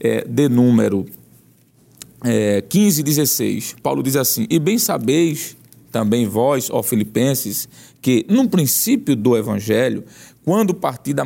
é, 0.00 0.24
de 0.26 0.48
número 0.48 1.06
é, 2.24 2.60
15 2.62 3.00
e 3.00 3.04
16, 3.04 3.76
Paulo 3.80 4.02
diz 4.02 4.16
assim: 4.16 4.44
E 4.50 4.58
bem 4.58 4.76
sabeis 4.76 5.56
também 5.92 6.26
vós, 6.26 6.68
ó 6.68 6.82
Filipenses, 6.82 7.68
que 8.02 8.26
no 8.28 8.48
princípio 8.48 9.14
do 9.14 9.36
Evangelho, 9.36 10.02
quando 10.44 10.74
parti 10.74 11.14
da, 11.14 11.24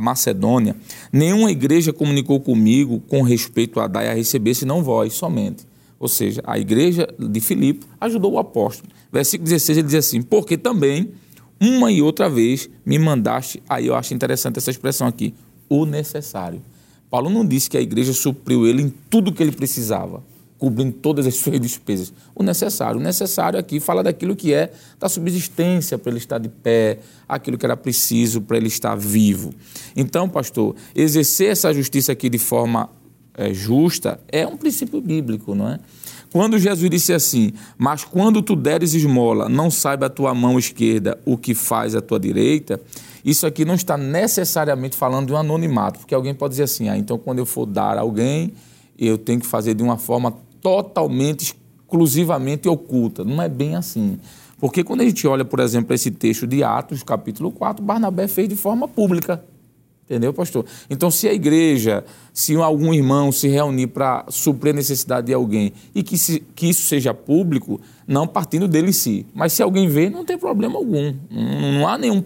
Macedônia, 0.00 0.74
nenhuma 1.12 1.50
igreja 1.50 1.92
comunicou 1.92 2.40
comigo 2.40 3.00
com 3.06 3.20
respeito 3.20 3.78
a 3.80 3.86
dar 3.86 4.02
e 4.02 4.08
a 4.08 4.14
receber, 4.14 4.54
senão 4.54 4.82
vós 4.82 5.12
somente. 5.12 5.66
Ou 6.00 6.08
seja, 6.08 6.40
a 6.42 6.58
igreja 6.58 7.06
de 7.18 7.40
Filipe 7.40 7.84
ajudou 8.00 8.32
o 8.32 8.38
apóstolo. 8.38 8.88
Versículo 9.12 9.44
16 9.44 9.76
ele 9.76 9.88
diz 9.88 9.96
assim: 9.96 10.22
Porque 10.22 10.56
também 10.56 11.10
uma 11.60 11.90
e 11.90 12.02
outra 12.02 12.28
vez 12.28 12.68
me 12.84 12.98
mandaste, 12.98 13.62
aí 13.68 13.86
eu 13.86 13.94
acho 13.94 14.12
interessante 14.14 14.58
essa 14.58 14.70
expressão 14.70 15.06
aqui, 15.06 15.34
o 15.68 15.86
necessário. 15.86 16.62
Paulo 17.10 17.30
não 17.30 17.46
disse 17.46 17.70
que 17.70 17.76
a 17.76 17.80
igreja 17.80 18.12
supriu 18.12 18.66
ele 18.66 18.82
em 18.82 18.92
tudo 19.08 19.32
que 19.32 19.42
ele 19.42 19.52
precisava, 19.52 20.22
cobrindo 20.58 20.92
todas 20.92 21.26
as 21.26 21.36
suas 21.36 21.60
despesas. 21.60 22.12
O 22.34 22.42
necessário. 22.42 22.98
O 22.98 23.02
necessário 23.02 23.58
aqui 23.58 23.78
fala 23.78 24.02
daquilo 24.02 24.34
que 24.34 24.52
é 24.52 24.72
da 24.98 25.08
subsistência 25.08 25.96
para 25.96 26.10
ele 26.10 26.18
estar 26.18 26.38
de 26.38 26.48
pé, 26.48 26.98
aquilo 27.28 27.56
que 27.56 27.64
era 27.64 27.76
preciso 27.76 28.40
para 28.40 28.56
ele 28.56 28.66
estar 28.66 28.96
vivo. 28.96 29.54
Então, 29.94 30.28
pastor, 30.28 30.74
exercer 30.94 31.50
essa 31.50 31.72
justiça 31.72 32.12
aqui 32.12 32.28
de 32.28 32.38
forma 32.38 32.90
é, 33.36 33.52
justa 33.52 34.20
é 34.28 34.46
um 34.46 34.56
princípio 34.56 35.00
bíblico, 35.00 35.54
não 35.54 35.68
é? 35.68 35.78
Quando 36.34 36.58
Jesus 36.58 36.90
disse 36.90 37.12
assim: 37.12 37.52
Mas 37.78 38.02
quando 38.02 38.42
tu 38.42 38.56
deres 38.56 38.92
esmola, 38.92 39.48
não 39.48 39.70
saiba 39.70 40.06
a 40.06 40.10
tua 40.10 40.34
mão 40.34 40.58
esquerda 40.58 41.16
o 41.24 41.38
que 41.38 41.54
faz 41.54 41.94
a 41.94 42.00
tua 42.00 42.18
direita, 42.18 42.80
isso 43.24 43.46
aqui 43.46 43.64
não 43.64 43.76
está 43.76 43.96
necessariamente 43.96 44.96
falando 44.96 45.28
de 45.28 45.32
um 45.32 45.36
anonimato, 45.36 46.00
porque 46.00 46.12
alguém 46.12 46.34
pode 46.34 46.54
dizer 46.54 46.64
assim: 46.64 46.88
ah, 46.88 46.98
então 46.98 47.18
quando 47.18 47.38
eu 47.38 47.46
for 47.46 47.66
dar 47.66 47.96
a 47.96 48.00
alguém, 48.00 48.52
eu 48.98 49.16
tenho 49.16 49.38
que 49.38 49.46
fazer 49.46 49.74
de 49.74 49.82
uma 49.84 49.96
forma 49.96 50.34
totalmente, 50.60 51.54
exclusivamente 51.84 52.68
oculta. 52.68 53.22
Não 53.22 53.40
é 53.40 53.48
bem 53.48 53.76
assim. 53.76 54.18
Porque 54.58 54.82
quando 54.82 55.02
a 55.02 55.04
gente 55.04 55.24
olha, 55.28 55.44
por 55.44 55.60
exemplo, 55.60 55.94
esse 55.94 56.10
texto 56.10 56.48
de 56.48 56.64
Atos, 56.64 57.04
capítulo 57.04 57.52
4, 57.52 57.80
Barnabé 57.80 58.26
fez 58.26 58.48
de 58.48 58.56
forma 58.56 58.88
pública. 58.88 59.40
Entendeu, 60.04 60.34
pastor? 60.34 60.66
Então, 60.90 61.10
se 61.10 61.26
a 61.26 61.32
igreja, 61.32 62.04
se 62.32 62.54
algum 62.56 62.92
irmão 62.92 63.32
se 63.32 63.48
reunir 63.48 63.86
para 63.86 64.26
suprir 64.28 64.74
a 64.74 64.76
necessidade 64.76 65.28
de 65.28 65.34
alguém 65.34 65.72
e 65.94 66.02
que, 66.02 66.18
se, 66.18 66.40
que 66.54 66.68
isso 66.68 66.82
seja 66.82 67.14
público, 67.14 67.80
não 68.06 68.26
partindo 68.26 68.68
dele 68.68 68.90
em 68.90 68.92
si. 68.92 69.26
Mas 69.34 69.54
se 69.54 69.62
alguém 69.62 69.88
vê, 69.88 70.10
não 70.10 70.24
tem 70.24 70.36
problema 70.36 70.76
algum. 70.76 71.14
Não, 71.30 71.72
não 71.72 71.88
há 71.88 71.96
nenhum 71.96 72.22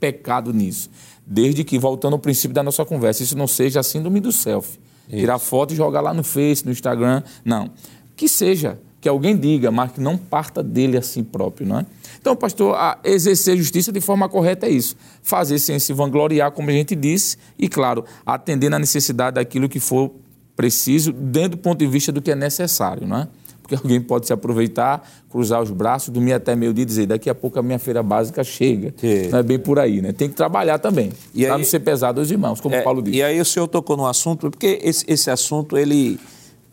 pecado 0.00 0.54
nisso. 0.54 0.88
Desde 1.26 1.64
que, 1.64 1.78
voltando 1.78 2.14
ao 2.14 2.18
princípio 2.18 2.54
da 2.54 2.62
nossa 2.62 2.82
conversa, 2.86 3.22
isso 3.22 3.36
não 3.36 3.46
seja 3.46 3.80
a 3.80 3.82
síndrome 3.82 4.20
do 4.20 4.32
selfie. 4.32 4.78
Isso. 5.06 5.18
Tirar 5.18 5.38
foto 5.38 5.74
e 5.74 5.76
jogar 5.76 6.00
lá 6.00 6.14
no 6.14 6.24
Face, 6.24 6.64
no 6.64 6.72
Instagram. 6.72 7.22
Não. 7.44 7.70
Que 8.16 8.26
seja, 8.26 8.78
que 9.02 9.08
alguém 9.08 9.36
diga, 9.36 9.70
mas 9.70 9.92
que 9.92 10.00
não 10.00 10.16
parta 10.16 10.62
dele 10.62 10.96
assim 10.96 11.22
próprio, 11.22 11.66
não 11.66 11.80
é? 11.80 11.86
Então, 12.28 12.36
pastor, 12.36 12.76
exercer 13.02 13.56
justiça 13.56 13.90
de 13.90 14.02
forma 14.02 14.28
correta 14.28 14.66
é 14.66 14.70
isso. 14.70 14.94
Fazer 15.22 15.58
sem 15.58 15.78
se 15.78 15.94
vangloriar, 15.94 16.52
como 16.52 16.68
a 16.68 16.72
gente 16.74 16.94
disse, 16.94 17.38
e, 17.58 17.70
claro, 17.70 18.04
atender 18.26 18.68
na 18.68 18.78
necessidade 18.78 19.36
daquilo 19.36 19.66
que 19.66 19.80
for 19.80 20.12
preciso, 20.54 21.10
dentro 21.10 21.52
do 21.52 21.58
ponto 21.58 21.78
de 21.78 21.86
vista 21.86 22.12
do 22.12 22.20
que 22.20 22.30
é 22.30 22.34
necessário, 22.34 23.08
não 23.08 23.20
é? 23.20 23.28
porque 23.62 23.74
alguém 23.82 23.98
pode 23.98 24.26
se 24.26 24.32
aproveitar, 24.32 25.08
cruzar 25.30 25.62
os 25.62 25.70
braços, 25.70 26.10
dormir 26.10 26.34
até 26.34 26.54
meio-dia 26.54 26.82
e 26.82 26.86
dizer, 26.86 27.06
daqui 27.06 27.30
a 27.30 27.34
pouco 27.34 27.58
a 27.58 27.62
minha 27.62 27.78
feira 27.78 28.02
básica 28.02 28.44
chega. 28.44 28.94
Não 29.30 29.38
é 29.38 29.42
bem 29.42 29.58
por 29.58 29.78
aí, 29.78 30.02
né? 30.02 30.12
Tem 30.12 30.28
que 30.28 30.34
trabalhar 30.34 30.78
também, 30.78 31.10
para 31.34 31.56
não 31.56 31.64
ser 31.64 31.80
pesado 31.80 32.20
aos 32.20 32.30
irmãos, 32.30 32.60
como 32.60 32.74
é, 32.74 32.80
o 32.80 32.84
Paulo 32.84 33.00
disse. 33.00 33.16
E 33.16 33.22
aí 33.22 33.40
o 33.40 33.44
senhor 33.44 33.68
tocou 33.68 33.96
no 33.96 34.06
assunto, 34.06 34.50
porque 34.50 34.78
esse, 34.82 35.02
esse 35.08 35.30
assunto, 35.30 35.78
ele 35.78 36.20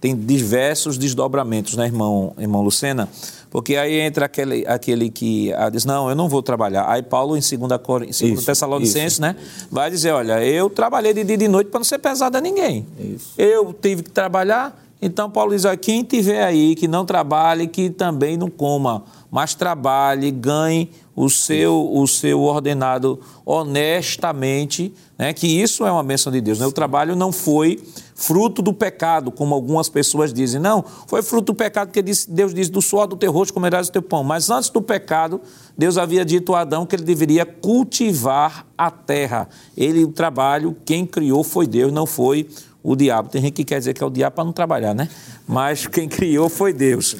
tem 0.06 0.16
diversos 0.16 0.99
desdobramentos, 0.99 1.76
né, 1.76 1.88
irmão, 1.88 2.32
irmão 2.38 2.62
Lucena? 2.62 3.10
Porque 3.49 3.76
aí 3.76 3.99
entra 4.01 4.26
aquele, 4.26 4.64
aquele 4.68 5.10
que 5.10 5.51
ah, 5.53 5.68
diz, 5.68 5.84
não, 5.84 6.08
eu 6.08 6.16
não 6.16 6.30
vou 6.30 6.43
trabalhar. 6.43 6.88
Aí 6.88 7.01
Paulo, 7.01 7.36
em 7.36 7.39
2 7.39 8.45
Tessalonicenses, 8.45 9.18
né, 9.18 9.36
vai 9.72 9.89
dizer, 9.89 10.12
olha, 10.12 10.45
eu 10.45 10.70
trabalhei 10.70 11.12
de 11.12 11.24
dia 11.24 11.34
e 11.34 11.38
de 11.38 11.47
noite 11.47 11.72
para 11.72 11.80
não 11.80 11.84
ser 11.84 11.97
pesado 11.97 12.38
a 12.38 12.41
ninguém. 12.41 12.86
Isso. 12.99 13.34
Eu 13.36 13.74
tive 13.74 14.03
que 14.03 14.12
trabalhar 14.12 14.80
então, 15.01 15.30
Paulo 15.30 15.56
diz: 15.56 15.64
quem 15.82 16.03
tiver 16.03 16.43
aí 16.43 16.74
que 16.74 16.88
não 16.88 17.06
trabalhe, 17.06 17.68
que 17.68 17.89
também 17.89 18.38
não 18.38 18.49
coma, 18.49 19.03
mas 19.30 19.53
trabalhe, 19.53 20.32
ganhe 20.32 20.89
o 21.16 21.30
seu, 21.30 21.91
o 21.93 22.08
seu 22.08 22.41
ordenado 22.41 23.20
honestamente, 23.45 24.93
né? 25.18 25.32
que 25.32 25.47
isso 25.47 25.86
é 25.86 25.91
uma 25.91 26.03
bênção 26.03 26.32
de 26.32 26.41
Deus. 26.41 26.60
Né? 26.60 26.66
O 26.66 26.72
trabalho 26.72 27.16
não 27.16 27.32
foi 27.32 27.84
fruto 28.16 28.61
do 28.61 28.74
pecado, 28.74 29.30
como 29.30 29.53
algumas 29.53 29.89
pessoas 29.89 30.34
dizem. 30.34 30.59
Não, 30.59 30.84
foi 31.05 31.22
fruto 31.22 31.51
do 31.51 31.55
pecado, 31.55 31.89
porque 31.89 32.01
Deus 32.01 32.53
diz: 32.53 32.70
do 32.70 32.82
suor 32.82 33.05
do 33.05 33.18
teu 33.18 33.32
rosto 33.32 33.53
comerás 33.53 33.89
o 33.89 33.91
teu 33.91 34.01
pão. 34.01 34.24
Mas 34.24 34.49
antes 34.49 34.70
do 34.70 34.82
pecado, 34.82 35.41
Deus 35.78 35.97
havia 35.97 36.24
dito 36.24 36.55
a 36.55 36.61
Adão 36.61 36.86
que 36.86 36.95
ele 36.95 37.03
deveria 37.03 37.45
cultivar 37.45 38.66
a 38.78 38.89
terra. 38.89 39.49
Ele, 39.78 40.05
o 40.05 40.11
trabalho, 40.11 40.76
quem 40.86 41.05
criou 41.05 41.43
foi 41.43 41.68
Deus, 41.68 41.91
não 41.91 42.05
foi 42.05 42.49
o 42.82 42.95
diabo. 42.95 43.30
Tem 43.30 43.41
gente 43.41 43.53
que 43.53 43.66
quer 43.66 43.80
dizer 43.80 43.93
que 43.93 44.01
é 44.01 44.07
o 44.07 44.09
diabo 44.09 44.36
para 44.36 44.45
não 44.45 44.53
trabalhar, 44.53 44.95
né? 44.95 45.09
Mas 45.45 45.86
quem 45.86 46.07
criou 46.07 46.47
foi 46.47 46.72
Deus. 46.72 47.16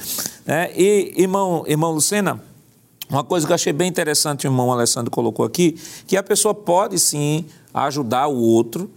É, 0.48 0.72
e, 0.80 1.14
irmão, 1.18 1.64
irmão 1.68 1.92
Lucena, 1.92 2.40
uma 3.10 3.24
coisa 3.24 3.46
que 3.46 3.52
eu 3.52 3.56
achei 3.56 3.74
bem 3.74 3.90
interessante, 3.90 4.46
o 4.46 4.48
irmão 4.48 4.72
Alessandro 4.72 5.12
colocou 5.12 5.46
aqui, 5.46 5.78
que 6.08 6.16
a 6.16 6.24
pessoa 6.24 6.54
pode 6.54 6.98
sim 7.00 7.46
ajudar 7.74 8.28
o 8.28 8.38
outro, 8.38 8.90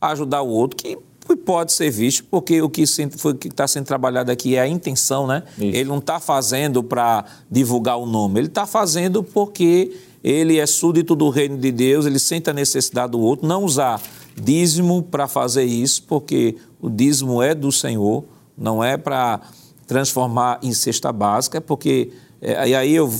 ajudar 0.00 0.42
o 0.42 0.48
outro, 0.48 0.76
que 0.76 0.98
pode 1.44 1.72
ser 1.72 1.90
visto, 1.90 2.24
porque 2.24 2.60
o 2.60 2.68
que 2.68 2.82
está 2.82 3.66
sendo 3.66 3.86
trabalhado 3.86 4.30
aqui 4.30 4.56
é 4.56 4.60
a 4.60 4.68
intenção, 4.68 5.26
né? 5.26 5.42
Isso. 5.56 5.76
Ele 5.76 5.84
não 5.84 5.98
está 5.98 6.20
fazendo 6.20 6.82
para 6.82 7.24
divulgar 7.50 7.98
o 7.98 8.06
nome, 8.06 8.40
ele 8.40 8.48
está 8.48 8.66
fazendo 8.66 9.22
porque 9.22 9.96
ele 10.22 10.58
é 10.58 10.66
súdito 10.66 11.14
do 11.14 11.28
reino 11.28 11.56
de 11.58 11.72
Deus, 11.72 12.06
ele 12.06 12.18
sente 12.18 12.50
a 12.50 12.52
necessidade 12.52 13.12
do 13.12 13.20
outro, 13.20 13.46
não 13.46 13.64
usar 13.64 14.00
dízimo 14.40 15.02
para 15.02 15.26
fazer 15.26 15.64
isso, 15.64 16.04
porque 16.04 16.56
o 16.80 16.88
dízimo 16.88 17.42
é 17.42 17.54
do 17.54 17.72
Senhor, 17.72 18.24
não 18.56 18.82
é 18.82 18.96
para 18.96 19.40
transformar 19.86 20.58
em 20.62 20.72
cesta 20.72 21.12
básica, 21.12 21.60
porque. 21.60 22.12
É, 22.40 22.68
e 22.68 22.74
aí 22.74 22.94
eu 22.94 23.12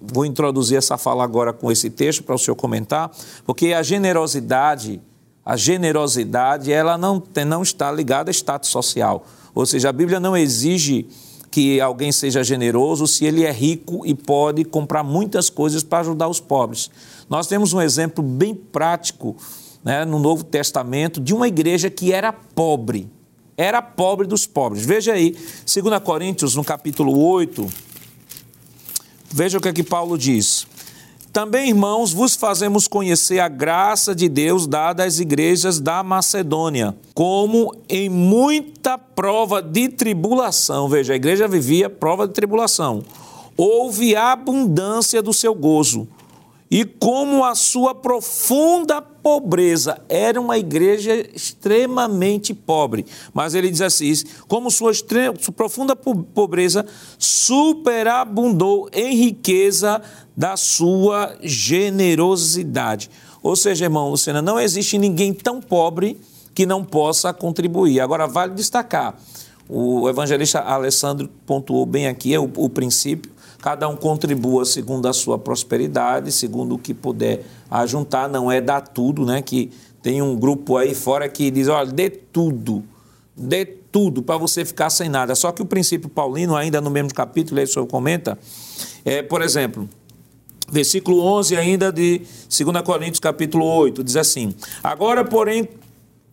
vou 0.00 0.24
introduzir 0.24 0.76
essa 0.76 0.96
fala 0.96 1.24
agora 1.24 1.52
com 1.52 1.70
esse 1.70 1.90
texto 1.90 2.22
para 2.22 2.34
o 2.34 2.38
senhor 2.38 2.56
comentar, 2.56 3.10
porque 3.44 3.72
a 3.72 3.82
generosidade, 3.82 5.00
a 5.44 5.56
generosidade, 5.56 6.72
ela 6.72 6.96
não, 6.96 7.22
não 7.46 7.62
está 7.62 7.92
ligada 7.92 8.30
a 8.30 8.32
status 8.32 8.70
social. 8.70 9.26
Ou 9.54 9.66
seja, 9.66 9.90
a 9.90 9.92
Bíblia 9.92 10.18
não 10.18 10.36
exige 10.36 11.06
que 11.50 11.80
alguém 11.80 12.10
seja 12.10 12.42
generoso 12.42 13.06
se 13.06 13.24
ele 13.24 13.44
é 13.44 13.52
rico 13.52 14.04
e 14.04 14.14
pode 14.14 14.64
comprar 14.64 15.04
muitas 15.04 15.48
coisas 15.48 15.84
para 15.84 16.00
ajudar 16.00 16.28
os 16.28 16.40
pobres. 16.40 16.90
Nós 17.28 17.46
temos 17.46 17.72
um 17.72 17.80
exemplo 17.80 18.24
bem 18.24 18.54
prático 18.54 19.36
né, 19.84 20.04
no 20.04 20.18
Novo 20.18 20.42
Testamento 20.42 21.20
de 21.20 21.32
uma 21.32 21.46
igreja 21.46 21.88
que 21.88 22.12
era 22.12 22.32
pobre. 22.32 23.08
Era 23.56 23.80
pobre 23.80 24.26
dos 24.26 24.46
pobres. 24.46 24.84
Veja 24.84 25.12
aí, 25.12 25.30
2 25.32 26.02
Coríntios, 26.02 26.56
no 26.56 26.64
capítulo 26.64 27.16
8, 27.16 27.68
veja 29.30 29.58
o 29.58 29.60
que, 29.60 29.68
é 29.68 29.72
que 29.72 29.84
Paulo 29.84 30.18
diz. 30.18 30.66
Também, 31.34 31.70
irmãos, 31.70 32.12
vos 32.12 32.36
fazemos 32.36 32.86
conhecer 32.86 33.40
a 33.40 33.48
graça 33.48 34.14
de 34.14 34.28
Deus 34.28 34.68
dada 34.68 35.02
às 35.02 35.18
igrejas 35.18 35.80
da 35.80 36.00
Macedônia, 36.00 36.94
como 37.12 37.74
em 37.88 38.08
muita 38.08 38.96
prova 38.96 39.60
de 39.60 39.88
tribulação. 39.88 40.88
Veja, 40.88 41.12
a 41.12 41.16
igreja 41.16 41.48
vivia 41.48 41.90
prova 41.90 42.28
de 42.28 42.34
tribulação. 42.34 43.02
Houve 43.56 44.14
abundância 44.14 45.20
do 45.20 45.32
seu 45.32 45.56
gozo 45.56 46.06
e 46.70 46.84
como 46.84 47.42
a 47.42 47.56
sua 47.56 47.96
profunda 47.96 49.02
pobreza 49.24 49.98
era 50.06 50.38
uma 50.38 50.58
igreja 50.58 51.14
extremamente 51.34 52.52
pobre. 52.52 53.06
Mas 53.32 53.54
ele 53.54 53.70
diz 53.70 53.80
assim: 53.80 54.12
como 54.46 54.70
sua, 54.70 54.92
extrema, 54.92 55.34
sua 55.40 55.54
profunda 55.54 55.96
pobreza 55.96 56.84
superabundou 57.18 58.90
em 58.92 59.16
riqueza 59.16 60.02
da 60.36 60.58
sua 60.58 61.34
generosidade. 61.40 63.10
Ou 63.42 63.56
seja, 63.56 63.86
irmão 63.86 64.10
Luciana, 64.10 64.42
não 64.42 64.60
existe 64.60 64.98
ninguém 64.98 65.32
tão 65.32 65.58
pobre 65.58 66.20
que 66.54 66.66
não 66.66 66.84
possa 66.84 67.32
contribuir. 67.32 68.00
Agora, 68.00 68.26
vale 68.26 68.52
destacar: 68.52 69.18
o 69.66 70.06
evangelista 70.06 70.60
Alessandro 70.60 71.30
pontuou 71.46 71.86
bem 71.86 72.06
aqui 72.08 72.34
é 72.34 72.38
o, 72.38 72.50
o 72.56 72.68
princípio 72.68 73.33
cada 73.64 73.88
um 73.88 73.96
contribua 73.96 74.66
segundo 74.66 75.08
a 75.08 75.12
sua 75.14 75.38
prosperidade, 75.38 76.30
segundo 76.30 76.74
o 76.74 76.78
que 76.78 76.92
puder 76.92 77.46
ajuntar, 77.70 78.28
não 78.28 78.52
é 78.52 78.60
dar 78.60 78.82
tudo, 78.82 79.24
né? 79.24 79.40
Que 79.40 79.70
tem 80.02 80.20
um 80.20 80.36
grupo 80.36 80.76
aí 80.76 80.94
fora 80.94 81.26
que 81.30 81.50
diz, 81.50 81.66
olha, 81.68 81.90
dê 81.90 82.10
tudo, 82.10 82.84
dê 83.34 83.64
tudo 83.64 84.22
para 84.22 84.36
você 84.36 84.66
ficar 84.66 84.90
sem 84.90 85.08
nada. 85.08 85.34
Só 85.34 85.50
que 85.50 85.62
o 85.62 85.64
princípio 85.64 86.10
paulino, 86.10 86.54
ainda 86.54 86.78
no 86.78 86.90
mesmo 86.90 87.14
capítulo, 87.14 87.58
aí 87.58 87.64
o 87.64 87.66
senhor 87.66 87.86
comenta, 87.86 88.38
é, 89.02 89.22
por 89.22 89.40
exemplo, 89.40 89.88
versículo 90.70 91.22
11 91.22 91.56
ainda 91.56 91.90
de 91.90 92.18
2 92.18 92.82
Coríntios 92.84 93.18
capítulo 93.18 93.64
8, 93.64 94.04
diz 94.04 94.16
assim, 94.16 94.54
agora, 94.82 95.24
porém, 95.24 95.66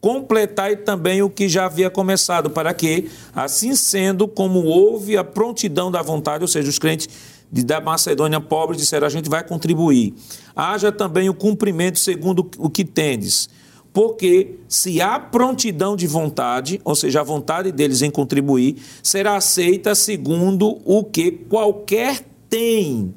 completai 0.01 0.75
também 0.75 1.21
o 1.21 1.29
que 1.29 1.47
já 1.47 1.65
havia 1.65 1.89
começado, 1.89 2.49
para 2.49 2.73
que, 2.73 3.09
assim 3.35 3.75
sendo, 3.75 4.27
como 4.27 4.63
houve 4.63 5.15
a 5.15 5.23
prontidão 5.23 5.91
da 5.91 6.01
vontade, 6.01 6.43
ou 6.43 6.47
seja, 6.47 6.67
os 6.67 6.79
crentes 6.79 7.07
da 7.51 7.79
Macedônia 7.79 8.41
pobres 8.41 8.79
disseram, 8.79 9.05
a 9.05 9.09
gente 9.09 9.29
vai 9.29 9.43
contribuir. 9.43 10.15
Haja 10.55 10.91
também 10.91 11.29
o 11.29 11.33
cumprimento 11.33 11.99
segundo 11.99 12.49
o 12.57 12.69
que 12.69 12.83
tendes. 12.83 13.47
Porque 13.93 14.55
se 14.69 15.01
há 15.01 15.19
prontidão 15.19 15.97
de 15.97 16.07
vontade, 16.07 16.81
ou 16.83 16.95
seja, 16.95 17.19
a 17.19 17.23
vontade 17.23 17.71
deles 17.71 18.01
em 18.01 18.09
contribuir, 18.09 18.77
será 19.03 19.35
aceita 19.35 19.93
segundo 19.93 20.79
o 20.85 21.03
que 21.03 21.31
qualquer 21.31 22.25
tem, 22.49 23.13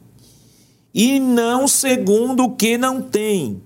e 0.92 1.18
não 1.18 1.66
segundo 1.66 2.44
o 2.44 2.56
que 2.56 2.76
não 2.76 3.00
tem. 3.00 3.62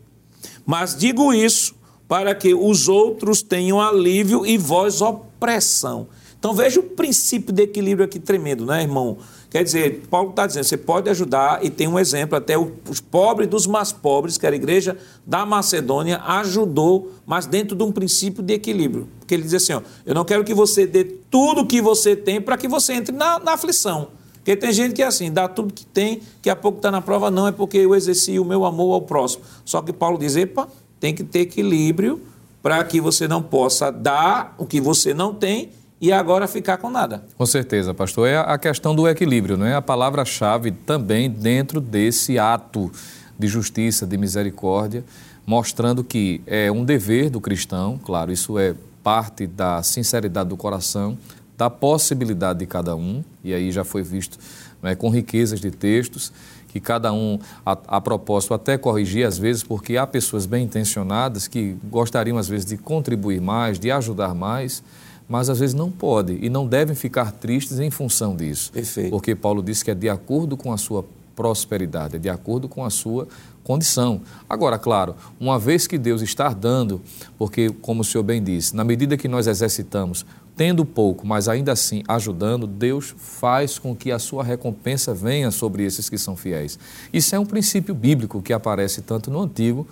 Mas 0.65 0.95
digo 0.95 1.33
isso 1.33 1.78
para 2.09 2.35
que 2.35 2.55
os 2.55 2.89
outros 2.89 3.43
tenham 3.43 3.81
alívio 3.81 4.45
e 4.45 4.57
vós 4.57 5.03
opressão. 5.03 6.09
Então 6.39 6.55
veja 6.55 6.81
o 6.81 6.85
princípio 6.85 7.53
de 7.53 7.63
equilíbrio 7.63 8.05
aqui 8.05 8.19
tremendo, 8.19 8.65
né, 8.65 8.83
irmão? 8.83 9.19
Quer 9.51 9.65
dizer, 9.65 10.07
Paulo 10.09 10.31
está 10.31 10.47
dizendo, 10.47 10.65
você 10.65 10.77
pode 10.77 11.11
ajudar, 11.11 11.65
e 11.65 11.71
tem 11.71 11.89
um 11.89 11.99
exemplo, 11.99 12.37
até 12.37 12.57
os 12.57 13.01
pobres 13.01 13.49
dos 13.49 13.67
mais 13.67 13.93
pobres, 13.93 14.39
que 14.39 14.47
era 14.47 14.55
a 14.55 14.57
igreja 14.57 14.97
da 15.27 15.45
Macedônia, 15.45 16.21
ajudou, 16.25 17.13
mas 17.27 17.47
dentro 17.47 17.75
de 17.75 17.83
um 17.83 17.91
princípio 17.91 18.43
de 18.43 18.55
equilíbrio. 18.55 19.09
Porque 19.19 19.35
ele 19.35 19.43
diz 19.43 19.55
assim, 19.55 19.73
ó, 19.73 19.83
eu 20.07 20.15
não 20.15 20.25
quero 20.25 20.45
que 20.45 20.55
você 20.55 20.87
dê 20.87 21.05
tudo 21.05 21.67
que 21.67 21.81
você 21.81 22.15
tem 22.15 22.41
para 22.41 22.57
que 22.57 22.69
você 22.69 22.93
entre 22.93 23.15
na, 23.15 23.39
na 23.39 23.55
aflição. 23.55 24.09
Porque 24.35 24.55
tem 24.55 24.73
gente 24.73 24.95
que 24.95 25.03
é 25.03 25.07
assim, 25.07 25.33
dá 25.33 25.49
tudo 25.49 25.75
que 25.75 25.85
tem, 25.85 26.21
que 26.41 26.49
a 26.49 26.57
pouco 26.57 26.79
está 26.79 26.91
na 26.91 27.01
prova, 27.01 27.31
não, 27.31 27.49
é 27.49 27.53
porque 27.53 27.79
eu 27.79 27.95
exerci 27.95 28.39
o 28.39 28.45
meu 28.45 28.65
amor 28.65 28.95
ao 28.95 29.03
próximo. 29.03 29.43
Só 29.65 29.83
que 29.83 29.93
Paulo 29.93 30.19
diz, 30.19 30.37
epa, 30.37 30.69
tem 31.01 31.15
que 31.15 31.25
ter 31.25 31.41
equilíbrio 31.41 32.21
para 32.63 32.83
que 32.85 33.01
você 33.01 33.29
não 33.29 33.43
possa 33.43 33.91
dar 33.91 34.55
o 34.59 34.67
que 34.67 34.81
você 34.81 35.15
não 35.15 35.35
tem 35.35 35.71
e 36.01 36.13
agora 36.13 36.47
ficar 36.47 36.77
com 36.77 36.91
nada. 36.91 37.25
Com 37.37 37.47
certeza, 37.47 37.93
pastor. 37.93 38.29
É 38.29 38.39
a 38.39 38.57
questão 38.59 38.95
do 38.95 39.09
equilíbrio, 39.09 39.57
não 39.57 39.67
é? 39.67 39.75
A 39.75 39.83
palavra-chave 39.83 40.71
também 40.71 41.29
dentro 41.31 41.81
desse 41.81 42.39
ato 42.39 42.91
de 43.39 43.47
justiça, 43.47 44.07
de 44.07 44.17
misericórdia, 44.17 45.05
mostrando 45.47 46.05
que 46.05 46.41
é 46.47 46.71
um 46.71 46.85
dever 46.85 47.31
do 47.31 47.41
cristão, 47.41 47.99
claro, 48.03 48.33
isso 48.33 48.59
é 48.59 48.75
parte 49.03 49.47
da 49.47 49.83
sinceridade 49.83 50.49
do 50.49 50.57
coração, 50.57 51.17
da 51.57 51.71
possibilidade 51.71 52.59
de 52.59 52.67
cada 52.67 52.95
um, 52.95 53.25
e 53.43 53.55
aí 53.55 53.73
já 53.73 53.83
foi 53.83 54.03
visto 54.03 54.39
né, 54.83 54.95
com 54.95 55.09
riquezas 55.09 55.61
de 55.61 55.71
textos, 55.71 56.33
que 56.69 56.79
cada 56.79 57.13
um, 57.13 57.39
a, 57.65 57.73
a, 57.89 58.01
propósito, 58.01 58.55
até 58.55 58.79
corrigir 58.79 59.27
às 59.27 59.39
vezes, 59.39 59.63
porque 59.63 59.97
há 59.97 60.07
pessoas 60.07 60.47
bem 60.47 60.65
intencionadas 60.65 61.49
que 61.49 61.77
gostariam 61.85 62.39
às 62.39 62.49
vezes 62.49 62.67
de 62.67 62.77
contribuir 62.77 63.41
mais, 63.41 63.79
de 63.79 63.91
ajudar 63.91 64.35
mais, 64.35 64.83
mas 65.29 65.51
às 65.51 65.59
vezes 65.59 65.75
não 65.75 65.91
podem 65.91 66.39
e 66.41 66.49
não 66.49 66.67
devem 66.67 66.95
ficar 66.95 67.33
tristes 67.33 67.81
em 67.81 67.91
função 67.91 68.37
disso. 68.37 68.71
Perfeito. 68.73 69.11
Porque 69.11 69.35
Paulo 69.35 69.63
disse 69.63 69.85
que 69.85 69.91
é 69.91 69.95
de 69.95 70.09
acordo 70.09 70.57
com 70.57 70.73
a 70.73 70.79
sua 70.79 71.05
prosperidade, 71.35 72.17
é 72.17 72.19
de 72.19 72.29
acordo 72.29 72.69
com 72.69 72.85
a 72.85 72.91
sua 72.91 73.29
condição. 73.63 74.23
Agora, 74.49 74.79
claro, 74.79 75.15
uma 75.39 75.59
vez 75.59 75.87
que 75.87 75.99
Deus 75.99 76.23
está 76.23 76.49
dando, 76.49 77.01
porque, 77.39 77.69
como 77.83 78.01
o 78.01 78.05
senhor 78.05 78.25
bem 78.25 78.43
disse, 78.43 78.75
na 78.75 78.83
medida 78.83 79.17
que 79.17 79.29
nós 79.29 79.47
exercitamos 79.47 80.25
tendo 80.59 80.85
pouco, 80.85 81.25
mas 81.25 81.49
ainda 81.49 81.71
assim 81.71 82.03
ajudando, 82.09 82.67
Deus 82.67 83.15
faz 83.17 83.79
com 83.79 83.95
que 83.95 84.11
a 84.11 84.19
sua 84.19 84.43
recompensa 84.43 85.15
venha 85.15 85.53
sobre 85.53 85.85
esses 85.85 86.11
que 86.11 86.19
são 86.19 86.37
fiéis. 86.37 86.77
Isso 87.13 87.33
é 87.37 87.39
um 87.39 87.47
princípio 87.47 87.95
bíblico 87.95 88.43
que 88.43 88.53
aparece 88.53 89.01
tanto 89.01 89.31
no 89.31 89.41
Antigo 89.41 89.87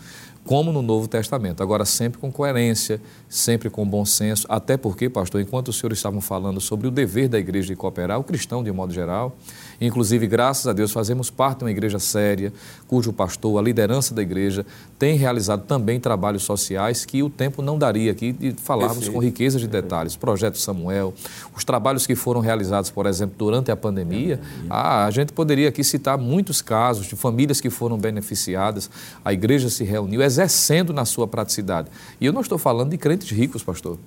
como 0.44 0.72
no 0.72 0.82
Novo 0.82 1.06
Testamento. 1.06 1.62
Agora, 1.62 1.84
sempre 1.84 2.18
com 2.18 2.32
coerência, 2.32 3.00
sempre 3.28 3.70
com 3.70 3.86
bom 3.86 4.04
senso, 4.04 4.44
até 4.48 4.76
porque, 4.76 5.08
pastor, 5.08 5.40
enquanto 5.40 5.68
os 5.68 5.78
senhores 5.78 5.98
estavam 5.98 6.20
falando 6.20 6.60
sobre 6.60 6.88
o 6.88 6.90
dever 6.90 7.28
da 7.28 7.38
igreja 7.38 7.68
de 7.68 7.76
cooperar, 7.76 8.18
o 8.18 8.24
cristão 8.24 8.62
de 8.62 8.72
modo 8.72 8.92
geral, 8.92 9.36
Inclusive, 9.80 10.26
graças 10.26 10.66
a 10.66 10.72
Deus, 10.72 10.92
fazemos 10.92 11.30
parte 11.30 11.58
de 11.58 11.64
uma 11.64 11.70
igreja 11.70 11.98
séria, 11.98 12.52
cujo 12.86 13.12
pastor, 13.12 13.58
a 13.58 13.62
liderança 13.62 14.14
da 14.14 14.22
igreja, 14.22 14.64
tem 14.98 15.16
realizado 15.16 15.64
também 15.66 16.00
trabalhos 16.00 16.42
sociais 16.42 17.04
que 17.04 17.22
o 17.22 17.28
tempo 17.28 17.60
não 17.60 17.78
daria 17.78 18.10
aqui 18.10 18.32
de 18.32 18.52
falarmos 18.52 18.98
Perfeito. 18.98 19.14
com 19.14 19.22
riqueza 19.22 19.58
de 19.58 19.66
detalhes. 19.66 20.16
Projeto 20.16 20.58
Samuel, 20.58 21.12
os 21.54 21.64
trabalhos 21.64 22.06
que 22.06 22.14
foram 22.14 22.40
realizados, 22.40 22.90
por 22.90 23.06
exemplo, 23.06 23.34
durante 23.36 23.70
a 23.70 23.76
pandemia. 23.76 24.40
Ah, 24.70 25.04
a 25.04 25.10
gente 25.10 25.32
poderia 25.32 25.68
aqui 25.68 25.84
citar 25.84 26.16
muitos 26.16 26.62
casos 26.62 27.06
de 27.06 27.16
famílias 27.16 27.60
que 27.60 27.70
foram 27.70 27.98
beneficiadas. 27.98 28.90
A 29.24 29.32
igreja 29.32 29.68
se 29.68 29.84
reuniu 29.84 30.22
exercendo 30.22 30.92
na 30.92 31.04
sua 31.04 31.26
praticidade. 31.26 31.88
E 32.20 32.26
eu 32.26 32.32
não 32.32 32.40
estou 32.40 32.58
falando 32.58 32.90
de 32.90 32.98
crentes 32.98 33.30
ricos, 33.30 33.62
pastor. 33.62 33.98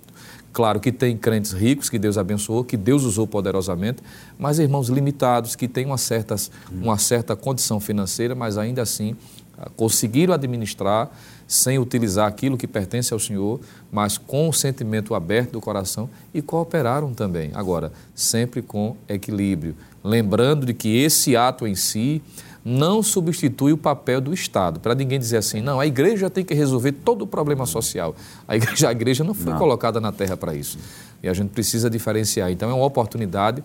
Claro 0.52 0.80
que 0.80 0.92
tem 0.92 1.16
crentes 1.16 1.52
ricos 1.52 1.90
que 1.90 2.00
Deus 2.00 2.18
abençoou, 2.18 2.64
que 2.64 2.76
Deus 2.76 3.04
usou 3.04 3.28
poderosamente, 3.28 4.02
mas 4.38 4.60
irmãos 4.60 4.90
limitados 4.90 5.56
que 5.56 5.68
têm 5.68 5.86
uma 5.86 5.98
certa, 5.98 6.36
uma 6.72 6.98
certa 6.98 7.36
condição 7.36 7.80
financeira, 7.80 8.34
mas 8.34 8.58
ainda 8.58 8.82
assim 8.82 9.16
ah, 9.58 9.70
conseguiram 9.76 10.34
administrar 10.34 11.12
sem 11.48 11.80
utilizar 11.80 12.28
aquilo 12.28 12.58
que 12.58 12.68
pertence 12.68 13.14
ao 13.14 13.20
Senhor, 13.20 13.60
mas 13.92 14.18
com 14.18 14.48
o 14.48 14.54
sentimento 14.54 15.16
aberto 15.16 15.54
do 15.54 15.62
coração 15.62 16.10
e 16.34 16.42
cooperaram 16.42 17.14
também. 17.14 17.52
Agora, 17.56 17.92
sempre 18.14 18.62
com 18.62 18.96
equilíbrio, 19.08 19.76
lembrando 20.04 20.66
de 20.66 20.74
que 20.74 20.98
esse 20.98 21.36
ato 21.36 21.68
em 21.68 21.76
si 21.76 22.22
não 22.64 23.02
substitui 23.02 23.74
o 23.74 23.78
papel 23.78 24.20
do 24.22 24.34
Estado. 24.34 24.80
Para 24.80 24.94
ninguém 24.94 25.20
dizer 25.20 25.38
assim, 25.38 25.62
não, 25.62 25.80
a 25.80 25.88
igreja 25.88 26.30
tem 26.30 26.44
que 26.44 26.54
resolver 26.54 26.92
todo 26.92 27.24
o 27.24 27.28
problema 27.28 27.66
social. 27.66 28.16
A 28.48 28.56
igreja, 28.56 28.90
a 28.90 28.92
igreja 28.92 29.24
não 29.24 29.34
foi 29.34 29.54
não. 29.54 29.60
colocada 29.60 30.00
na 30.00 30.12
terra 30.12 30.36
para 30.36 30.54
isso. 30.54 30.78
E 31.24 31.30
a 31.30 31.34
gente 31.34 31.50
precisa 31.50 31.90
diferenciar. 31.90 32.52
Então, 32.52 32.70
é 32.70 32.74
uma 32.74 32.86
oportunidade, 32.86 33.64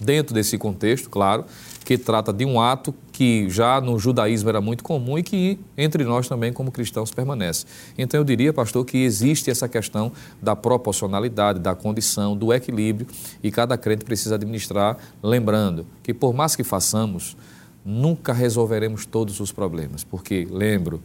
dentro 0.00 0.34
desse 0.34 0.56
contexto, 0.56 1.10
claro, 1.10 1.44
que 1.84 1.98
trata 1.98 2.32
de 2.32 2.44
um 2.44 2.60
ato 2.60 2.94
que 3.12 3.50
já 3.50 3.80
no 3.80 3.98
judaísmo 3.98 4.48
era 4.48 4.60
muito 4.60 4.82
comum 4.82 5.18
e 5.18 5.22
que 5.22 5.58
entre 5.76 6.04
nós 6.04 6.28
também, 6.28 6.52
como 6.52 6.70
cristãos, 6.70 7.10
permanece. 7.10 7.66
Então, 7.98 8.20
eu 8.20 8.24
diria, 8.24 8.52
pastor, 8.52 8.84
que 8.84 8.98
existe 8.98 9.50
essa 9.50 9.68
questão 9.68 10.12
da 10.40 10.54
proporcionalidade, 10.54 11.58
da 11.58 11.74
condição, 11.74 12.36
do 12.36 12.52
equilíbrio 12.52 13.06
e 13.42 13.50
cada 13.50 13.76
crente 13.76 14.04
precisa 14.04 14.36
administrar, 14.36 14.96
lembrando 15.22 15.86
que, 16.02 16.14
por 16.14 16.32
mais 16.32 16.56
que 16.56 16.64
façamos, 16.64 17.36
nunca 17.84 18.32
resolveremos 18.32 19.06
todos 19.06 19.40
os 19.40 19.52
problemas, 19.52 20.04
porque, 20.04 20.46
lembro, 20.50 21.00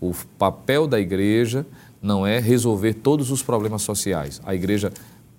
o 0.00 0.12
papel 0.38 0.86
da 0.86 0.98
igreja 0.98 1.66
não 2.00 2.26
é 2.26 2.38
resolver 2.40 2.94
todos 2.94 3.30
os 3.30 3.42
problemas 3.42 3.82
sociais. 3.82 4.40
A 4.44 4.54
igreja 4.54 4.92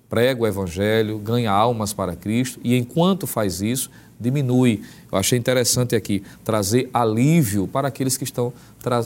prega 0.08 0.42
o 0.42 0.46
evangelho, 0.46 1.18
ganha 1.18 1.50
almas 1.50 1.92
para 1.92 2.16
Cristo 2.16 2.60
e, 2.64 2.76
enquanto 2.76 3.26
faz 3.26 3.60
isso, 3.60 3.90
diminui. 4.18 4.82
Eu 5.10 5.18
achei 5.18 5.38
interessante 5.38 5.94
aqui 5.94 6.22
trazer 6.42 6.88
alívio 6.94 7.66
para 7.66 7.88
aqueles 7.88 8.16
que 8.16 8.24
estão, 8.24 8.52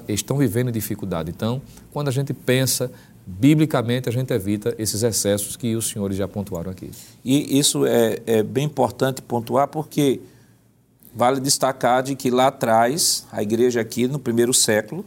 estão 0.06 0.36
vivendo 0.36 0.70
dificuldade. 0.70 1.30
Então, 1.30 1.60
quando 1.92 2.08
a 2.08 2.12
gente 2.12 2.32
pensa 2.32 2.90
biblicamente, 3.26 4.08
a 4.08 4.12
gente 4.12 4.32
evita 4.32 4.74
esses 4.78 5.02
excessos 5.02 5.56
que 5.56 5.74
os 5.76 5.88
senhores 5.88 6.16
já 6.16 6.28
pontuaram 6.28 6.70
aqui. 6.70 6.90
E 7.24 7.58
isso 7.58 7.84
é, 7.84 8.20
é 8.26 8.42
bem 8.42 8.64
importante 8.64 9.20
pontuar 9.20 9.68
porque 9.68 10.20
Vale 11.18 11.40
destacar 11.40 12.00
de 12.00 12.14
que 12.14 12.30
lá 12.30 12.46
atrás, 12.46 13.26
a 13.32 13.42
igreja 13.42 13.80
aqui 13.80 14.06
no 14.06 14.20
primeiro 14.20 14.54
século, 14.54 15.04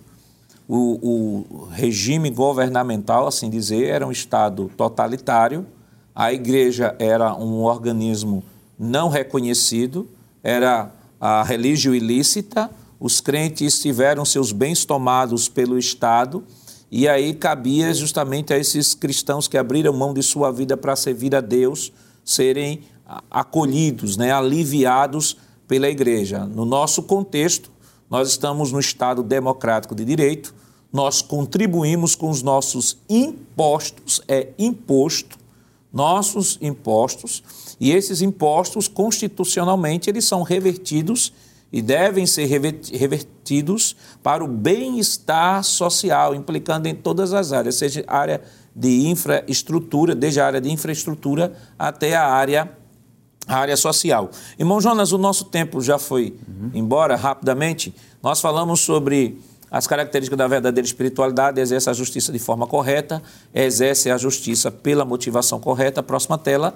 o, 0.68 1.00
o 1.02 1.68
regime 1.72 2.30
governamental, 2.30 3.28
assim 3.28 3.50
dizer, 3.50 3.88
era 3.88 4.06
um 4.06 4.12
Estado 4.12 4.70
totalitário, 4.76 5.66
a 6.14 6.34
igreja 6.34 6.94
era 7.00 7.34
um 7.34 7.62
organismo 7.62 8.44
não 8.78 9.08
reconhecido, 9.08 10.06
era 10.44 10.92
a 11.18 11.44
religião 11.44 11.96
ilícita, 11.96 12.70
os 13.00 13.22
crentes 13.22 13.80
tiveram 13.80 14.26
seus 14.26 14.52
bens 14.52 14.84
tomados 14.84 15.48
pelo 15.48 15.80
Estado, 15.80 16.44
e 16.92 17.08
aí 17.08 17.34
cabia 17.34 17.94
justamente 17.94 18.54
a 18.54 18.58
esses 18.58 18.94
cristãos 18.94 19.48
que 19.48 19.58
abriram 19.58 19.94
mão 19.94 20.14
de 20.14 20.22
sua 20.22 20.52
vida 20.52 20.76
para 20.76 20.94
servir 20.94 21.34
a 21.34 21.40
Deus 21.40 21.90
serem 22.26 22.82
acolhidos, 23.30 24.18
né, 24.18 24.34
aliviados 24.34 25.38
pela 25.72 25.88
igreja. 25.88 26.40
No 26.40 26.66
nosso 26.66 27.02
contexto, 27.04 27.72
nós 28.10 28.28
estamos 28.28 28.74
no 28.74 28.80
Estado 28.82 29.24
democrático 29.24 29.96
de 29.96 30.04
direito, 30.04 30.54
nós 30.92 31.22
contribuímos 31.22 32.14
com 32.14 32.30
os 32.30 32.44
nossos 32.44 32.98
impostos, 33.10 34.22
é 34.28 34.50
imposto, 34.60 35.38
nossos 35.94 36.60
impostos, 36.62 37.42
e 37.80 37.94
esses 37.94 38.22
impostos, 38.22 38.90
constitucionalmente, 38.90 40.10
eles 40.10 40.26
são 40.26 40.44
revertidos 40.44 41.32
e 41.72 41.82
devem 41.82 42.26
ser 42.26 42.48
revertidos 42.48 43.96
para 44.22 44.44
o 44.44 44.50
bem-estar 44.50 45.64
social, 45.64 46.36
implicando 46.36 46.90
em 46.90 46.96
todas 46.96 47.32
as 47.32 47.54
áreas, 47.54 47.76
seja 47.76 48.04
área 48.08 48.42
de 48.76 49.08
infraestrutura, 49.08 50.14
desde 50.14 50.42
a 50.42 50.48
área 50.48 50.60
de 50.60 50.70
infraestrutura 50.70 51.54
até 51.80 52.14
a 52.14 52.28
área 52.28 52.81
a 53.52 53.58
área 53.58 53.76
social. 53.76 54.32
Irmão 54.58 54.80
Jonas, 54.80 55.12
o 55.12 55.18
nosso 55.18 55.46
tempo 55.46 55.82
já 55.82 56.00
foi 56.00 56.34
uhum. 56.48 56.72
embora 56.74 57.16
rapidamente. 57.16 57.94
Nós 58.24 58.40
falamos 58.40 58.80
sobre 58.80 59.38
as 59.70 59.88
características 59.88 60.38
da 60.38 60.48
verdadeira 60.48 60.86
espiritualidade, 60.86 61.60
exerce 61.60 61.90
a 61.90 61.94
justiça 61.94 62.32
de 62.32 62.40
forma 62.40 62.66
correta, 62.66 63.22
exerce 63.54 64.10
a 64.10 64.18
justiça 64.18 64.72
pela 64.72 65.04
motivação 65.04 65.60
correta, 65.60 66.02
próxima 66.02 66.38
tela. 66.38 66.74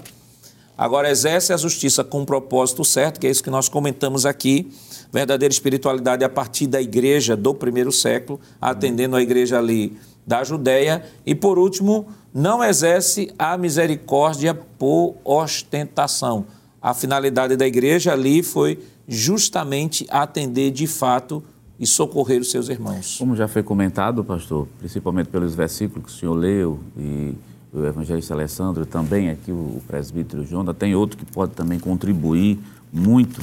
Agora, 0.77 1.09
exerce 1.09 1.53
a 1.53 1.57
justiça 1.57 2.03
com 2.03 2.21
um 2.21 2.25
propósito 2.25 2.83
certo, 2.83 3.19
que 3.19 3.27
é 3.27 3.29
isso 3.29 3.43
que 3.43 3.49
nós 3.49 3.69
comentamos 3.69 4.25
aqui. 4.25 4.69
Verdadeira 5.11 5.53
espiritualidade 5.53 6.25
a 6.25 6.29
partir 6.29 6.67
da 6.67 6.81
igreja 6.81 7.37
do 7.37 7.53
primeiro 7.53 7.91
século, 7.91 8.39
atendendo 8.59 9.15
a 9.15 9.21
igreja 9.21 9.57
ali 9.57 9.97
da 10.27 10.43
Judéia. 10.43 11.05
E, 11.25 11.33
por 11.33 11.57
último, 11.57 12.07
não 12.33 12.61
exerce 12.61 13.33
a 13.39 13.57
misericórdia 13.57 14.53
por 14.53 15.15
ostentação. 15.23 16.45
A 16.85 16.93
finalidade 16.93 17.57
da 17.57 17.65
igreja 17.65 18.13
ali 18.13 18.43
foi 18.43 18.77
justamente 19.07 20.05
atender 20.07 20.69
de 20.69 20.85
fato 20.85 21.43
e 21.79 21.87
socorrer 21.87 22.39
os 22.39 22.51
seus 22.51 22.69
irmãos. 22.69 23.17
Como 23.17 23.35
já 23.35 23.47
foi 23.47 23.63
comentado, 23.63 24.23
pastor, 24.23 24.67
principalmente 24.77 25.29
pelos 25.29 25.55
versículos 25.55 26.05
que 26.05 26.11
o 26.11 26.15
senhor 26.15 26.35
leu 26.35 26.79
e 26.95 27.33
o 27.73 27.83
evangelista 27.83 28.35
Alessandro, 28.35 28.85
também 28.85 29.31
aqui 29.31 29.51
o 29.51 29.81
presbítero 29.87 30.45
Jonas, 30.45 30.77
tem 30.77 30.93
outro 30.93 31.17
que 31.17 31.25
pode 31.25 31.53
também 31.53 31.79
contribuir 31.79 32.59
muito. 32.93 33.41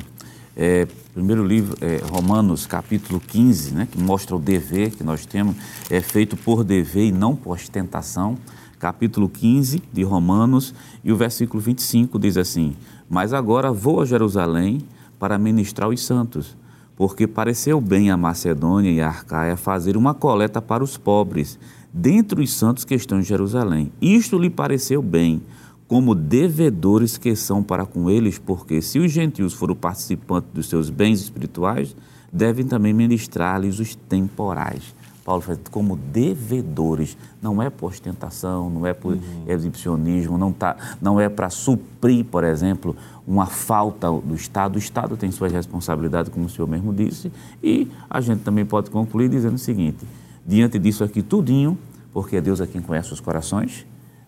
É, 0.56 0.86
primeiro 1.12 1.44
livro, 1.44 1.76
é, 1.80 1.96
Romanos, 2.12 2.64
capítulo 2.64 3.18
15, 3.18 3.74
né, 3.74 3.88
que 3.90 4.00
mostra 4.00 4.36
o 4.36 4.38
dever 4.38 4.92
que 4.92 5.02
nós 5.02 5.26
temos, 5.26 5.56
é 5.90 6.00
feito 6.00 6.36
por 6.36 6.62
dever 6.62 7.06
e 7.08 7.12
não 7.12 7.34
por 7.34 7.54
ostentação. 7.54 8.38
Capítulo 8.78 9.28
15 9.28 9.80
de 9.92 10.02
Romanos, 10.02 10.74
e 11.04 11.12
o 11.12 11.16
versículo 11.16 11.60
25 11.60 12.18
diz 12.18 12.36
assim: 12.36 12.74
Mas 13.12 13.34
agora 13.34 13.70
vou 13.70 14.00
a 14.00 14.06
Jerusalém 14.06 14.80
para 15.18 15.36
ministrar 15.36 15.86
os 15.86 16.02
santos, 16.02 16.56
porque 16.96 17.26
pareceu 17.26 17.78
bem 17.78 18.10
a 18.10 18.16
Macedônia 18.16 18.90
e 18.90 19.02
a 19.02 19.08
Arcaia 19.08 19.54
fazer 19.54 19.98
uma 19.98 20.14
coleta 20.14 20.62
para 20.62 20.82
os 20.82 20.96
pobres 20.96 21.58
dentre 21.92 22.40
os 22.40 22.54
santos 22.54 22.86
que 22.86 22.94
estão 22.94 23.20
em 23.20 23.22
Jerusalém. 23.22 23.92
Isto 24.00 24.38
lhe 24.38 24.48
pareceu 24.48 25.02
bem, 25.02 25.42
como 25.86 26.14
devedores 26.14 27.18
que 27.18 27.36
são 27.36 27.62
para 27.62 27.84
com 27.84 28.08
eles, 28.08 28.38
porque 28.38 28.80
se 28.80 28.98
os 28.98 29.12
gentios 29.12 29.52
foram 29.52 29.74
participantes 29.74 30.48
dos 30.50 30.70
seus 30.70 30.88
bens 30.88 31.20
espirituais, 31.20 31.94
devem 32.32 32.64
também 32.64 32.94
ministrar-lhes 32.94 33.78
os 33.78 33.94
temporais. 33.94 34.94
Paulo 35.24 35.40
fala 35.40 35.58
como 35.70 35.96
devedores, 35.96 37.16
não 37.40 37.62
é 37.62 37.70
por 37.70 37.90
ostentação, 37.90 38.68
não 38.68 38.86
é 38.86 38.92
por 38.92 39.14
uhum. 39.14 39.44
exibicionismo, 39.46 40.36
não, 40.36 40.52
tá, 40.52 40.76
não 41.00 41.20
é 41.20 41.28
para 41.28 41.48
suprir, 41.48 42.24
por 42.24 42.42
exemplo, 42.42 42.96
uma 43.26 43.46
falta 43.46 44.10
do 44.10 44.34
Estado. 44.34 44.76
O 44.76 44.78
Estado 44.78 45.16
tem 45.16 45.30
suas 45.30 45.52
responsabilidades, 45.52 46.32
como 46.32 46.46
o 46.46 46.48
senhor 46.48 46.66
mesmo 46.66 46.92
disse, 46.92 47.30
e 47.62 47.88
a 48.10 48.20
gente 48.20 48.42
também 48.42 48.64
pode 48.64 48.90
concluir 48.90 49.28
dizendo 49.28 49.54
o 49.54 49.58
seguinte: 49.58 50.04
diante 50.44 50.78
disso 50.78 51.04
aqui 51.04 51.22
tudinho, 51.22 51.78
porque 52.12 52.36
é 52.36 52.40
Deus 52.40 52.60
é 52.60 52.66
quem 52.66 52.82
conhece 52.82 53.12
os 53.12 53.20
corações, 53.20 53.86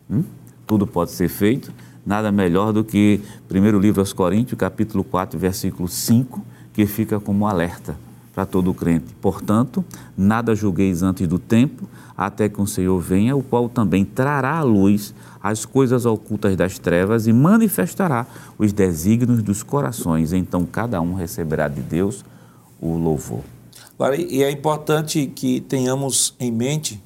hum? 0.08 0.22
tudo 0.64 0.86
pode 0.86 1.10
ser 1.10 1.28
feito, 1.28 1.72
nada 2.06 2.30
melhor 2.30 2.72
do 2.72 2.84
que 2.84 3.20
primeiro 3.48 3.80
livro 3.80 4.00
aos 4.00 4.12
Coríntios, 4.12 4.56
capítulo 4.56 5.02
4, 5.02 5.36
versículo 5.38 5.88
5, 5.88 6.40
que 6.72 6.86
fica 6.86 7.18
como 7.18 7.48
alerta 7.48 7.96
para 8.34 8.44
todo 8.44 8.74
crente. 8.74 9.14
Portanto, 9.20 9.84
nada 10.16 10.54
julgueis 10.54 11.02
antes 11.02 11.26
do 11.28 11.38
tempo, 11.38 11.88
até 12.16 12.48
que 12.48 12.60
o 12.60 12.66
Senhor 12.66 12.98
venha, 13.00 13.36
o 13.36 13.42
qual 13.42 13.68
também 13.68 14.04
trará 14.04 14.58
à 14.58 14.62
luz 14.62 15.14
as 15.42 15.64
coisas 15.64 16.06
ocultas 16.06 16.56
das 16.56 16.78
trevas 16.78 17.26
e 17.26 17.32
manifestará 17.32 18.26
os 18.58 18.72
desígnios 18.72 19.42
dos 19.42 19.62
corações. 19.62 20.32
Então 20.32 20.64
cada 20.64 21.00
um 21.00 21.14
receberá 21.14 21.68
de 21.68 21.80
Deus 21.80 22.24
o 22.80 22.96
louvor. 22.96 23.40
Agora, 23.94 24.16
e 24.16 24.42
é 24.42 24.50
importante 24.50 25.26
que 25.26 25.60
tenhamos 25.60 26.34
em 26.40 26.50
mente, 26.50 27.02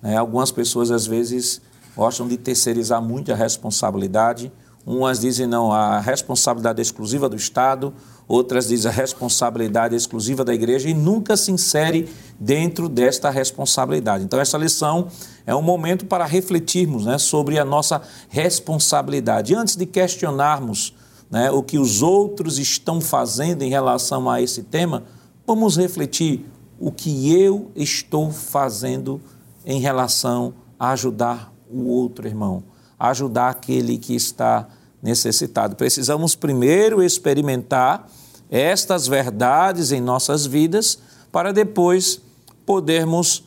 né, 0.00 0.16
algumas 0.16 0.50
pessoas 0.50 0.90
às 0.90 1.06
vezes 1.06 1.60
gostam 1.94 2.26
de 2.26 2.36
terceirizar 2.36 3.02
muito 3.02 3.32
a 3.32 3.36
responsabilidade. 3.36 4.50
Umas 4.86 5.20
dizem 5.20 5.46
não, 5.48 5.72
a 5.72 5.98
responsabilidade 5.98 6.80
exclusiva 6.80 7.28
do 7.28 7.34
Estado, 7.34 7.92
outras 8.28 8.68
dizem 8.68 8.90
a 8.90 8.94
responsabilidade 8.94 9.96
exclusiva 9.96 10.44
da 10.44 10.54
igreja 10.54 10.88
e 10.88 10.94
nunca 10.94 11.36
se 11.36 11.50
insere 11.50 12.08
dentro 12.38 12.88
desta 12.88 13.28
responsabilidade. 13.28 14.22
Então, 14.22 14.38
essa 14.38 14.56
lição 14.56 15.08
é 15.44 15.54
um 15.54 15.62
momento 15.62 16.06
para 16.06 16.24
refletirmos 16.24 17.04
né, 17.04 17.18
sobre 17.18 17.58
a 17.58 17.64
nossa 17.64 18.00
responsabilidade. 18.28 19.54
Antes 19.56 19.74
de 19.74 19.86
questionarmos 19.86 20.94
né, 21.28 21.50
o 21.50 21.64
que 21.64 21.78
os 21.78 22.00
outros 22.00 22.56
estão 22.58 23.00
fazendo 23.00 23.62
em 23.62 23.68
relação 23.68 24.30
a 24.30 24.40
esse 24.40 24.62
tema, 24.62 25.02
Vamos 25.46 25.76
refletir 25.76 26.44
o 26.76 26.90
que 26.90 27.32
eu 27.32 27.70
estou 27.76 28.32
fazendo 28.32 29.20
em 29.64 29.78
relação 29.78 30.54
a 30.76 30.90
ajudar 30.90 31.52
o 31.70 31.84
outro 31.84 32.26
irmão, 32.26 32.64
ajudar 32.98 33.50
aquele 33.50 33.96
que 33.96 34.16
está 34.16 34.66
necessitado. 35.02 35.76
Precisamos 35.76 36.34
primeiro 36.34 37.02
experimentar 37.02 38.08
estas 38.50 39.06
verdades 39.06 39.92
em 39.92 40.00
nossas 40.00 40.46
vidas 40.46 40.98
para 41.32 41.52
depois 41.52 42.20
podermos 42.64 43.44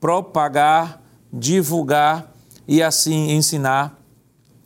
propagar, 0.00 1.02
divulgar 1.32 2.32
e 2.66 2.82
assim 2.82 3.30
ensinar 3.32 3.98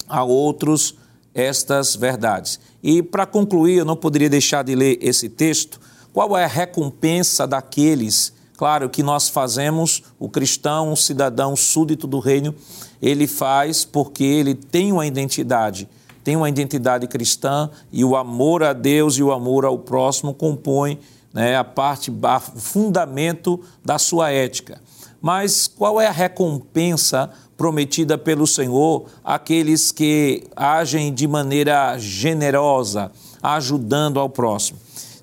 a 0.09 0.25
outros 0.25 0.97
estas 1.35 1.95
verdades. 1.95 2.59
E 2.83 3.03
para 3.03 3.27
concluir, 3.27 3.79
eu 3.79 3.85
não 3.85 3.97
poderia 3.97 4.31
deixar 4.31 4.65
de 4.65 4.75
ler 4.75 4.99
esse 5.01 5.29
texto 5.29 5.81
qual 6.19 6.37
é 6.37 6.43
a 6.43 6.49
recompensa 6.49 7.47
daqueles? 7.47 8.33
Claro 8.57 8.91
que 8.91 9.05
nós 9.05 9.29
fazemos, 9.29 10.03
o 10.19 10.29
cristão, 10.29 10.93
o 10.93 10.97
cidadão 10.97 11.55
súdito 11.55 12.09
do 12.09 12.19
reino, 12.19 12.53
ele 13.01 13.29
faz 13.29 13.85
porque 13.85 14.25
ele 14.25 14.53
tem 14.53 14.91
uma 14.91 15.07
identidade, 15.07 15.89
tem 16.23 16.37
uma 16.37 16.49
identidade 16.49 17.07
cristã 17.07 17.71
e 17.93 18.05
o 18.05 18.17
amor 18.17 18.63
a 18.63 18.73
Deus 18.73 19.17
e 19.17 19.23
o 19.23 19.33
amor 19.33 19.65
ao 19.65 19.79
próximo 19.79 20.35
compõem 20.35 20.99
né, 21.33 21.57
a 21.57 21.65
parte, 21.65 22.11
o 22.11 22.61
fundamento 22.61 23.61
da 23.85 23.99
sua 23.99 24.31
ética. 24.31 24.81
Mas 25.21 25.67
qual 25.67 26.01
é 26.01 26.07
a 26.07 26.13
recompensa 26.13 27.31
prometida 27.57 28.17
pelo 28.17 28.47
Senhor 28.47 29.07
àqueles 29.25 29.91
que 29.91 30.45
agem 30.55 31.13
de 31.13 31.27
maneira 31.27 31.99
generosa, 31.99 33.11
ajudando 33.43 34.21
ao 34.21 34.29
próximo? 34.29 34.79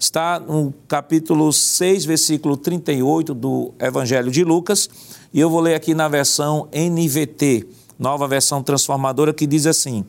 está 0.05 0.39
no 0.39 0.73
capítulo 0.87 1.51
6, 1.51 2.05
versículo 2.05 2.55
38 2.57 3.33
do 3.33 3.73
Evangelho 3.79 4.31
de 4.31 4.43
Lucas, 4.43 4.89
e 5.33 5.39
eu 5.39 5.49
vou 5.49 5.59
ler 5.59 5.75
aqui 5.75 5.93
na 5.93 6.07
versão 6.07 6.67
NVT, 6.71 7.67
nova 7.97 8.27
versão 8.27 8.61
transformadora, 8.61 9.33
que 9.33 9.47
diz 9.47 9.65
assim: 9.65 10.05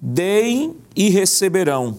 Deem 0.00 0.76
e 0.94 1.08
receberão, 1.08 1.98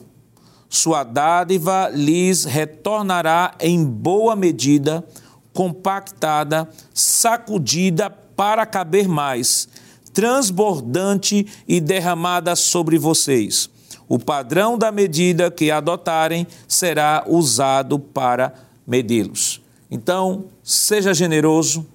sua 0.70 1.04
dádiva 1.04 1.90
lhes 1.90 2.46
retornará 2.46 3.56
em 3.60 3.84
boa 3.84 4.36
medida, 4.36 5.06
compactada, 5.54 6.70
sacudida 6.94 8.10
para 8.10 8.66
caber 8.66 9.08
mais, 9.08 9.68
transbordante 10.14 11.46
e 11.68 11.82
derramada 11.82 12.56
sobre 12.56 12.98
vocês 12.98 13.70
o 14.10 14.18
padrão 14.18 14.76
da 14.76 14.92
medida 14.92 15.52
que 15.52 15.70
adotarem 15.70 16.48
será 16.68 17.24
usado 17.28 18.00
para 18.00 18.52
medi-los. 18.86 19.62
Então, 19.90 20.46
seja 20.64 21.14
generoso, 21.14 21.86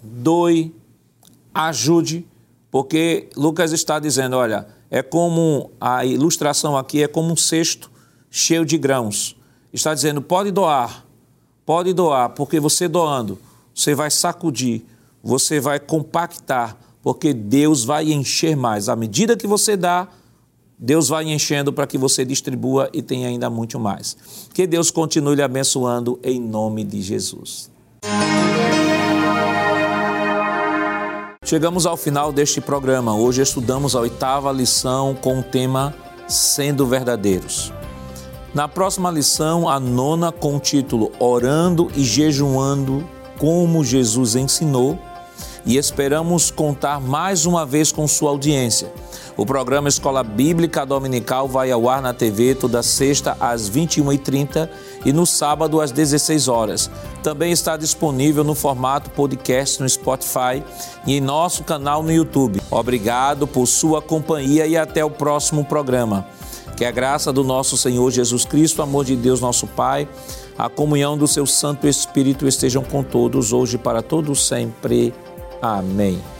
doe, 0.00 0.72
ajude, 1.52 2.24
porque 2.70 3.28
Lucas 3.36 3.72
está 3.72 3.98
dizendo: 3.98 4.36
olha, 4.36 4.68
é 4.96 5.02
como 5.02 5.70
a 5.78 6.06
ilustração 6.06 6.74
aqui 6.74 7.02
é 7.02 7.08
como 7.08 7.30
um 7.30 7.36
cesto 7.36 7.90
cheio 8.30 8.64
de 8.64 8.78
grãos. 8.78 9.36
Está 9.70 9.92
dizendo: 9.92 10.22
pode 10.22 10.50
doar, 10.50 11.04
pode 11.66 11.92
doar, 11.92 12.30
porque 12.30 12.58
você 12.58 12.88
doando, 12.88 13.38
você 13.74 13.94
vai 13.94 14.10
sacudir, 14.10 14.86
você 15.22 15.60
vai 15.60 15.78
compactar, 15.78 16.78
porque 17.02 17.34
Deus 17.34 17.84
vai 17.84 18.10
encher 18.10 18.56
mais. 18.56 18.88
À 18.88 18.96
medida 18.96 19.36
que 19.36 19.46
você 19.46 19.76
dá, 19.76 20.08
Deus 20.78 21.08
vai 21.08 21.30
enchendo 21.30 21.74
para 21.74 21.86
que 21.86 21.98
você 21.98 22.24
distribua 22.24 22.88
e 22.90 23.02
tenha 23.02 23.28
ainda 23.28 23.50
muito 23.50 23.78
mais. 23.78 24.16
Que 24.54 24.66
Deus 24.66 24.90
continue 24.90 25.36
lhe 25.36 25.42
abençoando 25.42 26.18
em 26.22 26.40
nome 26.40 26.84
de 26.84 27.02
Jesus. 27.02 27.70
Chegamos 31.46 31.86
ao 31.86 31.96
final 31.96 32.32
deste 32.32 32.60
programa. 32.60 33.14
Hoje 33.14 33.40
estudamos 33.40 33.94
a 33.94 34.00
oitava 34.00 34.50
lição 34.50 35.14
com 35.14 35.38
o 35.38 35.42
tema 35.44 35.94
Sendo 36.26 36.84
Verdadeiros. 36.84 37.72
Na 38.52 38.66
próxima 38.66 39.12
lição, 39.12 39.68
a 39.68 39.78
nona 39.78 40.32
com 40.32 40.56
o 40.56 40.58
título 40.58 41.12
Orando 41.20 41.88
e 41.94 42.02
Jejuando 42.02 43.08
como 43.38 43.84
Jesus 43.84 44.34
ensinou. 44.34 44.98
E 45.66 45.76
esperamos 45.76 46.48
contar 46.48 47.00
mais 47.00 47.44
uma 47.44 47.66
vez 47.66 47.90
com 47.90 48.06
sua 48.06 48.30
audiência. 48.30 48.92
O 49.36 49.44
programa 49.44 49.88
Escola 49.88 50.22
Bíblica 50.22 50.86
Dominical 50.86 51.48
vai 51.48 51.72
ao 51.72 51.88
ar 51.88 52.00
na 52.00 52.14
TV 52.14 52.54
toda 52.54 52.84
sexta 52.84 53.36
às 53.40 53.68
21h30 53.68 54.68
e 55.04 55.12
no 55.12 55.26
sábado 55.26 55.80
às 55.80 55.90
16 55.90 56.46
horas. 56.46 56.88
Também 57.20 57.50
está 57.50 57.76
disponível 57.76 58.44
no 58.44 58.54
formato 58.54 59.10
podcast 59.10 59.82
no 59.82 59.88
Spotify 59.88 60.62
e 61.04 61.16
em 61.16 61.20
nosso 61.20 61.64
canal 61.64 62.00
no 62.00 62.12
YouTube. 62.12 62.62
Obrigado 62.70 63.44
por 63.44 63.66
sua 63.66 64.00
companhia 64.00 64.68
e 64.68 64.76
até 64.76 65.04
o 65.04 65.10
próximo 65.10 65.64
programa. 65.64 66.28
Que 66.76 66.84
a 66.84 66.92
graça 66.92 67.32
do 67.32 67.42
nosso 67.42 67.76
Senhor 67.76 68.08
Jesus 68.12 68.44
Cristo, 68.44 68.78
o 68.78 68.82
amor 68.82 69.04
de 69.04 69.16
Deus 69.16 69.40
nosso 69.40 69.66
Pai, 69.66 70.08
a 70.56 70.68
comunhão 70.68 71.18
do 71.18 71.26
seu 71.26 71.44
Santo 71.44 71.88
Espírito 71.88 72.46
estejam 72.46 72.84
com 72.84 73.02
todos 73.02 73.52
hoje 73.52 73.76
para 73.76 74.00
todos 74.00 74.46
sempre. 74.46 75.12
Amém. 75.60 76.35